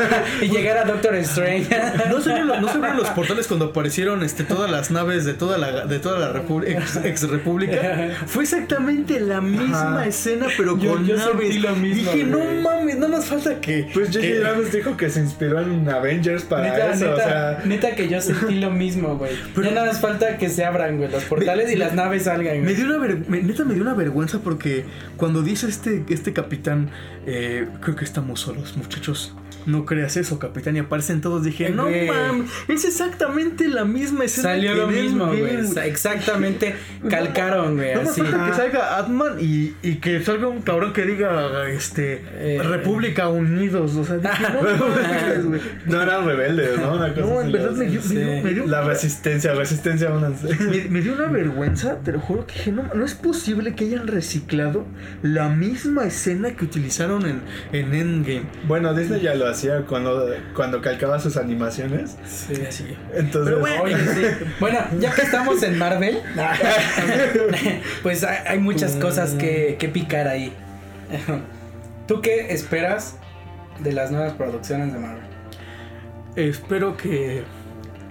[0.42, 1.68] y llegara Doctor Strange.
[2.08, 5.34] no se, abrieron, no se abrieron los portales cuando aparecieron este, todas las naves de
[5.34, 7.76] toda la, de toda la ex, ex república.
[8.26, 10.06] Fue exactamente la misma Ajá.
[10.06, 11.38] escena, pero Yo- con yo naves.
[11.40, 12.58] sentí lo mismo, Dije, no güey.
[12.62, 13.88] mames, no más falta que.
[13.94, 14.20] Pues J.J.
[14.20, 17.62] que- Abrams dijo que se inspiró en Avengers para neta, eso, neta, o sea...
[17.64, 19.32] neta que yo sentí lo mismo, güey.
[19.54, 22.24] Pero- ya nada más falta que se abran, güey, los portales Me- y las naves
[22.24, 22.74] salgan, Me güey.
[22.74, 24.84] dio una ver- me- neta me dio una vergüenza porque
[25.16, 26.90] cuando dice este, este capitán,
[27.26, 29.34] eh, creo que estamos solos, muchachos.
[29.66, 30.76] No creas eso, capitán.
[30.76, 31.44] Y aparecen todos.
[31.44, 32.08] Dije, no Güey.
[32.08, 34.50] mames, es exactamente la misma escena.
[34.50, 35.56] Salió que lo mismo, güey.
[35.84, 36.74] Exactamente
[37.08, 38.20] calcaron, güey, No me así.
[38.22, 43.28] falta que salga Atman y, y que salga un cabrón que diga este Eh, República
[43.28, 43.94] Unidos.
[43.96, 44.60] O sea, dije, no
[45.48, 45.60] güey.
[45.86, 46.94] No eran rebeldes, ¿no?
[46.94, 48.40] Una cosa No, en verdad me dio, me dio- Sí.
[48.44, 50.10] me dio- La resistencia, resistencia.
[50.70, 53.84] Me, me dio una vergüenza, te lo juro que dije, no, no es posible que
[53.84, 54.86] hayan reciclado
[55.22, 57.40] la misma escena que utilizaron en,
[57.72, 58.42] en Endgame.
[58.66, 62.16] Bueno, Disney ya lo hacía cuando, cuando calcaba sus animaciones.
[62.26, 62.54] Sí.
[63.14, 63.82] Entonces, Pero bueno.
[63.82, 64.44] Oye, sí.
[64.58, 66.20] Bueno, ya que estamos en Marvel,
[68.02, 70.52] pues hay, hay muchas cosas que, que picar ahí.
[72.06, 73.16] ¿Tú qué esperas
[73.78, 75.24] de las nuevas producciones de Marvel?
[76.36, 77.42] Espero que,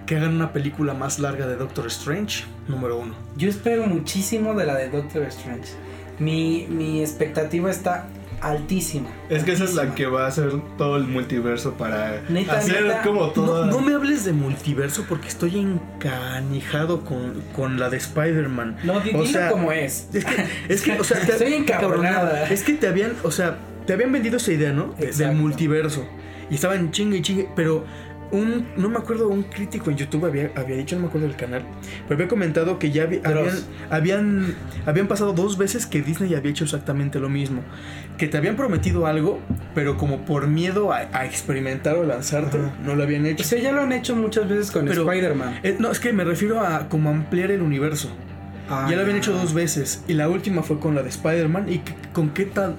[0.06, 3.14] que hagan una película más larga de Doctor Strange, número uno.
[3.36, 5.72] Yo espero muchísimo de la de Doctor Strange.
[6.18, 8.06] Mi, mi expectativa está
[8.40, 9.08] altísima.
[9.28, 12.82] es que esa es la que va a hacer todo el multiverso para Neta, hacer
[12.84, 13.02] neta.
[13.02, 13.66] como todo.
[13.66, 18.78] no me hables de multiverso porque estoy encanijado con, con la de Spider-Man.
[18.84, 20.08] No, di- O dilo sea, como es.
[20.12, 22.48] Es que, es que, o sea, te- Estoy encabronada.
[22.48, 24.94] Es que te habían, o sea, te habían vendido esa idea, ¿no?
[24.98, 25.18] Exacto.
[25.18, 26.06] Del multiverso.
[26.50, 27.84] Y estaban chingue y chingue, pero
[28.32, 31.36] un, no me acuerdo, un crítico en YouTube había, había dicho, no me acuerdo del
[31.36, 31.62] canal,
[32.06, 33.54] pero había comentado que ya había- habían,
[33.90, 34.54] habían,
[34.86, 37.62] habían pasado dos veces que Disney había hecho exactamente lo mismo.
[38.18, 39.40] Que te habían prometido algo,
[39.74, 42.72] pero como por miedo a, a experimentar o lanzarte, Ajá.
[42.84, 43.42] no lo habían hecho.
[43.42, 45.60] O sea, ya lo han hecho muchas veces con Spider-Man.
[45.62, 48.10] Eh, no, es que me refiero a como ampliar el universo.
[48.68, 50.04] Ah, ya lo habían hecho dos veces.
[50.06, 51.68] Y la última fue con la de Spider-Man.
[51.68, 51.80] ¿Y
[52.12, 52.76] con qué tal?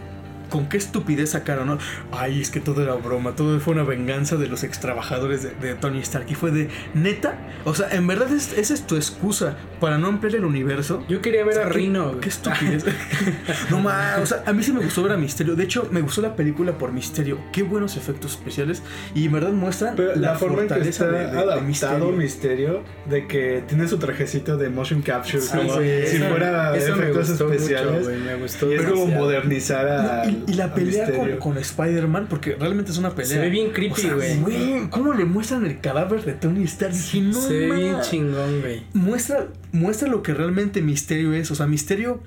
[0.51, 1.77] Con qué estupidez sacaron, ¿no?
[2.11, 5.73] Ay, es que todo era broma, todo fue una venganza de los extrabajadores de, de
[5.73, 6.25] Tony Stark.
[6.29, 10.07] Y fue de, neta, o sea, en verdad es- esa es tu excusa para no
[10.07, 11.03] ampliar el universo.
[11.09, 12.19] Yo quería ver O sea, a qué- Rino.
[12.19, 12.85] Qué estupidez.
[13.71, 15.55] no más, o sea, a mí sí me gustó ver a Misterio.
[15.55, 17.39] De hecho, me gustó la película por Misterio.
[17.51, 18.83] Qué buenos efectos especiales.
[19.15, 21.37] Y en verdad muestran Pero la, la, forma en que fortaleza está de, de- de
[21.39, 22.11] adaptado Misterio.
[22.11, 22.83] Misterio.
[23.09, 26.95] de que tiene su trajecito de motion capture, Sí, como sí, si eso- fuera eso
[26.95, 28.07] me efectos mucho, especiales.
[28.07, 30.25] me gustó y es como modernizar a.
[30.29, 33.29] Y, y la pelea con, con Spider-Man, porque realmente es una pelea.
[33.31, 34.89] Se ve bien creepy, O sea, güey.
[34.89, 36.93] ¿Cómo le muestran el cadáver de Tony Stark?
[36.93, 38.83] Dije, no Se ve bien chingón, güey.
[38.93, 41.49] muestra, muestra lo que realmente Misterio es.
[41.51, 42.21] O sea, Misterio,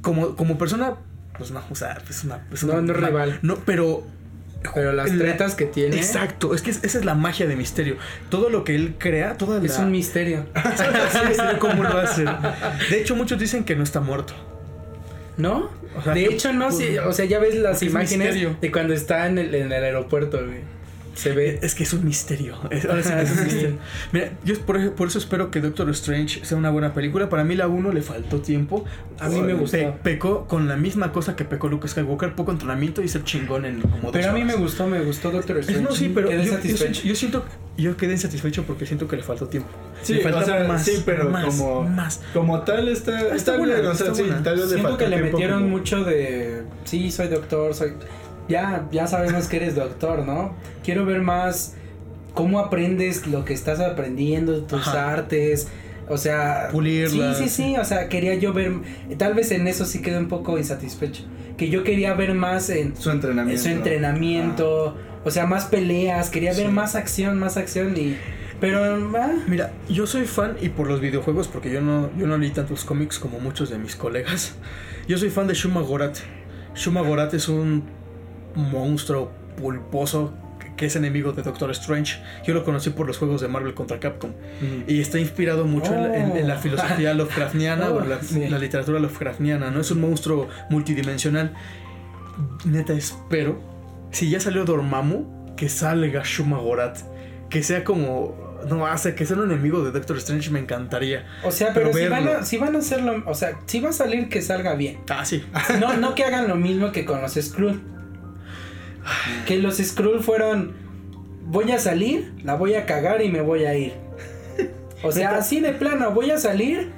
[0.00, 0.94] como, como persona,
[1.38, 2.46] pues no, o sea, es una.
[2.52, 3.38] es No, una- no es rival.
[3.42, 4.02] No, pero.
[4.74, 5.96] Pero las la- tretas que tiene.
[5.96, 7.96] Exacto, es que es- esa es la magia de Misterio.
[8.30, 9.66] Todo lo que él crea, toda la.
[9.66, 10.46] Es un misterio.
[10.54, 12.24] Sí, sí, ¿Cómo lo hace?
[12.90, 14.34] De hecho, muchos dicen que no está muerto.
[15.36, 15.70] ¿No?
[16.14, 16.98] De hecho, no, pues, sí.
[16.98, 18.56] O sea, ya ves las imágenes misterio.
[18.60, 20.60] de cuando está en el, en el aeropuerto, güey.
[21.14, 21.58] Se ve.
[21.62, 22.56] Es que es un misterio.
[22.70, 23.78] Es- ahora sí que es un misterio.
[24.12, 27.28] Mira, yo por, por eso espero que Doctor Strange sea una buena película.
[27.28, 28.84] Para mí la 1 le faltó tiempo.
[29.20, 29.94] A mí me Pe- gustó.
[30.02, 33.80] pecó con la misma cosa que pecó Luke Skywalker, poco entrenamiento y ser chingón en
[33.82, 35.88] como dos Pero a mí me gustó, me gustó Doctor Es- Strange.
[35.88, 37.44] No, sí, pero Quedé yo, yo yo siento,
[37.76, 39.68] yo quedé insatisfecho porque siento que le faltó tiempo.
[40.02, 42.20] Sí, le o sea, más, sí, pero más, como, más.
[42.32, 44.42] como tal está, está, Está bien, buena, o sea, está sí, buena.
[44.42, 46.62] tal vez le Siento faltó que le metieron como- mucho de.
[46.84, 47.92] Sí, soy doctor, soy.
[48.52, 50.54] Ya, ya sabemos que eres doctor, ¿no?
[50.84, 51.74] Quiero ver más
[52.34, 55.12] cómo aprendes lo que estás aprendiendo, tus Ajá.
[55.12, 55.68] artes.
[56.08, 56.68] O sea.
[56.70, 57.38] Pulirlas.
[57.38, 57.76] Sí, sí, sí.
[57.78, 58.72] O sea, quería yo ver.
[59.16, 61.22] Tal vez en eso sí quedé un poco insatisfecho.
[61.56, 63.62] Que yo quería ver más en su entrenamiento.
[63.62, 64.96] su entrenamiento.
[65.24, 66.28] O sea, más peleas.
[66.28, 67.96] Quería ver más acción, más acción.
[67.96, 68.16] y
[68.60, 68.82] Pero.
[69.16, 72.50] ah, Mira, yo soy fan y por los videojuegos, porque yo no, yo no leí
[72.50, 74.54] tantos cómics como muchos de mis colegas.
[75.08, 76.18] Yo soy fan de Shuma Gorath.
[76.74, 77.84] Shuma Gorath es un
[78.54, 79.30] monstruo
[79.60, 80.32] pulposo
[80.76, 82.20] que- es enemigo de Doctor Strange.
[82.44, 84.32] Yo lo conocí por los juegos de Marvel contra Capcom.
[84.88, 86.60] Y está inspirado mucho en, la- en- en la Oh.
[86.60, 88.48] filosofía Lovecraftiana Oh, o la, sí.
[88.48, 89.80] la literatura Lovecraftiana, ¿no?
[89.80, 91.52] Es un monstruo multidimensional.
[92.64, 93.60] Neta, espero,
[94.10, 97.00] si ya salió Dormammu, que salga Shuma Gorath.
[97.50, 98.50] Que sea como.
[98.68, 101.26] No, hace que sea un enemigo de Doctor Strange me encantaría.
[101.44, 103.22] O sea, pero, Pero si, van a, si van a hacerlo.
[103.26, 105.00] O sea, si va a salir que salga bien.
[105.10, 105.44] Ah, sí.
[105.80, 107.82] No, no que hagan lo mismo que con los Skrull.
[109.46, 110.72] Que los Skrull fueron.
[111.44, 113.92] Voy a salir, la voy a cagar y me voy a ir.
[115.02, 116.90] O sea, así de plano, voy a salir,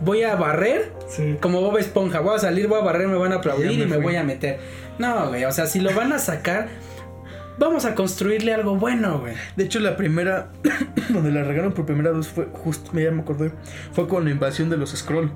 [0.00, 1.36] voy a barrer, Sí.
[1.42, 3.76] como Bob Esponja, voy a salir, voy a barrer, me van a aplaudir Ya y
[3.78, 4.04] me me fui.
[4.04, 4.58] voy a meter.
[4.98, 6.68] No, güey, o sea, si lo van a sacar,
[7.58, 9.34] vamos a construirle algo bueno, güey.
[9.56, 10.50] De hecho, la primera
[11.10, 13.52] donde la regaron por primera vez fue justo, me ya me acordé,
[13.92, 15.30] fue con la invasión de los Scroll.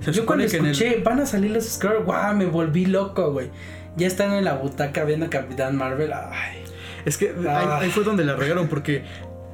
[0.00, 3.30] Se Yo cuando que el- escuché, van a salir los Skrull, guau, me volví loco,
[3.32, 3.50] güey.
[4.00, 6.10] Ya están en la butaca viendo a Capitán Marvel.
[6.12, 6.64] Ay.
[7.04, 7.78] Es que ahí, Ah.
[7.80, 9.04] ahí fue donde la regaron porque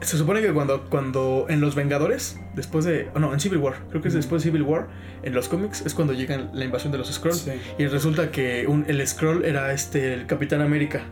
[0.01, 3.09] se supone que cuando, cuando en Los Vengadores, después de...
[3.15, 4.89] oh, no, en Civil War, creo que es después de Civil War,
[5.23, 7.39] en los cómics es cuando llega la invasión de los Skrulls.
[7.39, 7.53] Sí.
[7.79, 11.03] Y resulta que un- el Skrull era este, el Capitán América.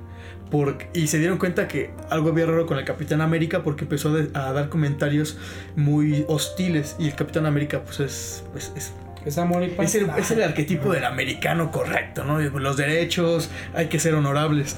[0.92, 4.12] Y se dieron cuenta que algo había raro con el Capitán América porque empezó a,
[4.12, 5.36] de- a dar comentarios
[5.74, 6.94] muy hostiles.
[7.00, 8.92] Y el Capitán América, pues es- es- es
[9.24, 9.94] Es amor y paz.
[9.94, 12.40] es el, es el arquetipo del americano correcto, ¿no?
[12.40, 14.76] Los derechos, hay que ser honorables.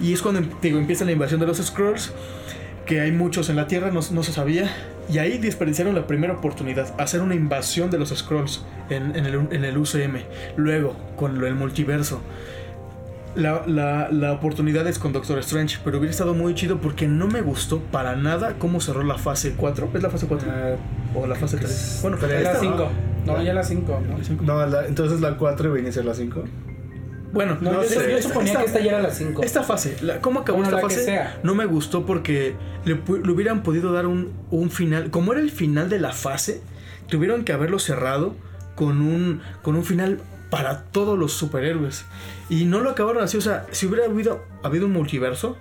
[0.00, 2.12] Y es cuando digo, empieza la invasión de los Skrulls,
[2.86, 4.70] que hay muchos en la Tierra, no, no se sabía.
[5.08, 9.34] Y ahí desperdiciaron la primera oportunidad, hacer una invasión de los Skrulls en, en el,
[9.50, 10.22] en el UCM.
[10.56, 12.20] Luego, con del multiverso.
[13.36, 17.26] La, la- la oportunidad es con Doctor Strange, pero hubiera estado muy chido porque no
[17.26, 19.90] me gustó para nada cómo cerró la fase 4.
[19.94, 20.48] ¿Es la fase 4?
[20.50, 20.76] Ah,
[21.16, 21.98] ¿O la fase 3?
[22.02, 22.88] Bueno, tres, ya la esta, 5.
[23.26, 24.00] No, ya la 5.
[24.06, 24.42] ¿no?
[24.42, 26.44] No, la- entonces la 4 iba a iniciar la 5.
[27.32, 28.10] Bueno, No, No yo, sé.
[28.12, 29.42] yo suponía Esta- que esta ya era la 5.
[29.42, 31.20] Esta fase, la- ¿cómo acabó Bueno, esta fase?
[31.42, 32.54] No me gustó porque
[32.84, 35.10] le, le hubieran podido dar un, un final.
[35.10, 36.60] Como era el final de la fase,
[37.08, 38.36] tuvieron que haberlo cerrado
[38.76, 40.20] con un, con un final
[40.50, 42.04] para todos los superhéroes.
[42.48, 43.36] Y no lo acabaron así.
[43.36, 45.56] O sea, si hubiera habido, habido un multiverso,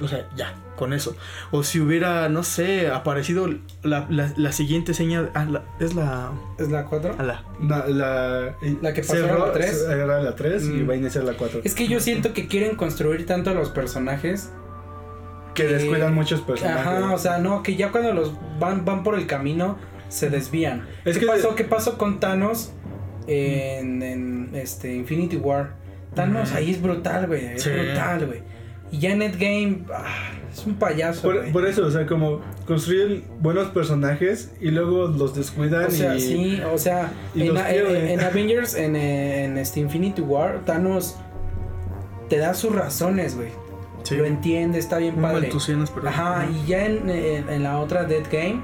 [0.00, 1.14] o sea, ya, con eso.
[1.50, 3.48] O si hubiera, no sé, aparecido
[3.82, 5.30] la, la- la siguiente señal.
[5.34, 6.30] ah, la- es la.
[6.58, 7.16] ¿Es la 4?
[7.18, 9.84] ah, la- La, la, La que pasó era la tres.
[9.88, 10.88] Era la 3 y Mm.
[10.88, 11.60] va a iniciar la 4.
[11.64, 14.50] Es que yo siento que quieren construir tanto a los personajes.
[15.54, 16.86] que descuidan muchos personajes.
[16.86, 19.76] Ajá, o sea, no, que ya cuando los van, van por el camino
[20.08, 20.86] se desvían.
[21.04, 22.70] Es ¿Qué, que- pasó, ¿Qué pasó con Thanos
[23.26, 25.74] en, en, este Infinity War?
[26.14, 27.44] Thanos ahí es brutal, güey.
[27.54, 27.70] Es Sí.
[27.70, 28.42] brutal, güey.
[28.92, 29.84] Y ya en Endgame.
[29.94, 30.04] ah,
[30.52, 31.22] Es un payaso.
[31.22, 31.52] Por, güey.
[31.52, 36.20] por eso, o sea, como construyen buenos personajes y luego los descuidan O sea, y...
[36.20, 37.96] sí, o sea, y en, los a- pierden.
[37.96, 41.16] en- en Avengers, en, en este Infinity War, Thanos
[42.28, 43.50] te da sus razones, güey.
[44.02, 44.16] Sí.
[44.16, 45.50] Lo entiende, está bien Muy padre.
[46.06, 48.60] Ajá, y ya en, en- en la otra Dead Game,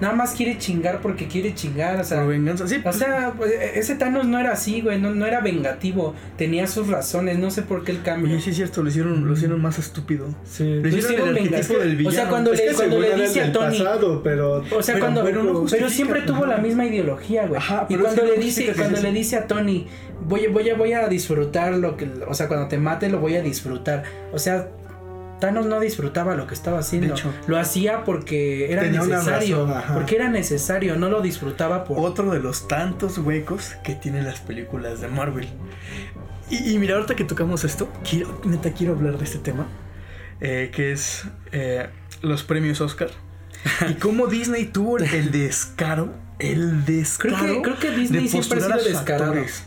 [0.00, 2.18] nada más quiere chingar porque quiere chingar, o sea.
[2.20, 2.66] Por venganza.
[2.66, 6.66] Sí, O sea, pues, ese Thanos no era así, güey, no, no era vengativo, tenía
[6.66, 8.32] sus razones, no sé por qué el cambio.
[8.32, 10.26] Oye, sí es cierto, lo hicieron, lo hicieron más estúpido.
[10.44, 10.64] Sí.
[10.64, 11.78] Lo Lo hicieron hicieron el vengativo.
[11.80, 12.08] del villano.
[12.08, 14.64] O sea, cuando Es le, cuando dice a Tony, pasado, pero...
[14.76, 15.24] O sea, Pero- cuando.
[15.24, 16.46] pero Pero, no justifica, siempre tuvo ajá.
[16.46, 17.58] la misma ideología, güey.
[17.60, 19.86] Ajá, y pero cuando le dice, que cuando le dice a Tony,
[20.22, 22.08] voy, a- voy, a, voy a disfrutar lo que.
[22.26, 24.02] O sea, cuando te mate, lo voy a disfrutar.
[24.32, 24.68] O sea.
[25.40, 27.14] Thanos no disfrutaba lo que estaba haciendo.
[27.14, 27.32] Hecho.
[27.46, 29.66] lo hacía porque era necesario.
[29.66, 31.98] razón, porque era necesario, no lo disfrutaba por.
[31.98, 35.48] Otro de los tantos huecos que tienen las películas de Marvel.
[36.50, 39.66] Y, y mira, ahorita que tocamos esto, quiero, neta quiero hablar de este tema.
[40.40, 41.88] eh, que es eh,
[42.22, 43.10] los premios Oscar.
[43.88, 46.12] y cómo Disney tuvo el descaro.
[46.38, 47.36] El descaro.
[47.36, 49.24] Creo que- creo que Disney de siempre ha sido descarado.
[49.32, 49.64] actores.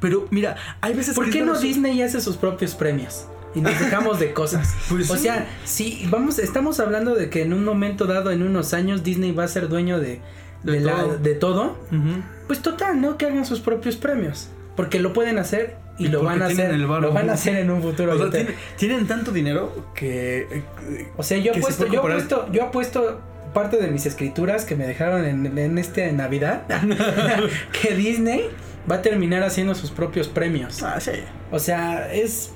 [0.00, 3.26] Pero mira, hay veces ¿Por que qué no Disney hace sus propios premios?
[3.54, 4.74] Y nos dejamos de cosas.
[4.88, 5.22] Pues o sí.
[5.22, 9.32] sea, si vamos, estamos hablando de que en un momento dado, en unos años, Disney
[9.32, 10.20] va a ser dueño de,
[10.62, 11.18] de, De la- todo.
[11.18, 11.62] de todo.
[11.90, 12.22] Ujú.
[12.46, 13.16] Pues total, ¿no?
[13.18, 14.48] Que hagan sus propios premios.
[14.76, 16.72] Porque lo pueden hacer y, Y lo van a hacer.
[16.78, 18.14] Lo van a hacer en un futuro.
[18.14, 20.46] O sea, tienen, tienen tanto dinero que.
[20.50, 23.20] eh, o sea, yo se apuesto, puede yo apuesto, yo apuesto
[23.52, 26.62] parte de mis escrituras que me dejaron en, en este Navidad.
[27.82, 28.48] que Disney
[28.90, 30.82] va a terminar haciendo sus propios premios.
[30.82, 31.12] Ah, sí.
[31.50, 32.52] O sea, es.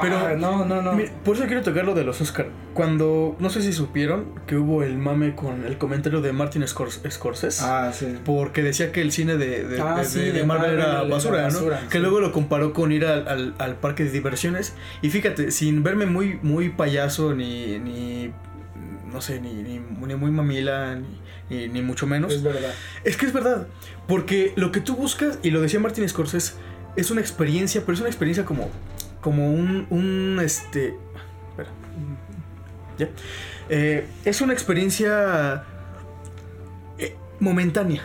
[0.00, 0.92] Pero- Ah, no, no, no.
[0.92, 2.46] Mira, por eso quiero tocar lo de los Oscar.
[2.74, 7.00] Cuando, no sé si supieron que hubo el mame con el comentario de Martin Scors-
[7.10, 7.62] Scorsese.
[7.64, 8.18] Ah, sí.
[8.24, 11.02] Porque decía que el cine de, de- Ah, de- sí, de de Marvel Marvel era
[11.04, 11.44] basura, ¿no?
[11.44, 11.98] basura, Que sí.
[11.98, 14.74] luego lo comparó con ir al, al- al parque de diversiones.
[15.02, 18.32] Y fíjate, sin verme muy, muy payaso, ni, ni
[19.12, 21.06] no sé, ni, ni, ni muy mamila, ni,
[21.56, 22.32] ni- ni mucho menos.
[22.32, 22.72] es verdad.
[23.04, 23.68] Es que es verdad,
[24.08, 26.54] porque lo que tú buscas, y lo decía Martin Scorsese,
[26.96, 28.68] es una experiencia, pero es una experiencia como,
[29.24, 30.94] como un, un, este,
[31.50, 31.70] espera,
[32.98, 33.08] ya,
[33.70, 35.64] Eh, es una experiencia
[36.98, 38.02] eh, momentánea.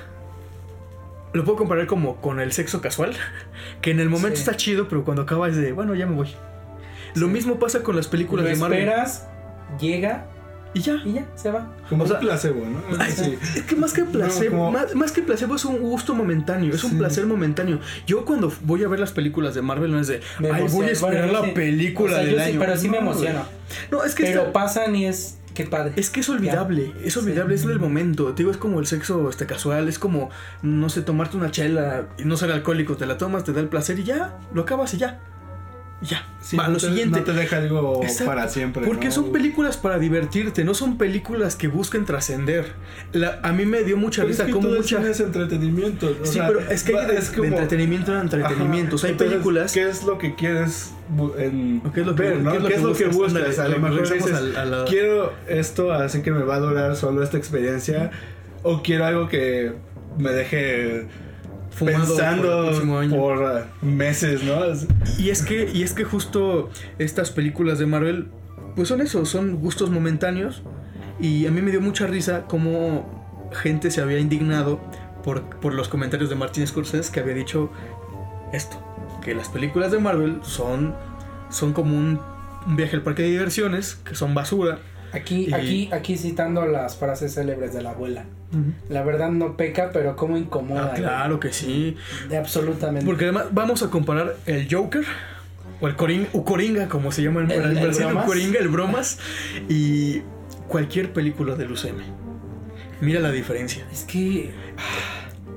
[1.33, 3.11] Lo puedo comparar como con el sexo casual,
[3.81, 4.43] que en el momento Sí.
[4.43, 6.33] está chido, pero cuando acaba es de, bueno, ya me voy.
[7.15, 7.33] Lo Sí.
[7.33, 8.79] mismo pasa con las películas Lo de Marvel.
[8.79, 9.27] esperas,
[9.79, 10.25] llega
[10.73, 11.01] Y ya.
[11.03, 11.75] y ya, se va.
[11.89, 12.79] Como O sea- un placebo, ¿no?
[12.99, 13.37] Ay, Sí.
[13.55, 16.83] Es que más que placebo, como- más, más que placebo es un gusto momentáneo, es
[16.83, 16.97] un Sí.
[16.97, 17.79] placer momentáneo.
[18.05, 20.85] Yo cuando voy a ver las películas de Marvel no es de, Me ay, voy
[20.87, 21.51] a esperar Bueno, la sí.
[21.53, 22.59] película O sea, del yo sí, año.
[22.59, 23.39] pero sí me No, emociona.
[23.39, 23.45] güey.
[23.91, 25.35] No, es que Pero está- pasan y es.
[25.55, 25.91] Qué padre.
[25.97, 28.27] es que es olvidable, es olvidable, es el momento.
[28.33, 30.29] Te digo, es como el sexo este, casual, es como,
[30.61, 33.67] no sé, tomarte una chela y no ser alcohólico, te la tomas, te da el
[33.67, 35.19] placer y ya, lo acabas y ya.
[36.01, 37.19] Ya, Sí, no lo te- siguiente.
[37.19, 38.85] No te deja algo Exacto, para siempre.
[38.85, 39.11] Porque ¿no?
[39.11, 42.71] son películas para divertirte, no son películas que busquen trascender.
[43.43, 45.09] A mí me dio mucha Pero es risa que como todo el mucha...
[45.09, 46.15] es entretenimiento.
[46.23, 48.95] Sí, sea, pero es que hay de, es de como- entretenimiento a entretenimiento.
[48.95, 49.73] O sea, hay Entonces, películas.
[49.73, 50.93] ¿Qué es lo que quieres
[51.37, 52.51] en ¿O qué es lo que- ver, no?
[52.51, 53.33] qué es lo ¿Qué que es lo que buscas?
[53.33, 53.59] buscas?
[53.59, 56.95] A lo mejor dices, al- a la- quiero esto, así que me va a durar
[56.95, 58.11] solo esta experiencia.
[58.63, 59.73] O quiero algo que
[60.17, 61.07] me deje
[61.77, 63.15] Por pensando año.
[63.15, 64.61] por, uh, meses, ¿no?
[65.17, 68.27] Y es que, y es que justo estas películas de Marvel,
[68.75, 70.63] pues son eso, son gustos momentáneos.
[71.19, 74.79] Y a mí me dio mucha risa cómo gente se había indignado
[75.23, 77.69] por, por los comentarios de Martin Scorsese que había dicho
[78.53, 78.77] esto,
[79.23, 80.95] que las películas de Marvel son,
[81.49, 82.19] son como un,
[82.65, 84.79] un viaje al parque de diversiones, que son basura.
[85.11, 88.25] Aquí, Y- aquí, aquí citando las frases célebres de la abuela.
[88.89, 90.85] La verdad no peca, pero como incomoda.
[90.85, 91.01] Ah, güey.
[91.01, 91.95] claro que sí.
[92.29, 93.05] De absolutamente.
[93.05, 95.03] Porque además vamos a comparar el Joker
[95.81, 98.25] o el Coringa, o Coringa como se llama en El- el bromas.
[98.25, 99.19] Coringa, el bromas
[99.69, 100.21] y
[100.67, 102.01] cualquier película del UCM.
[103.01, 103.85] Mira la diferencia.
[103.91, 104.51] Es que.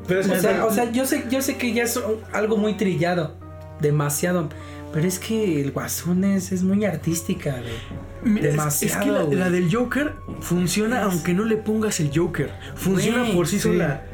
[0.06, 1.98] Pero es O sea, o sea, yo sé, yo sé que ya es
[2.32, 3.36] algo muy trillado.
[3.80, 4.48] Demasiado.
[4.92, 8.34] Pero es que el guasón es, es muy artística, güey.
[8.34, 12.10] Mira, es- es, que la, Demasiado, del Joker funciona Es- aunque no le pongas el
[12.14, 12.50] Joker.
[12.74, 13.62] Funciona Güey, por sí, sí.
[13.68, 14.04] sola.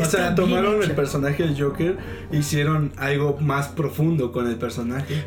[0.00, 1.96] O sea, tomaron el personaje del Joker
[2.32, 5.24] e hicieron algo más profundo con el personaje.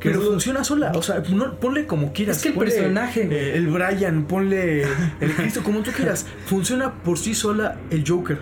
[0.00, 2.36] Que Pero es funciona sola, o sea, no- ponle como quieras.
[2.38, 4.82] Es que el ponle, personaje, eh, el Brian, ponle
[5.20, 6.26] el Cristo, como tú quieras.
[6.46, 8.38] Funciona por sí sola el Joker.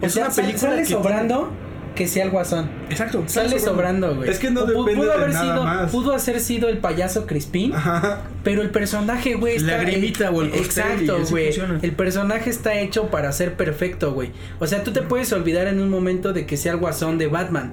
[0.00, 1.50] O es sea, una película sale que sobrando
[1.94, 2.70] que sea el guasón.
[2.90, 3.24] Exacto.
[3.26, 4.30] Sale sobrando, güey.
[4.30, 5.90] Es que no depende pudo de haber nada sido, más.
[5.90, 8.22] Pudo haber sido el payaso Crispín, Ajá.
[8.42, 9.78] pero el personaje, güey, está.
[9.78, 11.50] Lagrimita o el Exacto, güey.
[11.82, 14.30] El personaje está hecho para ser perfecto, güey.
[14.58, 17.28] O sea, tú te puedes olvidar en un momento de que sea el guasón de
[17.28, 17.72] Batman.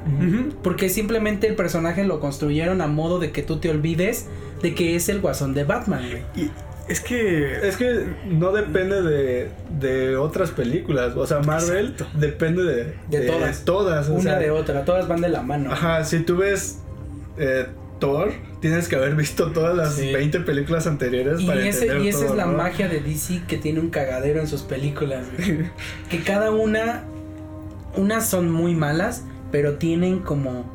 [0.63, 4.27] Porque simplemente el personaje lo construyeron a modo de que tú te olvides
[4.61, 6.49] de que es el guasón de Batman, güey.
[6.89, 7.67] Es que.
[7.67, 9.49] Es que no depende de,
[9.79, 11.13] de otras películas.
[11.15, 12.07] O sea, Marvel Exacto.
[12.19, 13.63] depende de, De todas.
[13.63, 14.09] todas.
[14.09, 15.71] o Una sea, de otra, todas van de la mano.
[15.71, 16.79] Ajá, si tú ves
[17.37, 17.67] eh,
[17.99, 20.11] Thor, tienes que haber visto todas las Sí.
[20.11, 22.57] 20 películas anteriores Y, para ese, entender y esa todo, es la ¿no?
[22.57, 25.25] magia de DC que tiene un cagadero en sus películas.
[25.37, 25.69] güey.
[26.09, 27.03] que cada una,
[27.95, 30.65] unas son muy malas, pero tienen como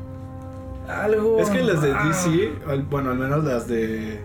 [0.87, 1.39] algo.
[1.39, 2.51] Es que las de DC,
[2.89, 4.19] bueno, al menos las de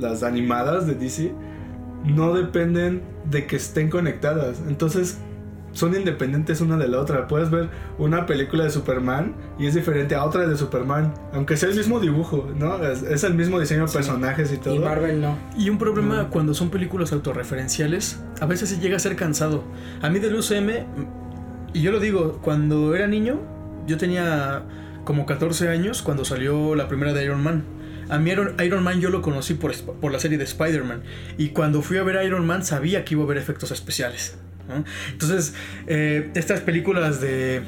[0.00, 1.32] las animadas de DC,
[2.04, 4.62] no dependen de que estén conectadas.
[4.68, 5.18] Entonces,
[5.72, 7.26] son independientes una de la otra.
[7.28, 7.68] Puedes ver
[7.98, 12.00] una película de Superman y es diferente a otra de Superman, aunque sea el mismo
[12.00, 12.82] dibujo, ¿no?
[12.82, 13.96] Es, es el mismo diseño de Sí.
[13.98, 14.74] personajes y todo.
[14.74, 15.36] Y Marvel no.
[15.56, 16.30] Y un problema No.
[16.30, 19.62] cuando son películas autorreferenciales, a veces se llega a ser cansado.
[20.00, 20.70] A mí del UCM,
[21.74, 23.38] y yo lo digo, cuando era niño,
[23.86, 24.62] yo tenía
[25.04, 27.64] como 14 años cuando salió la primera de Iron Man.
[28.08, 31.02] A mí Iron, Iron Man yo lo conocí por, por la serie de Spider-Man.
[31.36, 34.36] Y cuando fui a ver Iron Man sabía que iba a haber efectos especiales.
[34.68, 34.84] ¿no?
[35.12, 35.54] Entonces,
[35.86, 37.62] eh, estas películas de,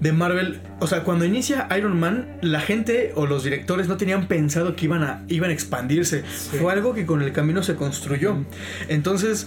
[0.00, 4.26] de Marvel, o sea, cuando inicia Iron Man, la gente o los directores no tenían
[4.26, 6.24] pensado que iban a, iban a expandirse.
[6.34, 6.58] Sí.
[6.58, 8.44] Fue algo que con el camino se construyó.
[8.88, 9.46] Entonces,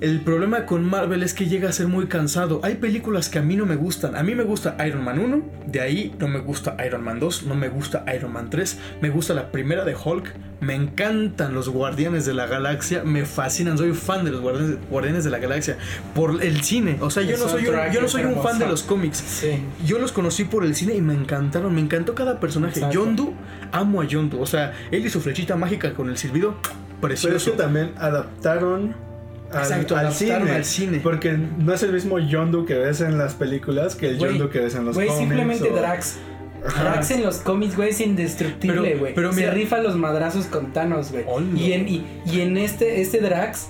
[0.00, 2.60] el problema con Marvel es que llega a ser muy cansado.
[2.62, 4.14] Hay películas que a mí no me gustan.
[4.14, 7.44] A mí me gusta Iron Man 1, de ahí no me gusta Iron Man 2,
[7.44, 11.68] no me gusta Iron Man 3, me gusta la primera de Hulk, me encantan los
[11.68, 15.78] Guardianes de la Galaxia, me fascinan, soy fan de los Guardianes, de la Galaxia
[16.14, 16.98] por el cine.
[17.00, 19.18] O sea, yo no soy un, yo no soy un fan de los cómics.
[19.18, 19.64] Sí.
[19.84, 22.74] Yo los conocí por el cine y me encantaron, me encantó cada personaje.
[22.78, 22.94] Exacto.
[23.04, 23.34] Yondu,
[23.72, 26.54] amo a Yondu, o sea, él y su flechita mágica con el silbido,
[27.00, 27.52] Pero es precioso.
[27.52, 29.07] que también adaptaron
[29.52, 31.00] al, Exacto, al cine, al cine.
[31.02, 34.50] Porque no es el mismo Yondu que ves en las películas que el Güey, Yondu
[34.50, 35.26] que ves en los Güey, cómics.
[35.28, 36.18] simplemente o- Drax.
[36.66, 36.82] Ajá.
[36.82, 39.14] Drax en los cómics, güey, es indestructible, Pero- güey.
[39.14, 41.24] pero Se mira- rifa los madrazos con Thanos, güey.
[41.56, 43.68] Y en, y, y en este, este Drax,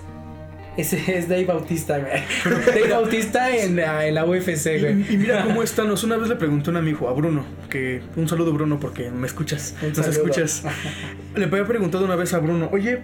[0.79, 2.13] ese es Dave Bautista, güey.
[2.67, 5.03] Dave Bautista en, la- en la UFC, güey.
[5.03, 6.03] Y, y mira cómo es Thanos.
[6.03, 9.27] Una vez le pregunté a un amigo, a Bruno, que un saludo Bruno porque me
[9.27, 10.11] escuchas, Un nos saludo.
[10.13, 10.63] escuchas.
[11.37, 13.01] Le había preguntado una vez a Bruno, oye,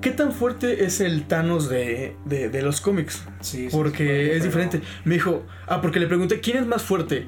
[0.00, 3.22] ¿qué tan fuerte es el Thanos de, de, de los cómics?
[3.40, 4.80] Sí, sí, Porque sí, es pero- diferente.
[5.04, 7.26] Me dijo, ah, porque le pregunté, ¿quién es más fuerte?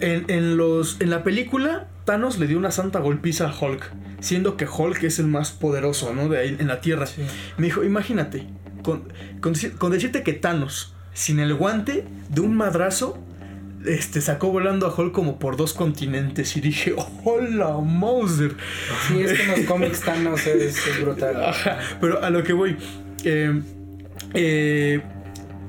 [0.00, 4.56] En, en los, en la película, Thanos le dio una santa golpiza a Hulk, siendo
[4.56, 6.28] que Hulk es el más poderoso, ¿no?
[6.28, 7.06] De ahí en la Tierra.
[7.06, 7.22] Sí.
[7.58, 8.46] Me dijo, imagínate,
[8.82, 9.04] con,
[9.78, 13.18] con decirte que Thanos, sin el guante, de un madrazo,
[13.84, 16.56] este, sacó volando a Hulk como por dos continentes.
[16.56, 16.94] Y dije,
[17.24, 18.56] hola, Mauser.
[19.08, 21.44] Sí, es que en los cómics Thanos es, es brutal.
[21.44, 22.76] Ajá, pero a lo que voy.
[23.24, 23.60] eh,
[24.34, 25.00] eh,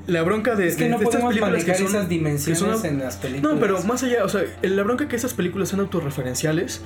[0.06, 2.08] la bronca de, Es que de- no de estas podemos películas que manejar son- esas
[2.08, 3.54] dimensiones que son- en las películas.
[3.54, 6.80] No, pero más allá, o sea, la bronca que estas películas sean autorreferenciales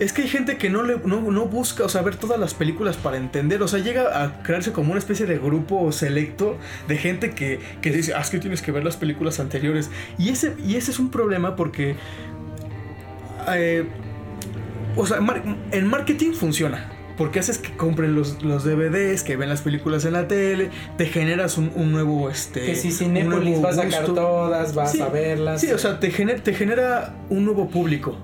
[0.00, 2.54] es que hay gente que no, le, no, no busca, o sea, ver todas las
[2.54, 6.56] películas para entender, o sea, llega a crearse como una especie de grupo selecto
[6.88, 9.90] de gente que, que dice, ah, es que tienes que ver las películas anteriores.
[10.18, 11.96] Y ese, y ese es un problema porque,
[13.48, 13.84] eh,
[14.96, 16.90] o sea, mar- en marketing funciona.
[17.16, 21.06] Porque haces que compren los, los DVDs, que ven las películas en la tele, te
[21.06, 22.64] generas un, un nuevo, este...
[22.64, 25.60] Que si Cinépolis nuevo va a sacar todas, vas Sí, a verlas.
[25.60, 28.16] Sí, o sea, te genera, te genera un nuevo público.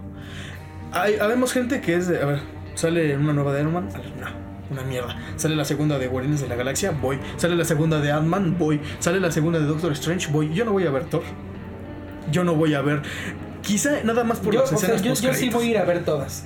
[0.92, 2.40] Hay, habemos gente que es de, a ver,
[2.74, 3.88] sale una nueva de Iron Man,
[4.18, 4.26] no,
[4.70, 5.16] una mierda.
[5.36, 7.18] Sale la segunda de Guardianes de la Galaxia, voy.
[7.36, 8.80] Sale la segunda de Ant-Man, voy.
[8.98, 10.52] Sale la segunda de Doctor Strange, voy.
[10.52, 11.22] Yo no voy a ver Thor.
[12.30, 13.02] Yo no voy a ver.
[13.62, 15.78] Quizá nada más por yo, las o sea, escenas yo, yo sí voy a ir
[15.78, 16.44] a ver todas.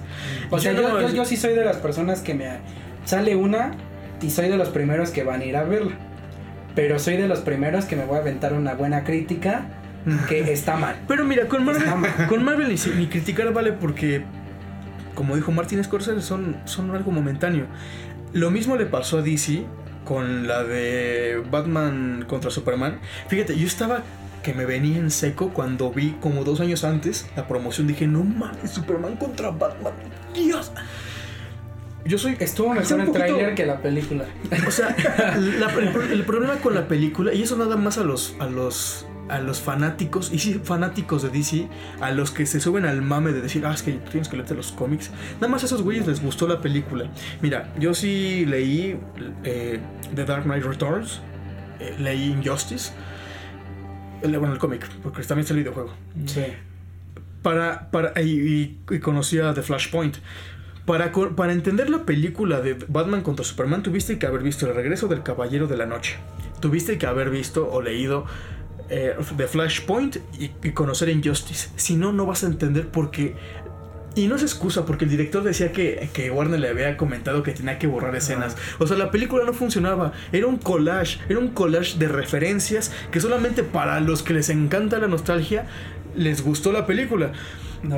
[0.51, 2.49] O Yo sea, no, yo, yo sí soy de las personas que me
[3.05, 3.73] sale una
[4.21, 5.93] y soy de los primeros que van a ir a verla.
[6.75, 9.67] Pero soy de los primeros que me voy a aventar una buena crítica
[10.29, 10.97] que está mal.
[11.09, 11.85] Pero mira, con Marvel,
[12.29, 14.25] con Marvel ni, criticar vale porque,
[15.15, 17.67] como dijo Martin Scorsese, son, son algo momentáneo.
[18.33, 19.65] Lo mismo le pasó a DC
[20.05, 22.99] con la de Batman contra Superman.
[23.29, 24.03] Fíjate, yo estaba
[24.43, 27.87] que me venía en seco cuando vi como dos años antes la promoción.
[27.87, 29.93] Dije, no mames, Superman contra Batman.
[30.35, 30.73] Dios.
[32.05, 32.37] Yo soy...
[32.41, 34.25] Estuvo mejor el poquito- tráiler que la película.
[34.67, 34.97] o sea,
[35.61, 39.07] la- el, el problema con la película, y eso nada más a los, a los,
[39.29, 41.69] a los fanáticos, y sí, fanáticos de DC,
[42.01, 44.55] a los que se suben al mame de decir, ah, es que tienes que leerte
[44.55, 47.11] los cómics, nada más a esos güeyes les gustó la película.
[47.41, 48.99] Mira, yo sí leí
[49.45, 49.81] eh,
[50.15, 51.21] The Dark Knight Returns,
[51.81, 52.93] eh, leí Injustice,
[54.23, 55.93] el, bueno, el cómic, porque también está el videojuego
[56.27, 56.43] Sí.
[57.43, 60.17] para, para y, y- y conocía The Flashpoint.
[60.85, 65.07] Para, para entender la película de Batman contra Superman, tuviste que haber visto El regreso
[65.07, 66.17] del Caballero de la Noche.
[66.61, 68.27] Tuviste que haber visto o leído
[68.89, 71.71] eh, The Flashpoint y, y conocer Injustice.
[71.77, 73.35] Si no, no vas a entender porque
[74.15, 77.53] Y no es excusa, porque el director decía que, que Warner le había comentado que
[77.53, 78.57] tenía que borrar escenas.
[78.79, 80.13] O sea, la película no funcionaba.
[80.33, 84.99] Era un collage, era un collage de referencias que solamente para los que les encanta
[84.99, 85.67] la nostalgia
[86.15, 87.33] les gustó la película.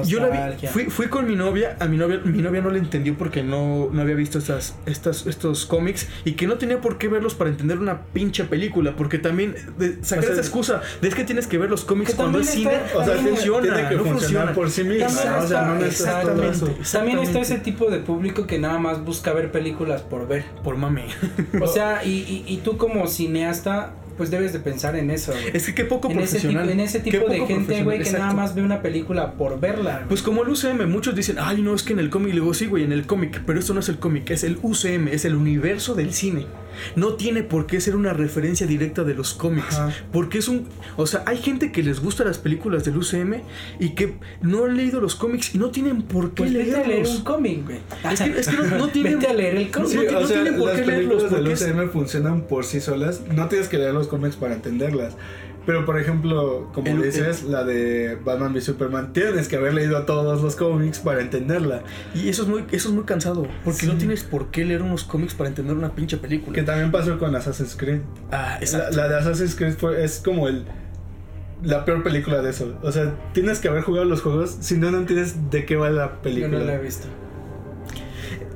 [0.06, 0.70] Yo la vi, Nostalgia.
[0.70, 3.90] fui, fui con mi novia, a mi novia, mi novia no le entendió porque no,
[3.92, 7.50] no había visto estas, estas, estos cómics y que no tenía por qué verlos para
[7.50, 11.24] entender una pinche película, porque también de, sacar O sea, esa excusa de es que
[11.24, 14.04] tienes que ver los cómics cuando es cine, está- O sea, funciona, tiene que no
[14.04, 14.52] funciona.
[14.52, 15.06] por sí misma.
[15.08, 15.44] También ¿no?
[15.44, 16.66] O sea, no exactamente.
[16.92, 20.44] También está ese tipo de público que nada más busca ver películas por ver.
[20.62, 21.06] Por mame.
[21.60, 25.50] O sea, y, y, y tú como cineasta, pues debes de pensar en eso, güey.
[25.52, 26.70] Es que qué poco en ese tipo, profesional.
[26.70, 30.04] en ese tipo de gente, güey, que profesional, nada más ve una película por verla.
[30.08, 32.54] Pues como el UCM, muchos dicen, ay, no, es que en el cómic, le digo,
[32.54, 35.24] sí, güey, en el cómic, pero esto no es el cómic, es el UCM, es
[35.24, 36.46] el universo del cine.
[36.96, 39.92] No tiene por qué ser una referencia directa de los cómics, Ajá.
[40.12, 40.68] porque es un...
[40.96, 43.42] O sea, hay gente que les gusta las películas del UCM
[43.80, 46.76] y que no han leído los cómics y no tienen por qué pues vete a
[46.78, 47.16] leer leerlos.
[47.16, 47.78] un cómic, güey.
[48.12, 49.18] Es que, es que no, no tienen...
[49.18, 49.88] Vete a leer el cómic.
[49.90, 52.40] Sí, No, no sea, tienen por las qué leerlos, películas del porque es- UCM funcionan
[52.42, 53.20] por sí solas.
[53.34, 55.14] No tienes que leer los cómics para entenderlas.
[55.66, 60.02] Pero por ejemplo, como El- dices, la de Batman v Superman, tienes que haber leído
[60.04, 61.82] todos los cómics para entenderla.
[62.14, 63.86] Y eso es muy, eso es muy cansado, porque Sí.
[63.86, 66.54] no tienes por qué leer unos cómics para entender una pinche película.
[66.54, 68.00] Que también pasó con Assassin's Creed.
[68.30, 68.96] Ah, La, exacto.
[68.96, 70.64] la de Assassin's Creed fue, es como el
[71.62, 72.76] la peor película de eso.
[72.82, 75.88] O sea, tienes que haber jugado los juegos, si no, no entiendes de qué va
[75.88, 76.58] la Yo película.
[76.58, 77.06] no la he visto.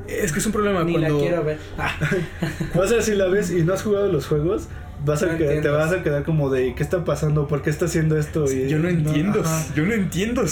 [0.07, 1.15] Es que es un problema Ni cuando...
[1.17, 1.59] la quiero ver.
[1.79, 1.91] Ah,
[2.79, 4.69] O sea, si la ves y no has jugado los juegos,
[5.05, 7.47] vas a No que- te vas a quedar como de ¿qué está pasando?
[7.49, 8.45] ¿Por qué está haciendo esto?
[8.51, 9.65] Y- Yo no entiendo, ajá.
[9.75, 10.45] yo no entiendo.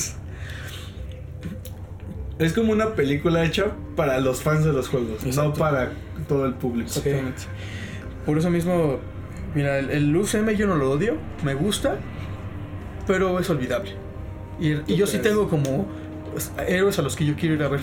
[2.38, 3.66] Es como una película hecha
[3.96, 5.50] para los fans de los juegos, Exacto.
[5.50, 5.92] no para
[6.28, 6.88] todo el público.
[6.88, 7.42] Exactamente.
[8.26, 8.98] Por eso mismo,
[9.54, 11.96] mira, el, el UCM yo no lo odio, me gusta,
[13.06, 13.92] pero es olvidable.
[14.60, 15.86] Y, y yo sí tengo como
[16.32, 17.80] pues, héroes a los que yo quiero ir a ver.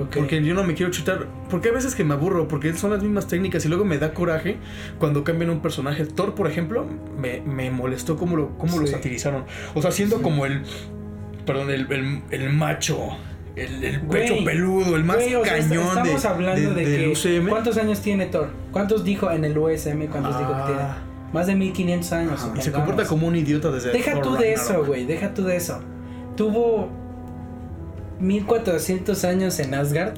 [0.00, 0.16] Ok.
[0.16, 1.26] Porque yo no me quiero chutar.
[1.50, 4.12] Porque hay veces que me aburro, porque son las mismas técnicas y luego me da
[4.14, 4.56] coraje
[4.98, 6.04] cuando cambian un personaje.
[6.06, 6.86] Thor, por ejemplo,
[7.18, 8.92] me, me molestó cómo lo, cómo lo Sí.
[8.92, 9.44] satirizaron.
[9.74, 10.22] O sea, siendo Sí.
[10.22, 10.62] como el.
[11.46, 12.98] Perdón, el, el, el macho.
[13.54, 17.38] El, el pecho peludo, el más o sea, cañón estamos de, hablando de, del que
[17.38, 17.48] UCM.
[17.50, 18.48] ¿cuántos años tiene Thor?
[18.70, 20.06] ¿Cuántos dijo en el USM?
[20.06, 20.80] ¿Cuántos dijo que tiene?
[20.80, 20.96] Ah.
[21.34, 22.42] Más de 1500 años.
[22.44, 22.54] Ajá.
[22.56, 23.90] Y se comporta como un idiota desde.
[23.92, 24.70] Deja Thor tú de Ragnarok.
[24.70, 25.80] eso, güey, deja tú de eso.
[26.36, 26.88] Tuvo
[28.22, 30.14] 1400 años en Asgard,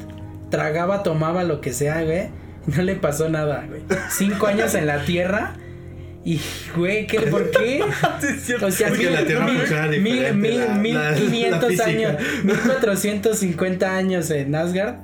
[0.50, 2.28] tragaba, tomaba lo que sea, güey,
[2.66, 3.80] no le pasó nada, güey.
[4.10, 5.54] Cinco años en la Tierra
[6.24, 6.40] y,
[6.76, 7.82] güey, ¿qué, ¿por qué?
[8.40, 8.54] Sí.
[8.54, 11.08] O sea, mil, la Tierra mil- mil- mil- la- mil la-
[11.84, 14.96] años, 1450 años en Asgard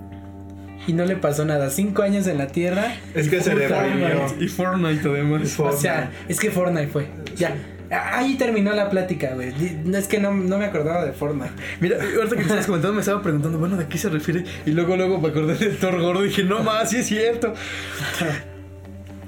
[0.86, 1.70] y no le pasó nada.
[1.70, 2.94] Cinco años en la Tierra.
[3.14, 4.08] Es que se deprimió.
[4.40, 5.58] Y Fortnite además.
[5.60, 7.06] O sea, es que Fortnite fue.
[7.36, 7.54] Ya.
[7.90, 9.52] Ahí terminó la plática, güey.
[9.94, 11.50] Es que no, no me acordaba de Fortnite.
[11.80, 14.44] Mira, ahorita que estabas comentando me estaba preguntando, bueno, ¿de qué se refiere?
[14.64, 17.52] Y luego, luego me acordé del Thor gordo y dije, no más, sí es cierto.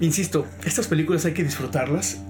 [0.01, 2.23] Insisto, estas películas hay que disfrutarlas.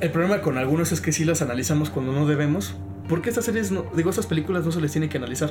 [0.00, 2.74] El problema con algunos es que sí las analizamos cuando no debemos.
[3.08, 5.50] Porque estas series, no, digo, estas películas no se les tiene que analizar.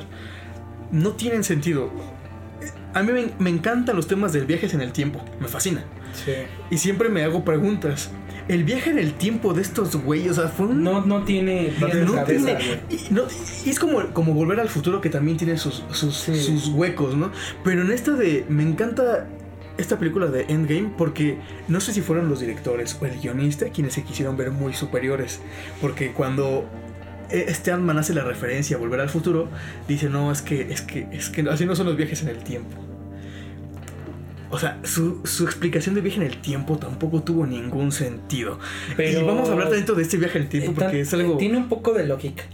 [0.90, 1.90] No tienen sentido.
[2.94, 5.24] A mí me, me encantan los temas del viajes en el tiempo.
[5.40, 5.82] Me fascina.
[6.12, 6.32] Sí.
[6.70, 8.10] Y siempre me hago preguntas.
[8.48, 11.72] El viaje en el tiempo de estos güeyes, o sea, fue un No, no tiene
[11.80, 12.58] No pies de no tiene-
[12.90, 13.22] y, no-
[13.64, 16.34] y es como, como volver al futuro que también tiene sus, sus, Sí.
[16.34, 17.30] sus huecos, ¿no?
[17.64, 18.44] Pero en esta de.
[18.48, 19.28] Me encanta
[19.78, 21.38] esta película de Endgame porque
[21.68, 25.40] no sé si fueron los directores o el guionista quienes se quisieron ver muy superiores.
[25.80, 26.68] Porque cuando
[27.32, 29.48] este Ant-Man hace la referencia a volver al futuro,
[29.88, 32.38] dice: No, es que, es que, es que así no son los viajes en el
[32.38, 32.76] tiempo.
[34.50, 38.58] O sea, su, su explicación de viaje en el tiempo tampoco tuvo ningún sentido.
[38.96, 41.14] Pero- y vamos a hablar dentro de este viaje en el tiempo Eh, porque es
[41.14, 41.38] algo.
[41.38, 42.44] Tiene un poco de lógica.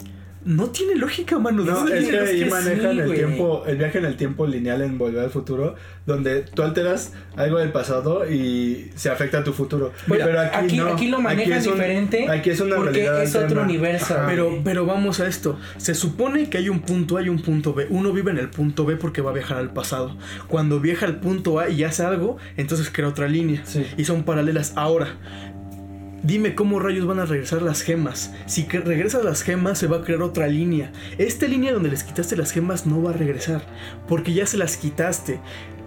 [0.48, 1.62] No tiene lógica, mano.
[1.62, 4.16] No, ¿de dónde es que ahí que manejan sí, el tiempo, el viaje en el
[4.16, 5.74] tiempo lineal en Volver al Futuro,
[6.06, 9.92] donde tú alteras algo del pasado y se afecta a tu futuro.
[10.08, 10.86] Pero aquí, aquí, no.
[10.86, 14.14] aquí lo manejan es un- diferente Aquí es una porque realidad es otro universo.
[14.14, 14.26] Ajá.
[14.26, 15.58] Pero, pero vamos a esto.
[15.76, 17.86] Se supone que hay un punto A y un punto B.
[17.90, 20.16] Uno vive en el punto B porque va a viajar al pasado.
[20.46, 23.60] Cuando viaja al punto A y hace algo, entonces crea otra línea.
[23.66, 23.84] Sí.
[23.98, 24.72] Y son paralelas.
[24.76, 25.08] Ahora,
[26.23, 28.32] dime cómo rayos van a regresar las gemas.
[28.47, 30.93] Si que regresas las gemas, se va a crear otra línea.
[31.19, 33.62] Esta línea donde les quitaste las gemas no va a regresar.
[34.07, 35.40] Porque ya se las quitaste.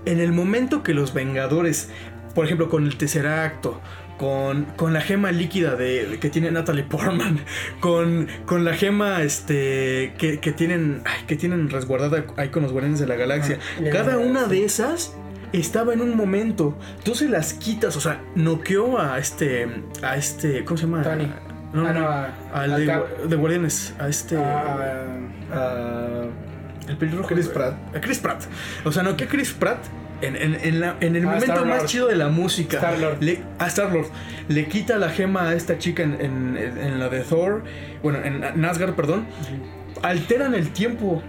[0.05, 1.89] En el momento que los Vengadores,
[2.33, 3.79] por ejemplo, con el Tesseracto,
[4.17, 7.39] con, con la gema líquida de, que tiene Natalie Portman,
[7.79, 12.71] con, con la gema este, que, que tienen, ay, que tienen resguardada ahí con los
[12.71, 13.57] Guardianes de la Galaxia.
[13.79, 15.15] Ah, Cada una de esas
[15.53, 16.77] estaba en un momento.
[17.03, 19.67] Tú se las quitas, o sea, noqueó a este,
[20.03, 21.03] a este, ¿cómo se llama?
[21.03, 21.31] Tony.
[21.73, 24.35] No, Ah, no, no, a- al al de, de Guardianes, a este.
[24.37, 25.05] Ah,
[25.53, 26.23] Ah,
[26.87, 27.27] el pelirrojo.
[27.29, 27.75] Chris Pratt.
[27.95, 28.43] A Chris Pratt.
[28.85, 29.79] O sea, no, que Chris Pratt.
[30.21, 33.17] En, en- en la- en el Ah, momento más chido de la música, Star-Lord.
[33.23, 34.05] le, a Star-Lord,
[34.49, 37.63] le quita la gema a esta chica en, en- en la de Thor,
[38.03, 39.25] bueno, en Asgard, perdón,
[40.03, 41.23] alteran el tiempo.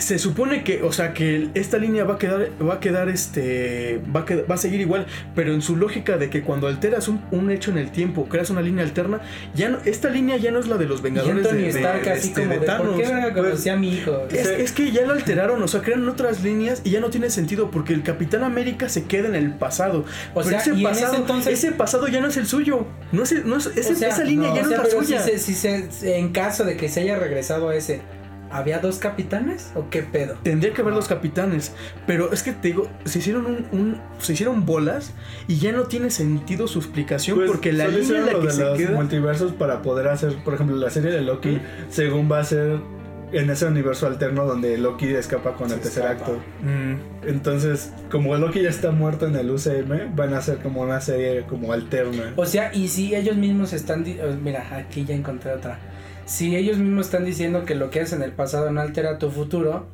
[0.00, 4.00] Se supone que, o sea, que esta línea va a quedar, va a quedar, este,
[4.14, 7.08] va a, qued- va a seguir igual, pero en su lógica de que cuando alteras
[7.08, 9.20] un, un hecho en el tiempo, creas una línea alterna,
[9.54, 12.02] ya no, esta línea ya no es la de los y Vengadores Anthony de, Stark
[12.04, 12.86] de- así este, como de Thanos.
[12.88, 14.22] ¿por qué verga conocí a mi hijo?
[14.30, 14.54] Es, Sí.
[14.58, 17.70] es que ya lo alteraron, o sea, crean otras líneas y ya no tiene sentido
[17.70, 20.04] porque el Capitán América se queda en el pasado.
[20.34, 22.86] O sea, ese y en pasado, ese entonces- ese pasado ya no es el suyo.
[23.12, 24.76] No es, el- no es- ese- O sea, esa línea no, ya O no sea,
[24.78, 25.22] es la pero si suya.
[25.22, 28.00] se, si se- en caso de que se haya regresado a ese,
[28.50, 30.36] ¿había dos capitanes o qué pedo?
[30.42, 31.72] Tendría que haber los capitanes,
[32.06, 35.12] pero es que te digo, se hicieron un, un- se hicieron bolas
[35.48, 38.46] y ya no tiene sentido su explicación pues, porque la línea en la lo que
[38.48, 41.60] de se los queda multiversos para poder hacer, por ejemplo, la serie de Loki,
[41.90, 42.78] según va a ser
[43.32, 46.32] en ese universo alterno donde Loki escapa con Se el tercer escapa.
[46.32, 46.40] acto.
[46.64, 51.00] Mm, Entonces, como Loki ya está muerto en el UCM, van a hacer como una
[51.00, 52.32] serie como alterna.
[52.34, 54.04] O sea, y si ellos mismos están...
[54.20, 55.78] oh, Mira, aquí ya encontré otra.
[56.30, 59.32] Si ellos mismos están diciendo que lo que haces en el pasado no altera tu
[59.32, 59.88] futuro,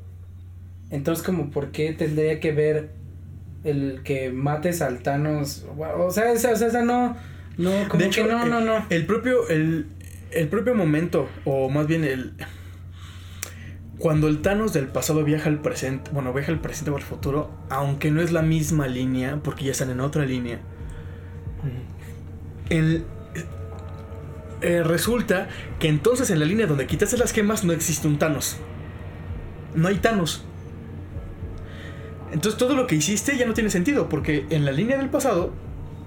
[0.91, 2.91] entonces como por qué tendría que ver
[3.65, 5.65] el que mates al Thanos?
[5.79, 7.17] O sea, esa, o sea, esa no...
[7.57, 8.85] No, como de hecho, que no, no, no.
[8.91, 9.87] El propio, el,
[10.31, 12.35] el propio momento, o más bien el.
[13.99, 17.51] Cuando el Thanos del pasado viaja al presente, bueno, viaja al presente o al futuro,
[17.71, 20.61] aunque no es la misma línea, porque ya están en otra línea,
[22.69, 23.07] el,
[24.67, 25.49] eh, resulta
[25.79, 28.57] que entonces en la línea donde quitaste las gemas no existe un Thanos.
[29.77, 30.45] No hay Thanos.
[32.33, 35.53] Entonces todo lo que hiciste ya no tiene sentido, porque en la línea del pasado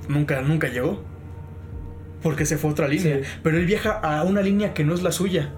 [0.10, 1.02] nunca, nunca llegó.
[2.22, 3.20] Porque se fue a otra línea.
[3.20, 3.30] Sí.
[3.44, 5.54] Pero él viaja a una línea que no es la suya.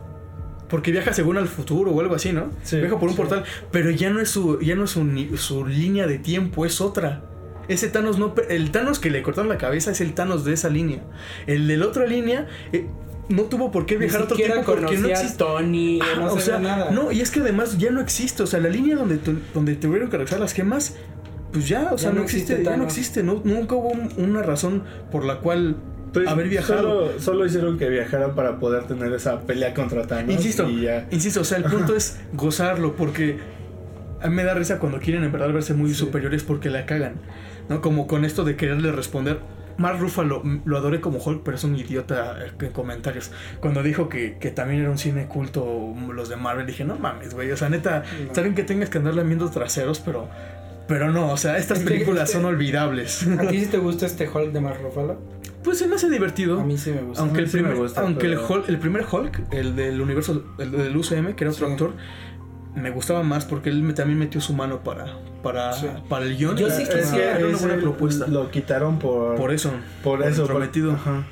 [0.69, 2.52] Porque viaja según al futuro o algo así, ¿no?
[2.61, 3.18] Sí, viaja por un sí.
[3.18, 3.45] portal.
[3.72, 7.31] Pero ya no es su, ya no es su, su línea de tiempo, es otra.
[7.72, 8.34] Ese Thanos no.
[8.49, 11.02] El Thanos que le cortaron la cabeza es el Thanos de esa línea.
[11.48, 12.85] El de la otra línea eh,
[13.30, 15.38] no tuvo por qué viajar a otro tiempo porque no existe.
[15.38, 16.91] Tony, no o sabía sea, nada.
[16.91, 18.43] no, y es que además ya no existe.
[18.43, 20.95] O sea, la línea donde, tu- donde tuvieron que regresar las gemas,
[21.53, 23.23] pues ya, o sea, Ya no, no existe, existe ya no existe.
[23.23, 25.77] No, nunca hubo un- una razón por la cual
[26.14, 27.07] Pues, haber viajado.
[27.11, 30.34] Solo, solo hicieron que viajara para poder tener esa pelea contra Thanos.
[30.34, 31.07] Insisto, Y ya.
[31.11, 33.38] insisto, o sea, el punto es gozarlo porque
[34.22, 35.95] a mí me da risa cuando quieren en verdad verse muy Sí.
[35.95, 37.14] superiores porque la cagan,
[37.69, 37.81] ¿no?
[37.81, 39.39] Como con esto de quererle responder.
[39.77, 43.31] Mark Ruffalo lo adoré como Hulk, pero es un idiota eh, en comentarios.
[43.61, 46.97] Cuando dijo que, que también era un cine culto mm, los de Marvel, dije, no
[46.97, 47.49] mames, güey.
[47.51, 48.03] O sea, neta,
[48.35, 48.41] No.
[48.43, 50.27] bien que tengas que andarle viendo traseros, pero,
[50.88, 53.25] pero no, o sea, estas películas es que- son olvidables.
[53.39, 55.17] ¿A ti sí te gusta este Hulk de Mark Ruffalo?
[55.63, 56.59] pues se me hace divertido.
[56.59, 57.21] A mí sí me gusta.
[57.23, 60.43] Aunque, el sí primer, gusta, aunque el, pero- Hulk- el primer Hulk, el del universo,
[60.59, 61.71] el del UCM, que era otro Sí.
[61.73, 61.93] actor,
[62.75, 65.05] me gustaba más porque él también metió su mano para,
[65.41, 65.88] para, Sí.
[66.09, 66.55] para el guion.
[66.57, 68.27] Yo sí Es era quisiera- era una buena propuesta.
[68.27, 69.72] Lo quitaron por, Por eso,
[70.03, 70.41] por por eso.
[70.41, 70.91] entrometido.
[70.93, 71.26] ajá.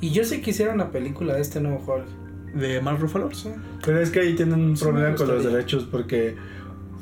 [0.00, 2.06] Y yo sí quisiera una película de este nuevo Hulk.
[2.54, 3.30] de Mark Ruffalo.
[3.82, 6.36] Pero es que ahí tienen un Sí problema con los derechos porque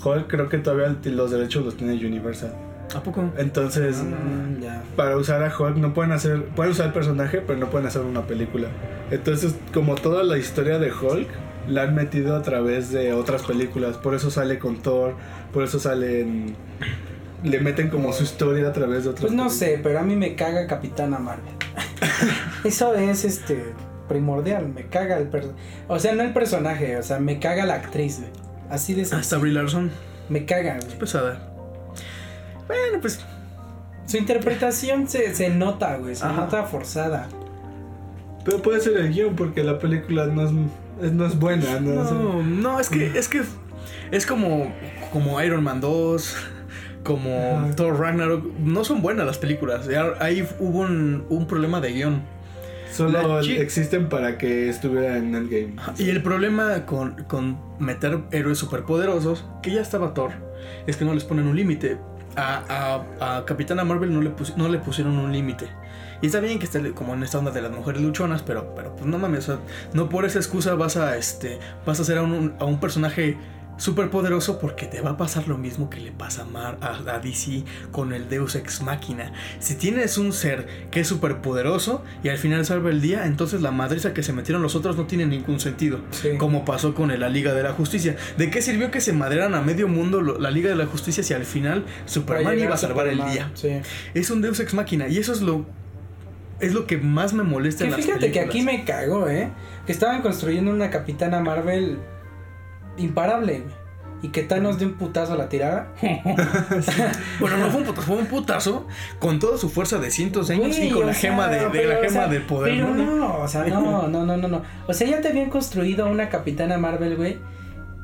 [0.04, 2.54] Hulk creo que todavía los derechos los tiene Universal.
[2.94, 3.28] ¿A poco?
[3.36, 4.82] Entonces, Mm, ya.
[4.94, 8.02] para usar a Hulk no pueden hacer, pueden usar el personaje, pero no pueden hacer
[8.02, 8.68] una película.
[9.10, 11.28] Entonces, como toda la historia de Hulk
[11.68, 15.14] la han metido a través de otras películas, por eso sale con Thor,
[15.52, 16.54] por eso salen
[17.42, 19.58] le meten como su historia a través de otras Pues no películas.
[19.58, 21.54] sé, pero a mí me caga Capitana Marvel.
[22.64, 23.64] Eso es este
[24.08, 25.58] primordial, me caga el personaje.
[25.88, 28.30] O sea, no el personaje, o sea, me caga la actriz, güey.
[28.68, 29.40] Así de Hasta sencillo.
[29.40, 29.90] Brie Larson.
[30.28, 30.98] Me caga, güey.
[30.98, 31.50] Pesada.
[32.66, 33.20] Bueno, pues.
[34.06, 36.14] Su interpretación se, se nota, güey.
[36.16, 36.34] Se Ajá.
[36.42, 37.28] nota forzada.
[38.44, 40.50] Pero puede ser el guion porque la película no es,
[41.02, 42.04] es- no es buena, ¿no?
[42.04, 43.06] No, no, es que.
[43.18, 43.42] Es que.
[44.10, 44.72] Es como.
[45.12, 46.36] Como Iron Man 2.
[47.04, 47.70] Como Ajá.
[47.76, 48.44] Thor Ragnarok.
[48.58, 49.88] No son buenas las películas.
[50.20, 52.22] Ahí hubo un, un problema de guion.
[52.92, 55.76] Solo existen para que estuviera en Endgame.
[55.96, 60.32] Y el problema con, con meter héroes superpoderosos, que ya estaba Thor,
[60.88, 61.98] es que no les ponen un límite.
[62.36, 65.66] A, a, a Capitana Marvel no le, pus- no le pusieron un límite.
[66.22, 68.94] Y está bien que esté como en esta onda de las mujeres luchonas, pero, pero
[68.94, 69.62] pues no mames, o sea,
[69.94, 73.36] no por esa excusa vas a este vas a hacer a un, a un personaje
[73.80, 77.18] superpoderoso porque te va a pasar lo mismo que le pasa a, Mar, a, a
[77.18, 79.32] DC con el Deus Ex Machina.
[79.58, 83.70] Si tienes un ser que es superpoderoso y al final salva el día, entonces la
[83.70, 86.00] madriza que se metieron los otros no tiene ningún sentido.
[86.10, 86.36] Sí.
[86.36, 88.16] Como pasó con la Liga de la Justicia.
[88.36, 91.32] ¿De qué sirvió que se madrearan a medio mundo la Liga de la Justicia si
[91.32, 93.50] al final Superman iba a salvar el día?
[93.54, 93.80] Sí.
[94.12, 95.64] Es un Deus Ex Máquina y eso es lo
[96.60, 99.48] es lo que más me molesta Que en las fíjate que aquí me cagó, ¿eh?
[99.86, 101.98] Que estaban construyendo una capitana Marvel
[103.00, 103.80] imparable, güey.
[104.22, 105.94] Y que Thanos de un putazo la tirara.
[107.40, 108.86] Bueno, no fue un putazo, fue un putazo
[109.18, 111.60] con toda su fuerza de cientos de años y con o la sea, gema de,
[111.60, 113.16] de pero, la o gema sea, del poder, Pero ¿no?
[113.16, 114.62] no, o sea, no, no, no, no, no.
[114.86, 117.38] O sea, ya te habían construido una capitana Marvel, güey,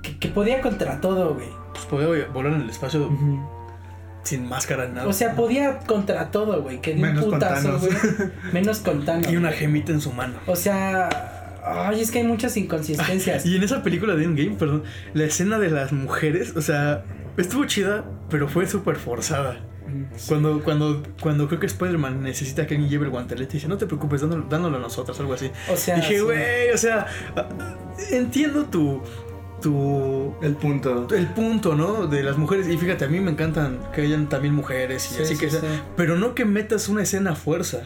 [0.03, 1.49] que, que podía contra todo, güey.
[1.75, 3.11] Pues podía volar en el espacio
[4.23, 5.07] sin máscara ni nada.
[5.07, 6.81] O sea, podía contra todo, güey.
[6.81, 7.93] Que de un putazo, güey.
[8.53, 9.31] Menos con Thanos.
[9.31, 10.39] y una gemita en su mano.
[10.47, 11.36] O sea,
[11.67, 13.45] ay, es que hay muchas inconsistencias.
[13.47, 14.85] Y en esa película de Endgame, perdón,
[15.15, 17.05] la escena de las mujeres, o sea,
[17.37, 19.61] estuvo chida, pero fue súper forzada.
[20.27, 23.79] Cuando, cuando, cuando creo que Spider-Man necesita que alguien lleve el guantelete y dice, no
[23.79, 25.51] te preocupes, dándolo, dándolo a nosotros, algo así.
[25.73, 26.21] O sea, Dije, sí.
[26.21, 27.07] güey, o sea,
[28.11, 29.01] entiendo tu,
[29.63, 31.07] tu, El punto.
[31.15, 32.07] el punto, ¿no?
[32.09, 32.69] De las mujeres.
[32.69, 35.51] Y fíjate, a mí me encantan que hayan también mujeres y Sí, así sí, que
[35.51, 35.61] sea.
[35.61, 35.67] sí.
[35.97, 37.85] Pero no que metas una escena a fuerza.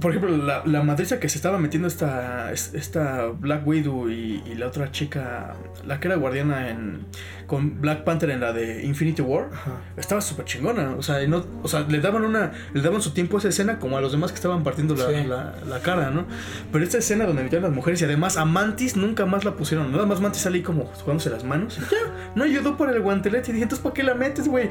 [0.00, 4.42] Por ejemplo, la, la madriza que se estaba metiendo esta, es- esta Black Widow y,
[4.46, 5.54] y la otra chica,
[5.86, 7.06] la que era guardiana en,
[7.46, 9.72] con Black Panther en la de Infinity War, Ajá.
[9.96, 10.92] estaba súper chingona.
[10.96, 13.78] O sea, no, o sea, le daban una, le daban su tiempo a esa escena
[13.78, 15.26] como a los demás que estaban partiendo la, Sí.
[15.28, 16.24] la- la cara, ¿no?
[16.72, 19.92] Pero esta escena donde metieron las mujeres y además a Mantis nunca más la pusieron.
[19.92, 21.78] Nada más Mantis sale ahí como jugándose las manos.
[21.78, 23.50] y Ya, no ayudó por el guantelete.
[23.50, 24.70] Y dije, entonces, ¿para qué la metes, güey?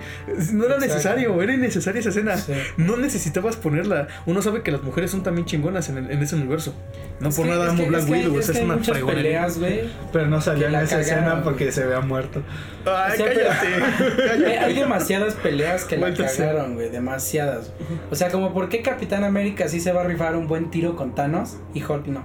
[0.53, 0.79] No era Exacto.
[0.95, 2.37] necesario, era innecesaria esa escena.
[2.37, 2.53] Sí.
[2.77, 4.07] No necesitabas ponerla.
[4.25, 6.73] Uno sabe que las mujeres son también chingonas en, el- en ese universo.
[7.19, 8.39] No Es por que- nada es amo Black Widow.
[8.39, 9.23] es que es hay una muchas fregonería.
[9.23, 9.81] peleas, güey.
[10.11, 12.41] Pero no salió en esa cagaron, escena porque se vea muerto.
[12.85, 14.57] Ay, O sea, pero- cállate.
[14.57, 16.89] Hay, demasiadas peleas que la cagaron, güey.
[16.89, 17.71] Demasiadas.
[18.09, 20.95] O sea, como por qué Capitán América sí se va a rifar un buen tiro
[20.95, 22.23] con Thanos y Hulk no.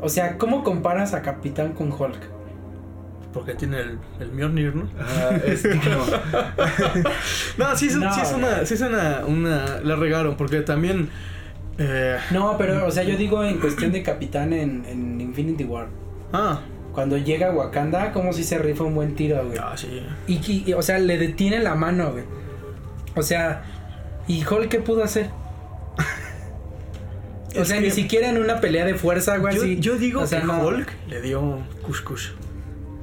[0.00, 2.37] O sea, ¿cómo comparas a Capitán con Hulk?
[3.32, 4.88] Porque tiene el, el Mjolnir, ¿no?
[5.00, 6.04] Ajá, es como.
[7.58, 8.64] No, sí, es, No, sí es una.
[8.66, 9.80] Sí es una, una.
[9.82, 11.10] La regaron, porque también.
[11.78, 15.88] eh, No, pero, o sea, yo digo en cuestión de Capitán en, en Infinity War.
[16.32, 16.60] ah,
[16.94, 19.58] Cuando llega a Wakanda, como si se rifa un buen tiro, güey.
[19.62, 20.02] ah, sí.
[20.26, 22.24] Y, y- y, o sea, le detiene la mano, güey.
[23.14, 23.62] O sea,
[24.26, 25.28] ¿y Hulk qué pudo hacer?
[27.56, 29.80] O Es sea, que- ni siquiera en una pelea de fuerza, güey, Yo, así.
[29.80, 30.60] yo digo o sea, que no.
[30.66, 32.30] Hulk le dio kush.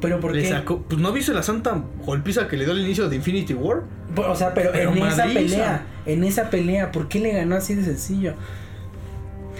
[0.02, 0.50] Pero ¿por Le qué?
[0.50, 0.82] sacó.
[0.84, 3.84] Pues no viste la santa golpiza que le dio al inicio de Infinity War.
[4.18, 7.76] O sea, pero, Pero en esa pelea, en esa pelea, ¿por qué le ganó así
[7.76, 8.34] de sencillo?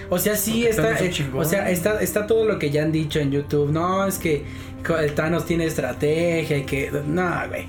[0.08, 2.92] O sea, sí Porque está, eh, o sea, está, está todo lo que ya han
[2.92, 3.72] dicho en YouTube.
[3.72, 4.44] No, es que
[4.86, 7.66] co- Thanos tiene estrategia y que, no, güey.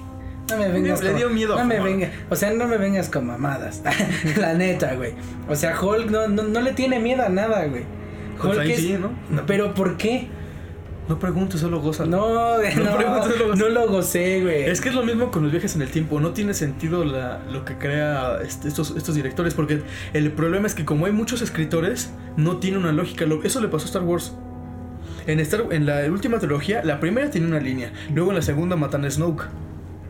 [0.50, 3.10] No me vengas Le con- dio miedo No me vengas, o sea, no me vengas
[3.10, 3.82] con mamadas.
[4.38, 5.14] La neta, güey.
[5.50, 7.84] O sea, Hulk no, no, no le tiene miedo a nada, güey.
[8.40, 9.12] Pues Hulk ahí es- sí, ¿no?
[9.48, 10.28] Pero ¿por qué?
[11.08, 12.06] No preguntes, solo goza.
[12.06, 13.70] No, No no, preguntes, lo no gocé.
[13.70, 14.64] lo gocé, güey.
[14.66, 16.20] Es que es lo mismo con los viajes en el tiempo.
[16.20, 19.54] No tiene sentido la- lo que crea este- estos, estos directores.
[19.54, 19.82] Porque
[20.14, 23.26] el problema es que, como hay muchos escritores, no tiene una lógica.
[23.26, 24.34] Lo- eso le pasó a Star Wars.
[25.28, 27.92] En, Star, en la última trilogía, la primera tiene una línea.
[28.14, 29.46] Luego en la segunda matan a Snoke.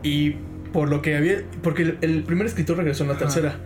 [0.02, 0.30] Y
[0.72, 1.42] por lo que había.
[1.62, 3.24] Porque el, el primer escritor regresó en la Ajá.
[3.24, 3.56] tercera.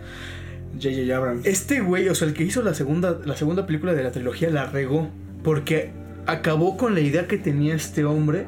[0.81, 1.15] J.J.
[1.15, 1.45] Abrams.
[1.45, 4.49] Este güey, o sea, el que hizo la segunda, la segunda película de la trilogía,
[4.49, 5.09] la regó.
[5.43, 5.91] Porque
[6.25, 8.45] acabó con la idea que tenía este hombre.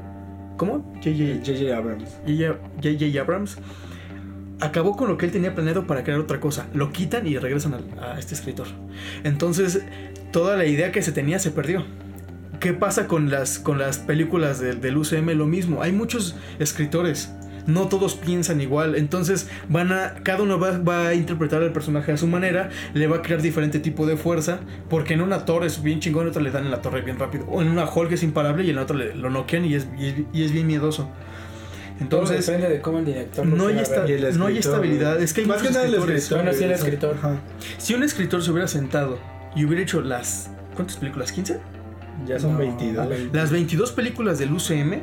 [0.57, 0.93] ¿Cómo?
[1.03, 1.75] J.J.
[1.75, 2.09] Abrams.
[2.25, 3.21] J.J.
[3.21, 3.57] Abrams
[4.61, 6.67] acabó con lo que él tenía planeado para crear otra cosa.
[6.73, 8.67] Lo quitan y regresan a, este escritor.
[9.23, 9.81] Entonces,
[10.31, 11.85] toda la idea que se tenía se perdió.
[12.61, 15.31] ¿Qué pasa con las, con las películas del- del UCM?
[15.35, 15.81] Lo mismo.
[15.81, 17.31] Hay muchos escritores.
[17.67, 18.95] No todos piensan igual.
[18.95, 20.15] Entonces, van a.
[20.23, 22.69] Cada uno va, va a interpretar al personaje a su manera.
[22.93, 24.59] Le va a crear diferente tipo de fuerza.
[24.89, 27.17] Porque en una torre es bien chingón, en otra le dan en la torre bien
[27.17, 27.45] rápido.
[27.47, 29.87] O en una Hulk es imparable y en la otra le- lo noquean y es,
[29.97, 31.03] y es, y es bien miedoso.
[31.03, 35.21] Todo Entonces, depende de cómo el director lo no hay, esta- el no hay estabilidad.
[35.21, 36.23] Es que hay Más que nada el escritores.
[36.23, 36.43] escritor.
[36.43, 37.15] Bueno, sí, el escritor.
[37.17, 37.39] Ajá.
[37.77, 39.17] Si un escritor se hubiera sentado
[39.55, 40.49] y hubiera hecho las.
[40.75, 41.33] ¿Cuántas películas?
[41.35, 41.57] ¿15?
[42.27, 42.97] Ya son No, 22.
[43.09, 43.29] vale.
[43.31, 44.99] Las 22 películas del UCM.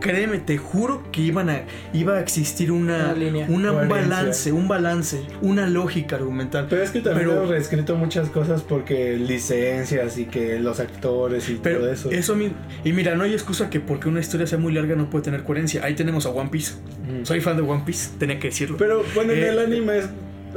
[0.00, 1.62] Créeme, te juro que iban a,
[1.92, 3.46] iba a existir una, Una línea.
[3.48, 6.66] una- un balance, un balance, una lógica argumental.
[6.68, 11.48] Pero es que también Pero- han reescrito muchas cosas porque licencias y que los actores
[11.48, 12.10] y Pero todo eso.
[12.10, 12.52] eso, mi-
[12.84, 15.42] y mira, no hay excusa que porque una historia sea muy larga no puede tener
[15.44, 15.82] coherencia.
[15.84, 16.74] Ahí tenemos a One Piece.
[17.08, 17.24] Mm.
[17.24, 18.76] Soy fan de One Piece, tenía que decirlo.
[18.76, 20.08] Pero bueno, en Eh, el anime es-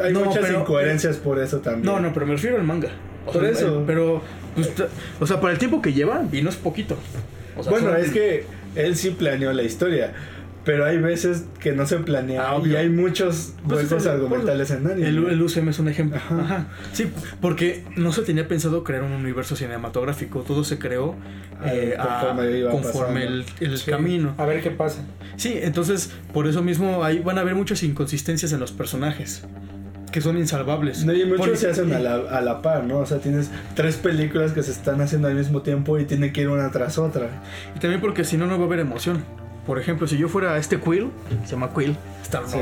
[0.03, 1.86] hay no, muchas pero- incoherencias por eso también.
[1.86, 2.90] no, no, pero me refiero al manga.
[3.26, 3.84] O Por sea, eso.
[3.88, 4.22] Pero,
[4.56, 4.72] pues,
[5.20, 6.98] o sea, para el tiempo que lleva, vino es poquito.
[7.57, 8.45] O sea, Bueno, es que
[8.76, 10.14] él sí planeó la historia.
[10.66, 14.70] Pero hay veces que no se planea Ah, y hay muchos Pues huecos el- argumentales
[14.72, 15.08] en anime.
[15.08, 16.18] El, el UCM es un ejemplo.
[16.18, 16.41] Ajá.
[16.41, 16.68] Ajá.
[16.91, 17.10] Sí,
[17.41, 20.41] porque no se tenía pensado crear un universo cinematográfico.
[20.41, 21.16] Todo se creó
[21.66, 23.46] eh, Ah, a- conforme iba conforme pasando.
[23.62, 23.90] el, el Sí.
[23.90, 24.36] camino.
[24.38, 25.02] A ver qué pasa.
[25.38, 29.44] Sí, entonces por eso mismo ahí van a haber muchas inconsistencias en los personajes.
[30.11, 31.06] Que son insalvables.
[31.06, 32.98] No, y muchos se hacen a la, a la par, ¿no?
[32.99, 36.41] O sea, tienes tres películas que se están haciendo al mismo tiempo y tiene que
[36.41, 37.30] ir una tras otra.
[37.76, 39.23] Y también porque si no, no va a haber emoción.
[39.65, 41.11] Por ejemplo, si yo fuera este Quill,
[41.45, 42.57] se llama Quill, Star Sí.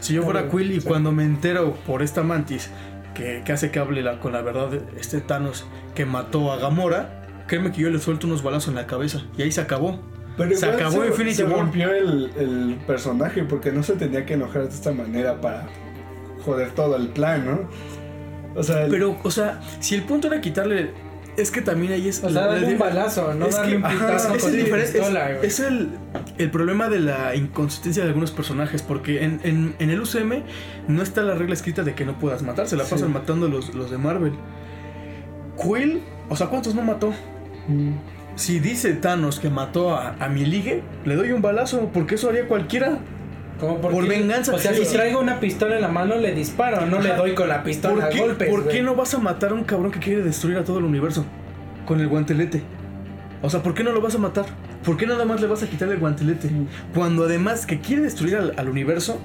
[0.00, 0.86] Si yo fuera Quill y sí.
[0.86, 2.70] cuando me entero por esta mantis
[3.14, 6.56] que, que hace que hable la- con la verdad de este Thanos que mató a
[6.58, 10.00] Gamora, créeme que yo le suelto unos balazos en la cabeza y ahí se acabó.
[10.38, 14.62] Pero Se acabó Infinity se rompió el, el personaje porque no se tenía que enojar
[14.62, 15.66] de esta manera para
[16.48, 17.68] joder todo el plan, ¿no?
[18.58, 20.90] O sea, el- Pero, o sea, si el punto era quitarle.
[21.36, 22.24] Es que también ahí es.
[22.24, 24.90] O sea, darle un balazo, no es darle que, un ajá, pitazo es, el es-
[24.90, 25.90] pistola, es el,
[26.36, 28.82] el problema de la inconsistencia de algunos personajes.
[28.82, 30.42] Porque en, en- en el UCM
[30.88, 32.66] no está la regla escrita de que no puedas matar.
[32.66, 32.90] Se la Sí.
[32.90, 34.32] pasan matando los, los de Marvel.
[35.62, 37.12] Quill, o sea, ¿cuántos no mató?
[37.68, 37.92] Mm.
[38.36, 42.28] Si dice Thanos que mató a, a mi ligue, le doy un balazo, porque eso
[42.30, 42.98] haría cualquiera.
[43.60, 44.54] Como por venganza.
[44.54, 47.18] O sea, Sí, si traigo una pistola en la mano, le disparo, no le Ajá.
[47.18, 48.48] doy con la pistola ¿Por a qué, golpes.
[48.48, 50.84] por qué no vas a matar a un cabrón que quiere destruir a todo el
[50.84, 51.24] universo?
[51.86, 52.62] Con el guantelete.
[53.42, 54.46] O sea, ¿por qué no lo vas a matar?
[54.84, 56.50] ¿Por qué nada más le vas a quitar el guantelete?
[56.94, 59.18] Cuando además que quiere destruir al, al universo,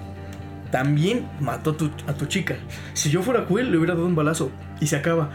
[0.72, 2.56] también mató a tu, a tu chica.
[2.94, 4.50] Si yo fuera Quill, le hubiera dado un balazo
[4.80, 5.30] y se acaba.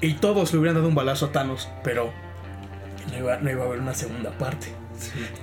[0.00, 2.12] Y todos le hubieran dado un balazo a Thanos, pero
[3.12, 4.68] no iba, no iba a haber una segunda parte.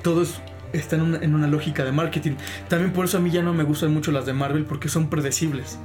[0.01, 0.41] Todos
[0.73, 2.33] están en una, en una lógica de marketing.
[2.67, 5.09] También por eso a mí ya no me gustan mucho las de Marvel porque son
[5.09, 5.77] predecibles.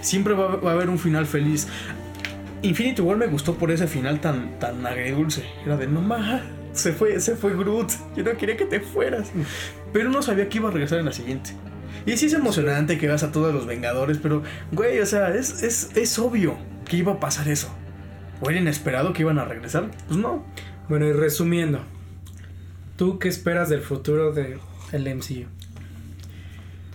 [0.00, 1.66] Siempre va, a haber un final feliz.
[2.62, 5.44] Infinity War me gustó por ese final tan, tan agridulce.
[5.64, 6.42] Era de no más.
[6.72, 7.92] Se fue, se fue Groot.
[8.16, 9.30] Yo no quería que te fueras.
[9.92, 11.50] Pero no sabía que iba a regresar en la siguiente.
[12.06, 14.42] Y sí es emocionante que veas a todos los Vengadores, pero,
[14.72, 17.74] güey, o sea, es, es, es obvio que iba a pasar eso.
[18.40, 19.90] ¿O era inesperado que iban a regresar?
[20.06, 20.44] Pues no.
[20.88, 21.80] Bueno, y resumiendo,
[22.96, 24.58] ¿tú qué esperas del futuro del
[24.92, 25.46] MCU?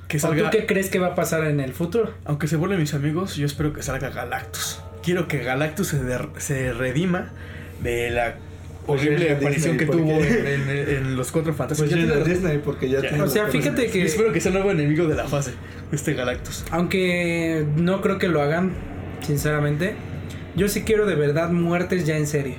[0.08, 2.14] Que ¿O tú qué crees que va a pasar en el futuro?
[2.26, 4.82] Aunque se vuelven mis amigos, yo espero que salga Galactus.
[5.04, 6.00] Quiero que Galactus se,
[6.38, 7.30] se redima
[7.84, 8.36] de la
[8.88, 11.92] horrible Pues aparición Disney, que tuvo en, en- en los cuatro fantásticos.
[11.92, 13.10] Pues Ya ya tiene- de Disney porque ya, Ya.
[13.10, 15.52] tiene O sea, fíjate Yo que- espero que sea el nuevo enemigo de la fase,
[15.92, 16.66] este Galactus.
[16.72, 18.72] Aunque no creo que lo hagan,
[19.22, 19.94] sinceramente.
[20.56, 22.56] Yo sí quiero de verdad muertes ya en serio.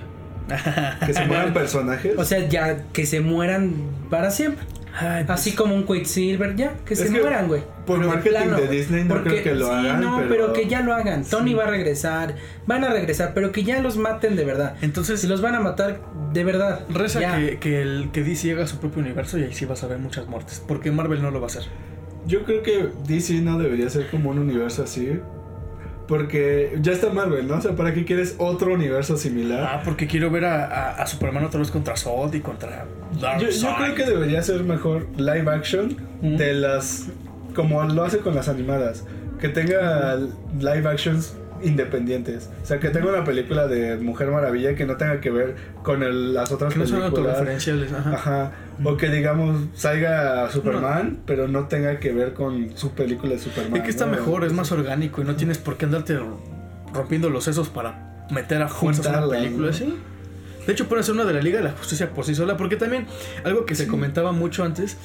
[1.07, 2.15] que se mueran personajes.
[2.19, 3.73] O sea, ya que se mueran
[4.11, 4.65] para siempre.
[4.93, 7.63] Ay, pues, Así como un Quicksilver, ya, que Es se que mueran, güey.
[7.87, 10.53] por marketing plano, de Disney no porque- creo que lo sí, hagan, No, pero- pero...
[10.53, 11.25] que ya lo hagan.
[11.25, 11.55] Tony Sí.
[11.57, 12.35] va a regresar,
[12.67, 14.75] van a regresar, pero que ya los maten de verdad.
[14.83, 16.01] Entonces, Si los van a matar
[16.33, 16.81] de verdad.
[16.93, 17.37] reza ya.
[17.39, 19.99] que, que el que DC haga su propio universo y ahí sí vas a ver
[19.99, 20.61] muchas muertes.
[20.67, 21.63] Porque Marvel no lo va a hacer.
[22.27, 25.21] Yo creo que DC no debería ser como un universo así.
[26.11, 27.55] Porque ya está Marvel, ¿no?
[27.55, 29.61] O sea, ¿para qué quieres otro universo similar?
[29.63, 32.85] Ah, porque quiero ver a, a- a Superman otra vez contra Zod y contra
[33.15, 33.63] Yo, Darkseid.
[33.63, 37.07] yo creo que debería ser mejor live action de las.
[37.55, 39.05] como lo hace con las animadas.
[39.41, 40.19] Que tenga
[40.59, 42.51] live actions independientes.
[42.63, 46.03] O sea, que tenga una película de Mujer Maravilla que no tenga que ver con
[46.03, 47.27] el- las otras Que no son películas.
[47.39, 47.93] autorreferenciales.
[47.93, 48.13] Ajá.
[48.15, 48.53] Ajá.
[48.85, 53.77] O que digamos salga Superman, pero no tenga que ver con su película de Superman.
[53.77, 54.13] Es que está ¿no?
[54.13, 56.19] mejor, es más orgánico y no tienes por qué andarte
[56.93, 59.69] rompiendo los sesos para meter a fuerzas una película.
[59.69, 59.73] ¿no?
[59.73, 59.99] Sí.
[60.67, 62.77] De hecho, puede ser una de la Liga de la Justicia por sí sola, porque
[62.77, 63.07] también
[63.45, 64.97] algo que se comentaba mucho antes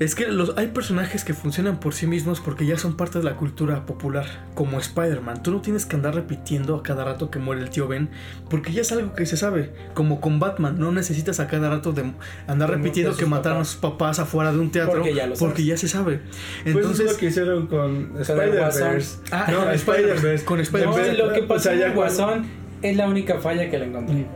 [0.00, 3.24] es que los, hay personajes que funcionan por sí mismos porque ya son parte de
[3.24, 4.24] la cultura popular,
[4.54, 5.42] como Spider-Man.
[5.42, 8.08] Tú no tienes que andar repitiendo a cada rato que muere el tío Ben,
[8.48, 9.72] porque ya es algo que se sabe.
[9.92, 12.12] Como con Batman, no necesitas a cada rato de
[12.46, 15.34] andar Como repitiendo que mataron a sus papás afuera de un teatro, Porque ya lo
[15.36, 16.22] porque ya se sabe.
[16.62, 19.18] Pues Entonces, es lo que hicieron con Spider-Verse.
[19.32, 20.44] Ah, no, con Spider-Verse.
[20.46, 21.12] con No, Spider-Verse.
[21.12, 22.46] lo que O pasó sea, ya en cuando- Guasón
[22.80, 24.26] es la única falla que le encontré.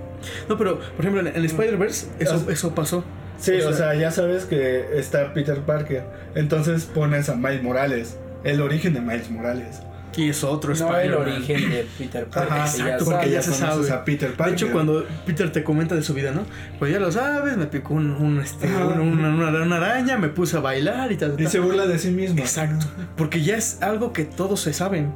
[0.46, 3.02] No, pero por ejemplo, en el Spider-Verse eso, eso pasó.
[3.38, 6.04] Sí, O o sea- sea, ya sabes que está Peter Parker.
[6.34, 8.16] Entonces pones a Miles Morales.
[8.44, 9.80] El origen de Miles Morales.
[10.16, 11.28] Y es otro No el Spider-Man.
[11.32, 12.52] origen de Peter Parker.
[12.52, 13.16] Ajá, que ya exacto, sabe.
[13.16, 14.00] porque ya se conoces sabe.
[14.00, 14.54] a Peter De Parker.
[14.54, 16.42] hecho, cuando Peter te comenta de su vida, ¿no?
[16.78, 20.28] Pues ya lo sabes, me picó un, un, este, un- una, una- una araña, me
[20.28, 21.30] puse a bailar y tal.
[21.32, 21.52] tal, Y tal.
[21.52, 22.38] se burla de sí mismo.
[22.38, 22.86] Exacto.
[23.16, 25.12] Porque ya es algo que todos se saben.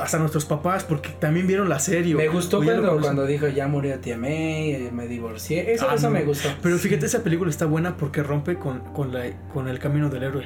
[0.00, 2.14] Hasta nuestros papás, porque también vieron la serie.
[2.14, 5.72] Me gustó cuando, cuando dijo ya murió tía May, eh, me divorcié.
[5.72, 6.14] Eso, Ah, eso no.
[6.14, 6.48] me gustó.
[6.62, 10.22] Pero fíjate, esa película está buena porque rompe con, con, la, con el camino del
[10.24, 10.44] héroe.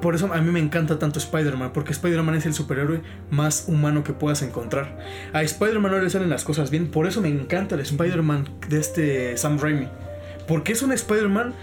[0.00, 3.00] Por eso a mí me encanta tanto Spider-Man, porque Spider-Man es el superhéroe
[3.30, 4.96] más humano que puedas encontrar.
[5.32, 8.78] A Spider-Man no le salen las cosas bien, por eso me encanta el Spider-Man de
[8.78, 9.88] este Sam Raimi.
[10.46, 11.54] Porque es un Spider-Man...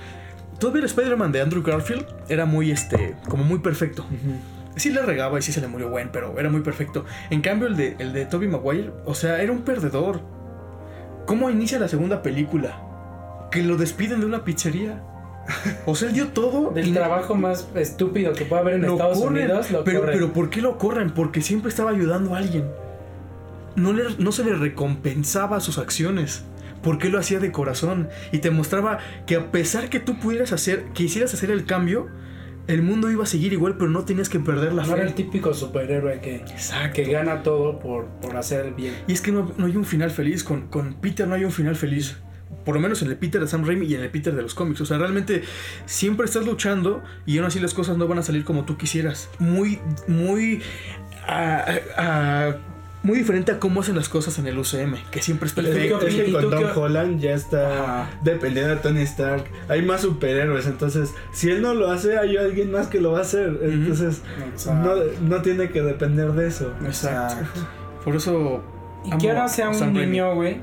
[0.60, 4.04] Todavía el Spider-Man de Andrew Garfield era muy, este, como muy perfecto.
[4.04, 4.40] Ujú.
[4.76, 7.06] Sí le regaba y sí se le murió buen, pero era muy perfecto.
[7.30, 10.20] En cambio, el de, el de Tobey Maguire, o sea, era un perdedor.
[11.26, 13.48] ¿Cómo inicia la segunda película?
[13.52, 15.02] Que lo despiden de una pizzería.
[15.86, 16.72] O sea, él dio todo.
[16.76, 19.44] Del y- trabajo más estúpido que puede haber en lo Estados corren.
[19.46, 20.14] Unidos, lo pero, corren.
[20.20, 21.12] pero ¿por qué lo corren?
[21.12, 22.66] Porque siempre estaba ayudando a alguien.
[23.76, 26.44] No, le, no se le recompensaba sus acciones.
[26.84, 28.10] Porque lo hacía de corazón.
[28.32, 32.08] Y te mostraba que a pesar que tú pudieras hacer, que hicieras hacer el cambio,
[32.68, 35.10] el mundo iba a seguir igual, pero no tenías que perder la no era fe.
[35.10, 36.44] el típico superhéroe que,
[36.94, 38.96] que gana todo por, por hacer el bien.
[39.08, 40.44] Y es que no, no hay un final feliz.
[40.44, 42.18] Con, con Peter no hay un final feliz.
[42.64, 44.56] Por lo menos en el Peter de Sam Raimi y en el Peter de los
[44.56, 44.82] cómics.
[44.82, 45.44] O sea, realmente
[45.86, 49.30] siempre estás luchando y aún así las cosas no van a salir como tú quisieras.
[49.40, 50.62] Muy, muy.
[51.28, 51.66] ah,
[51.98, 52.56] ah,
[53.06, 56.02] muy diferente a cómo hacen las cosas en el UCM, que siempre es perfecto.
[56.06, 58.10] es que ¿Y con tú Tom Holland ya está Ajá.
[58.24, 59.46] dependiendo de Tony Stark.
[59.70, 63.20] Hay más superhéroes, entonces si él no lo hace, hay alguien más que lo va
[63.20, 63.60] a hacer.
[63.62, 64.22] Entonces
[64.66, 66.74] no, no tiene que depender de eso.
[66.84, 67.62] Exacto.
[68.04, 68.64] Por eso.
[69.04, 70.60] Y que ahora sea un niño, güey.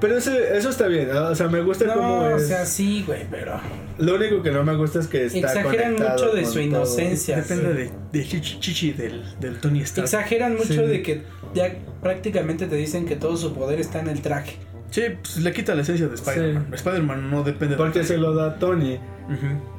[0.00, 1.28] Pero ese, eso está bien, ¿no?
[1.28, 2.48] o sea, me gusta cómo No, o es.
[2.48, 3.60] sea, sí, güey, pero.
[3.98, 6.54] Lo único que no me gusta es que está Exageran conectado mucho de con su
[6.58, 6.62] todo.
[6.64, 7.36] inocencia.
[7.36, 10.04] Depende de, de Chichi, Chichi del, del Tony Stark.
[10.06, 10.76] Exageran mucho Sí.
[10.78, 11.22] de que
[11.54, 14.56] ya prácticamente te dicen que todo su poder está en el traje.
[14.90, 16.66] Sí, pues le quita la esencia de Spider-Man.
[16.70, 16.74] Sí.
[16.76, 18.98] Spider-Man no depende Porque de se lo da Tony.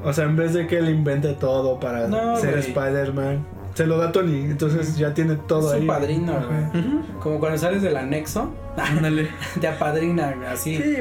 [0.04, 2.58] O sea, en vez de que él invente todo para No, ser.
[2.60, 4.42] Spider-Man, se lo da Tony.
[4.42, 5.82] Entonces ya tiene todo es ahí.
[5.82, 7.20] su padrino, güey.
[7.20, 9.30] Como cuando sales del anexo, Ándale.
[9.62, 10.78] te apadrina, así.
[10.78, 10.98] Sí,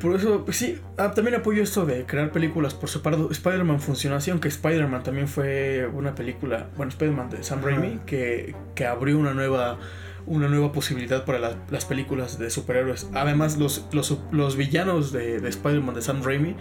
[0.00, 3.30] por eso, pues sí, ah, también apoyo esto de crear películas por separado.
[3.30, 7.62] Spider-Man funciona así, aunque Spider-Man también fue una película, bueno, Spider-Man de Sam.
[7.64, 9.78] Raimi, que, que abrió una nueva,
[10.26, 13.08] una nueva posibilidad para la- las películas de superhéroes.
[13.14, 16.54] Además, los, los, los villanos de, de Spider-Man de Sam Raimi,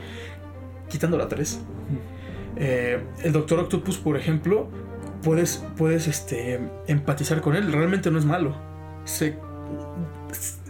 [0.90, 1.60] quitando la 3,
[2.58, 4.70] eh, el Doctor Octopus, por ejemplo,
[5.26, 8.56] puedes, puedes este, empatizar con él, realmente no es malo.
[9.04, 9.36] Se,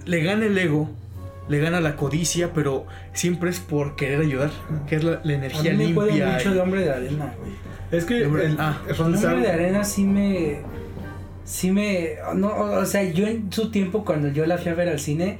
[0.06, 0.90] le gana el ego,
[1.48, 4.50] le gana la codicia, pero siempre es por querer ayudar,
[4.88, 6.28] que es la, la A energía mí me limpia.
[6.34, 7.52] mucho y- el hombre de arena, güey.
[7.92, 10.58] Es que Hombre, el, ah, el hombre de arena sí me.
[11.44, 12.16] Sí me.
[12.34, 15.38] No, o sea, yo en su tiempo, cuando yo la fui a ver al cine.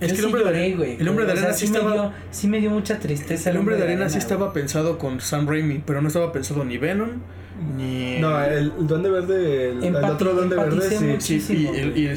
[0.00, 0.96] Es yo que el sí hombre de lloré, arena- güey.
[0.98, 3.50] el hombre de O sea, arena sí me estaba- dio, sí me dio mucha tristeza.
[3.50, 6.78] El hombre de arena sí estaba pensado con Sam Raimi, pero no estaba pensado ni
[6.78, 7.10] Venom,
[7.60, 11.40] No, el Duende Verde, el, el Empati- otro Duende Verde, sí.
[11.40, 12.12] Sí, y, el- y el y Eh,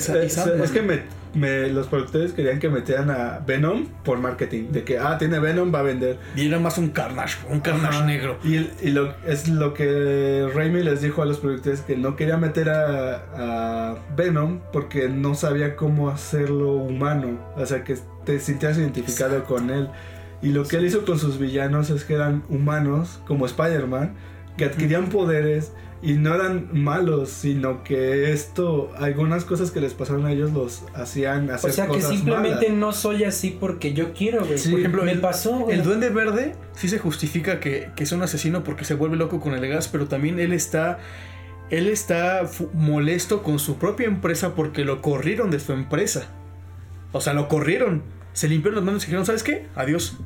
[0.64, 1.02] es que me,
[1.34, 4.72] me- los productores querían que metieran a Venom por marketing.
[4.72, 6.18] De que, ah, tiene Venom, va a vender.
[6.36, 8.06] Y era más un Carnage, un Carnage Ajá.
[8.06, 8.38] negro.
[8.44, 12.16] Y, el- y lo, es lo que Raimi les dijo a los productores que no
[12.16, 17.38] quería meter a, a Venom porque no sabía cómo hacerlo humano.
[17.58, 19.90] O sea, que te sintieras identificado con él.
[20.42, 24.14] Y lo que él hizo con sus villanos es que eran humanos, como Spider-Man,
[24.58, 25.72] que adquirían poderes
[26.02, 30.84] y no eran malos, sino que esto, algunas cosas que les pasaron a ellos los
[30.94, 32.78] hacían hacer O sea, que simplemente malas.
[32.78, 34.58] no soy así porque yo quiero, güey.
[34.58, 35.78] Sí, Por ejemplo, me el, pasó, güey.
[35.78, 39.40] el Duende Verde sí se justifica que, que es un asesino porque se vuelve loco
[39.40, 41.00] con el gas, pero también él está...
[41.70, 42.42] Él está
[42.74, 46.28] molesto con su propia empresa porque lo corrieron de su empresa.
[47.14, 48.04] O sea, lo corrieron.
[48.34, 49.68] Se limpiaron las manos y dijeron, ¿sabes qué?
[49.74, 50.18] Adiós.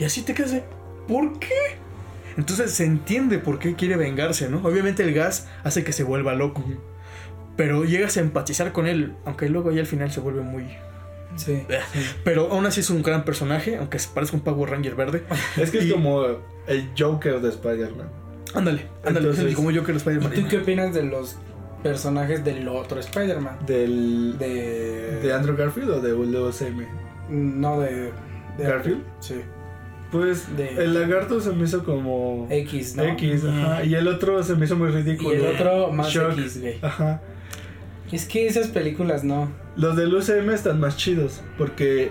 [0.00, 0.64] Y así te quedas de,
[1.06, 1.54] ¿por qué?
[2.36, 4.58] Entonces se entiende por qué quiere vengarse, ¿no?
[4.66, 6.64] Obviamente el gas hace que se vuelva loco.
[7.56, 10.64] Pero llegas a empatizar con él, aunque luego ya al final se vuelve muy...
[11.36, 11.62] Sí.
[12.24, 15.22] Pero aún así es un gran personaje, aunque se parezca un Power Ranger verde.
[15.56, 16.24] Es que es como
[16.66, 18.08] el Joker de Spider-Man.
[18.54, 20.32] Ándale, ándale, Entonces- como quiero ¿Y Spider-Man.
[20.32, 21.36] tú qué opinas de los
[21.82, 23.58] personajes del otro Spider-Man?
[23.66, 25.20] Del, De.
[25.22, 26.84] ¿De Andrew Garfield o de UCM?
[27.28, 28.10] No, de.
[28.58, 29.02] de ¿Garfield?
[29.20, 29.40] Sí.
[30.10, 33.04] Pues De- el lagarto se me hizo como X, ¿no?
[33.04, 33.84] X, ajá.
[33.84, 35.32] Y el otro se me hizo muy Y ridículo.
[35.32, 36.32] el otro más Shock.
[36.32, 36.78] X, güey.
[36.82, 37.20] Ajá.
[38.10, 39.52] Es que esas películas no.
[39.76, 42.10] Los del UCM están más chidos porque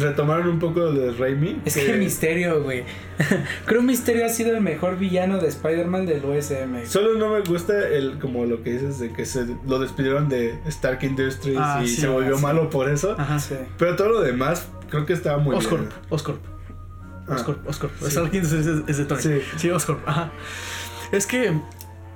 [0.00, 1.60] retomaron un poco de Raimi.
[1.66, 2.84] Es que Misterio, güey.
[3.66, 6.86] Creo Misterio ha sido el mejor villano de Spider-Man del USM.
[6.86, 10.58] Solo no me gusta el como lo que dices de que se lo despidieron de
[10.66, 12.42] Stark Industries Ah, y sí, se volvió sí.
[12.42, 13.14] malo por eso.
[13.18, 13.38] Ajá.
[13.38, 13.54] Sí.
[13.78, 15.92] Pero todo lo demás creo que estaba muy Oscorp, bien.
[16.08, 16.40] Oscorp.
[17.28, 17.34] Ah.
[17.34, 17.92] Oscorp, Oscorp.
[18.00, 18.06] Sí.
[18.06, 19.22] Stark Industries es, es de Tony.
[19.22, 19.40] Sí.
[19.56, 20.32] Sí, Oscorp, ajá.
[21.12, 21.58] Es que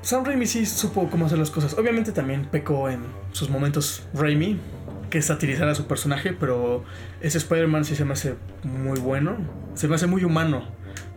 [0.02, 1.78] Sam Raimi sí supo cómo hacer las cosas.
[1.78, 4.58] Obviamente también pecó en sus momentos Raimi,
[5.10, 6.84] que es satirizar a su personaje, pero
[7.20, 8.34] ese Spider-Man sí se me hace
[8.64, 9.36] muy bueno.
[9.74, 10.66] Se me hace muy humano.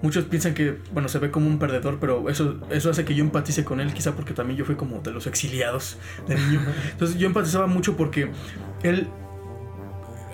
[0.03, 3.23] Muchos piensan que, bueno, se ve como un perdedor, pero eso, eso hace que yo
[3.23, 5.97] empatice con él, quizá porque también yo fui como de los exiliados
[6.27, 6.61] de niño.
[6.91, 8.30] Entonces yo empatizaba mucho porque
[8.84, 9.07] él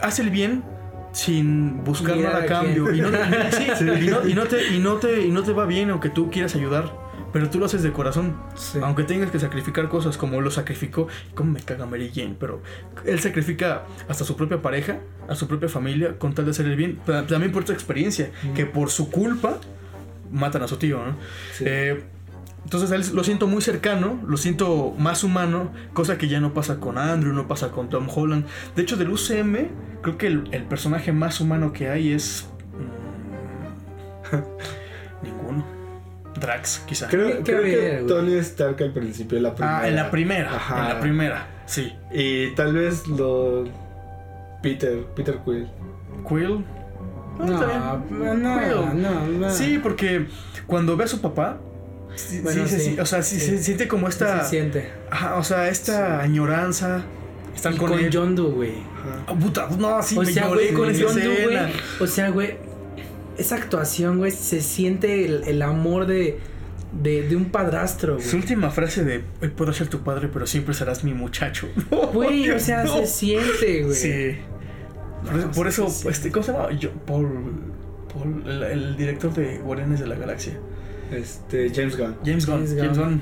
[0.01, 0.63] hace el bien
[1.11, 2.93] sin buscar nada a cambio.
[2.93, 6.91] Y no, te, y, no te, y no te va bien aunque tú quieras ayudar.
[7.33, 8.35] pero tú lo haces de corazón.
[8.55, 8.79] Sí.
[8.81, 12.61] Aunque tengas que sacrificar cosas como lo sacrificó, como me caga Mary Jane, pero
[13.05, 16.75] él sacrifica hasta su propia pareja, a su propia familia, con tal de hacer el
[16.75, 16.99] bien.
[17.05, 19.57] Ta- También por tu experiencia, que por su culpa
[20.31, 21.15] matan a su tío, ¿no?
[21.53, 21.63] Sí.
[21.67, 22.03] Eh,
[22.63, 26.53] entonces a él lo siento muy cercano, lo siento más humano, cosa que ya no
[26.53, 28.45] pasa con Andrew, no pasa con Tom Holland.
[28.75, 29.67] De hecho, del UCM,
[30.01, 32.47] creo que el, el personaje más humano que hay es.
[34.31, 34.35] mm,
[35.25, 35.65] ninguno.
[36.39, 37.07] Drax, quizá.
[37.07, 37.55] Creo, que
[37.99, 38.07] güey.
[38.07, 39.79] Tony Stark al principio, en la primera.
[39.79, 40.55] ah, en la primera.
[40.55, 40.81] Ajá.
[40.81, 41.93] En la primera, sí.
[42.13, 43.65] Y tal vez lo.
[44.63, 45.67] Peter, Peter Quill.
[46.27, 46.63] Quill.
[47.39, 48.43] Ah, No, está bien.
[48.43, 49.01] no, Quill.
[49.01, 49.49] no, no.
[49.49, 50.27] Sí, porque
[50.67, 51.57] cuando ve a su papá.
[52.15, 54.43] Sí, Bueno, sí, sí, o sea, sí, se siente como esta.
[54.43, 54.89] se siente.
[55.09, 57.03] Ajá, o sea, esta añoranza.
[57.55, 57.99] Están Y con, con.
[58.11, 58.73] John Doe, güey.
[59.27, 61.57] Ah, puta, no, sí, o me sea, lloré güey, con John Doe, güey.
[61.99, 62.57] O sea, güey,
[63.37, 66.39] esa actuación, güey, se siente el, el amor de,
[67.01, 68.41] de, de un padrastro, Su güey.
[68.41, 71.67] última frase de hoy puedo ser tu padre, pero siempre serás mi muchacho.
[72.13, 72.97] Güey, o sea, No.
[72.99, 73.95] se siente, güey.
[73.95, 74.37] Sí.
[75.25, 76.71] Por, No, por sí, eso, este, ¿cómo se llama?
[76.73, 77.27] Yo, Paul,
[78.13, 80.53] Paul, el, el director de Guardianes de la Galaxia.
[81.11, 82.15] Este, James Gunn.
[82.25, 82.55] James Gunn.
[82.67, 83.21] James James Gunn.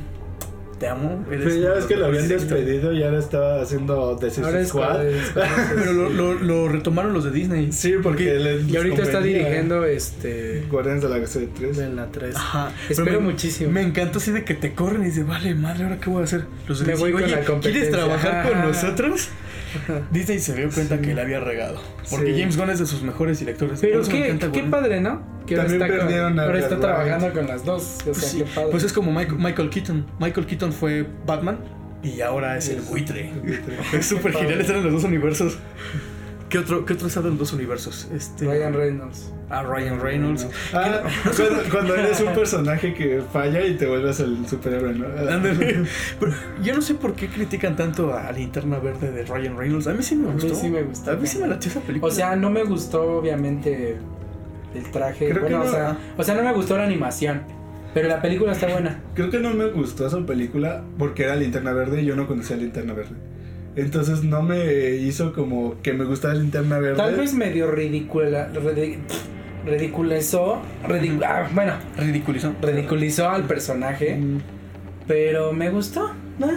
[0.79, 1.25] Te amo.
[1.29, 4.15] eres Pero ya ves que lo habían despedido y ahora estaba haciendo
[4.61, 4.99] es Squad.
[5.75, 7.73] Pero lo, lo, lo retomaron los de Disney.
[7.73, 10.65] Sí, porque les Y ahorita está dirigiendo este.
[10.71, 11.77] Guardianes de la Galaxia 3.
[11.79, 12.33] En la 3.
[12.33, 12.71] Ajá.
[12.87, 13.71] Espero me- muchísimo.
[13.71, 16.23] Me encantó así de que te corren y dices, vale, madre, ¿ahora qué voy a
[16.23, 16.45] hacer?
[16.65, 17.71] Los de Me Disney, voy con "Oye, la competencia".
[17.81, 18.61] ¿Quieres trabajar con
[19.75, 20.01] Ajá.
[20.11, 21.01] Disney se dio cuenta Sí.
[21.01, 21.81] que le había regado.
[22.09, 22.39] Porque Sí.
[22.39, 23.79] James Gunn es de sus mejores directores.
[23.81, 24.69] Pero qué, encanta qué Warner.
[24.71, 25.21] padre, ¿no?
[25.45, 27.83] Que ahora También está, con- perdieron a ahora está trabajando con las dos.
[27.83, 28.37] O sea, Pues, sí.
[28.39, 28.67] qué padre.
[28.71, 30.05] Pues es como Michael, Michael Keaton.
[30.19, 31.59] Michael Keaton fue Batman
[32.03, 33.31] y ahora es el buitre.
[33.93, 35.57] Es súper genial estar en los dos universos.
[36.49, 38.07] ¿Qué otro, qué otro está en los dos universos?
[38.11, 39.31] Este, Ryan Reynolds.
[39.51, 40.47] Ah, Ryan Reynolds.
[40.73, 41.01] Ah,
[41.37, 45.05] cuando, cuando eres un personaje que falla y te vuelves el superhéroe, ¿no?
[46.19, 49.87] Pero yo no sé por qué critican tanto a Linterna Verde de Ryan Reynolds.
[49.87, 50.55] A mí sí me A mí gustó.
[50.55, 51.11] sí me gustó.
[51.11, 52.11] A mí sí me latió esa película.
[52.11, 53.97] O sea, no me gustó, obviamente,
[54.73, 55.29] el traje.
[55.29, 55.65] Creo que bueno, no.
[55.65, 57.43] o, sea, o sea, no me gustó la animación.
[57.93, 59.01] Pero la película está buena.
[59.13, 62.55] Creo que no me gustó esa película porque era Linterna Verde y yo no conocía
[62.55, 63.15] Linterna Verde.
[63.75, 66.97] Entonces no me hizo como que me gustaba Linterna Verde.
[66.97, 68.49] Tal vez medio ridícula.
[68.53, 68.97] ridi-
[69.65, 70.61] ridiculizó.
[70.87, 72.53] ridic- ah, bueno, ridiculizó.
[72.61, 74.15] ridiculizó al personaje.
[74.17, 74.39] Mm,
[75.07, 76.11] Pero me gustó.
[76.39, 76.47] ¿no?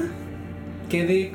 [0.89, 1.33] Quedé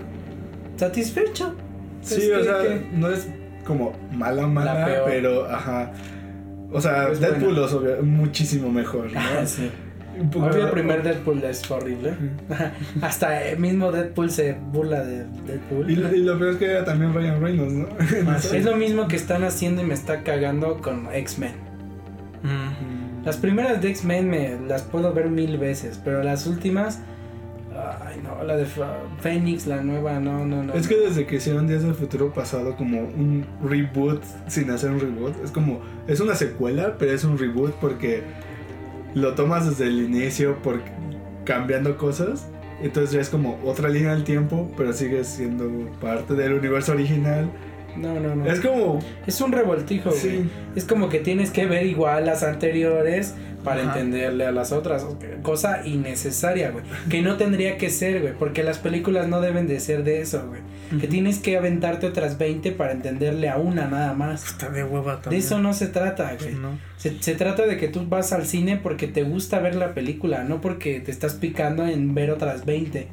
[0.76, 1.56] satisfecho.
[2.02, 3.28] Sí, Es o que- sea, que- no es
[3.66, 5.04] como mala, mala, La peor.
[5.08, 5.92] pero ajá.
[6.72, 7.98] O sea, Es Deadpool buena.
[7.98, 9.20] es muchísimo mejor, ¿no?
[9.46, 9.70] Sí.
[10.20, 12.14] El primer Deadpool es horrible.
[13.02, 15.90] Hasta el mismo Deadpool se burla de Deadpool.
[15.92, 17.88] Y, lo- y lo peor es que era también Ryan Reynolds, ¿no?
[18.28, 18.58] Ah, sí.
[18.58, 21.52] Es lo mismo que están haciendo y me está cagando con X-Men.
[22.44, 23.26] Mm.
[23.26, 27.02] Las primeras de X-Men me las puedo ver mil veces, pero las últimas.
[28.04, 28.66] Ay, no, la de
[29.20, 30.74] Phoenix, la nueva, no, no, no.
[30.74, 35.00] Es que desde que hicieron Días del Futuro Pasado como un reboot sin hacer un
[35.00, 38.24] reboot, es como, es una secuela, pero es un reboot porque
[39.18, 40.82] lo tomas desde el inicio por
[41.44, 42.48] cambiando cosas,
[42.82, 45.70] entonces ya es como otra línea del tiempo, pero sigue siendo
[46.00, 47.50] parte del universo original.
[47.96, 48.46] No, no, no.
[48.46, 50.22] Es como, Es un revoltijo, güey.
[50.22, 53.34] sí, Es como que tienes que ver igual las anteriores
[53.68, 54.00] para Ajá.
[54.00, 55.06] entenderle a las otras.
[55.42, 56.86] Cosa innecesaria, güey.
[57.10, 58.34] Que no tendría que ser, güey.
[58.34, 60.62] Porque las películas no deben de ser de eso, güey.
[61.02, 64.46] Que tienes que aventarte otras 20 para entenderle a una nada más.
[64.46, 66.56] Está de hueva De eso no se trata, güey.
[66.56, 66.80] No.
[66.96, 70.46] Se, se trata de que tú vas al cine porque te gusta ver la película,
[70.46, 73.10] no porque te estás picando en ver otras 20.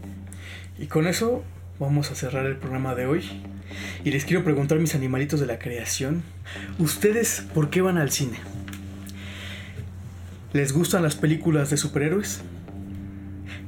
[0.79, 1.43] Y con eso
[1.81, 3.25] vamos a cerrar el programa de hoy.
[4.05, 6.23] Y les quiero preguntar, mis animalitos de la creación,
[6.79, 8.39] ¿ustedes por qué van al cine?
[10.55, 12.43] ¿Les gustan las películas de superhéroes?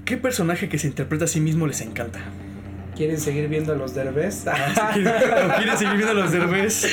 [0.05, 2.21] ¿Qué personaje que se interpreta a sí mismo les encanta?
[2.95, 4.45] ¿Quieren seguir viendo a los derbés?
[4.47, 6.87] Ah, ¿O quieren seguir viendo a los derbés?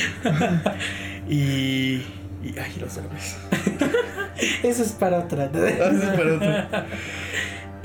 [1.28, 2.02] Y,
[2.42, 2.54] y...
[2.60, 3.36] Ay, los derbés.
[4.64, 5.48] Eso es para otra.
[5.54, 6.88] Ah, eso es para otro.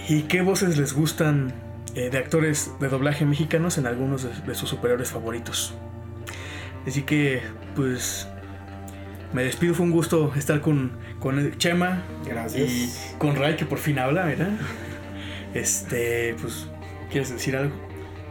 [0.08, 1.54] ¿Y qué voces les gustan
[1.94, 5.76] eh, de actores de doblaje mexicanos en algunos de, de sus superiores favoritos?
[6.88, 7.44] Así que,
[7.76, 8.28] pues,
[9.34, 9.74] me despido.
[9.74, 12.70] Fue un gusto estar con, con Chema Gracias.
[12.70, 14.50] y con Ray, que por fin habla, ¿verdad?
[15.54, 16.68] Este, pues,
[17.12, 17.76] ¿quieres decir algo?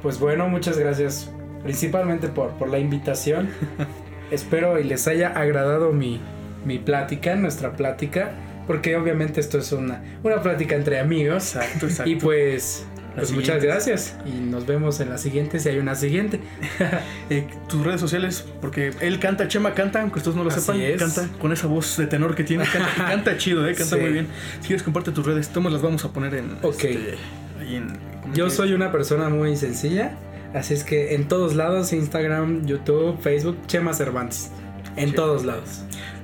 [0.03, 1.31] Pues bueno, muchas gracias.
[1.63, 3.51] Principalmente por, por la invitación.
[4.31, 6.21] Espero y les haya agradado mi,
[6.65, 8.33] mi plática, nuestra plática.
[8.67, 11.57] Porque obviamente esto es una, una plática entre amigos.
[11.57, 12.11] Exacto, exacto.
[12.11, 12.87] Y pues
[13.19, 16.41] Pues muchas gracias y nos vemos en la siguiente si hay una siguiente.
[17.31, 20.81] Eh, tus redes sociales, porque él canta, Chema canta, aunque ustedes no lo Así sepan,
[20.81, 20.97] es.
[21.03, 24.01] canta con esa voz de tenor que tiene, canta, canta chido, eh, canta Sí.
[24.03, 24.27] muy bien.
[24.61, 26.85] Si quieres comparte tus redes, todos las vamos a poner en Ok.
[26.85, 27.15] este,
[27.61, 27.99] ahí en
[28.35, 30.17] Yo soy una persona muy sencilla,
[30.55, 34.51] así es que en todos lados, Instagram, YouTube, Facebook, Chema Cervantes.
[34.97, 35.83] En todos lados.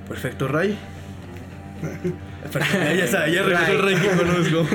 [0.08, 0.78] Perfecto, Ray.
[2.52, 4.66] Ya está, ya regresó el que conozco.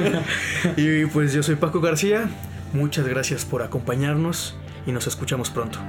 [0.75, 2.29] Y pues yo soy Paco García.
[2.73, 4.55] Muchas gracias por acompañarnos
[4.85, 5.79] y nos escuchamos pronto.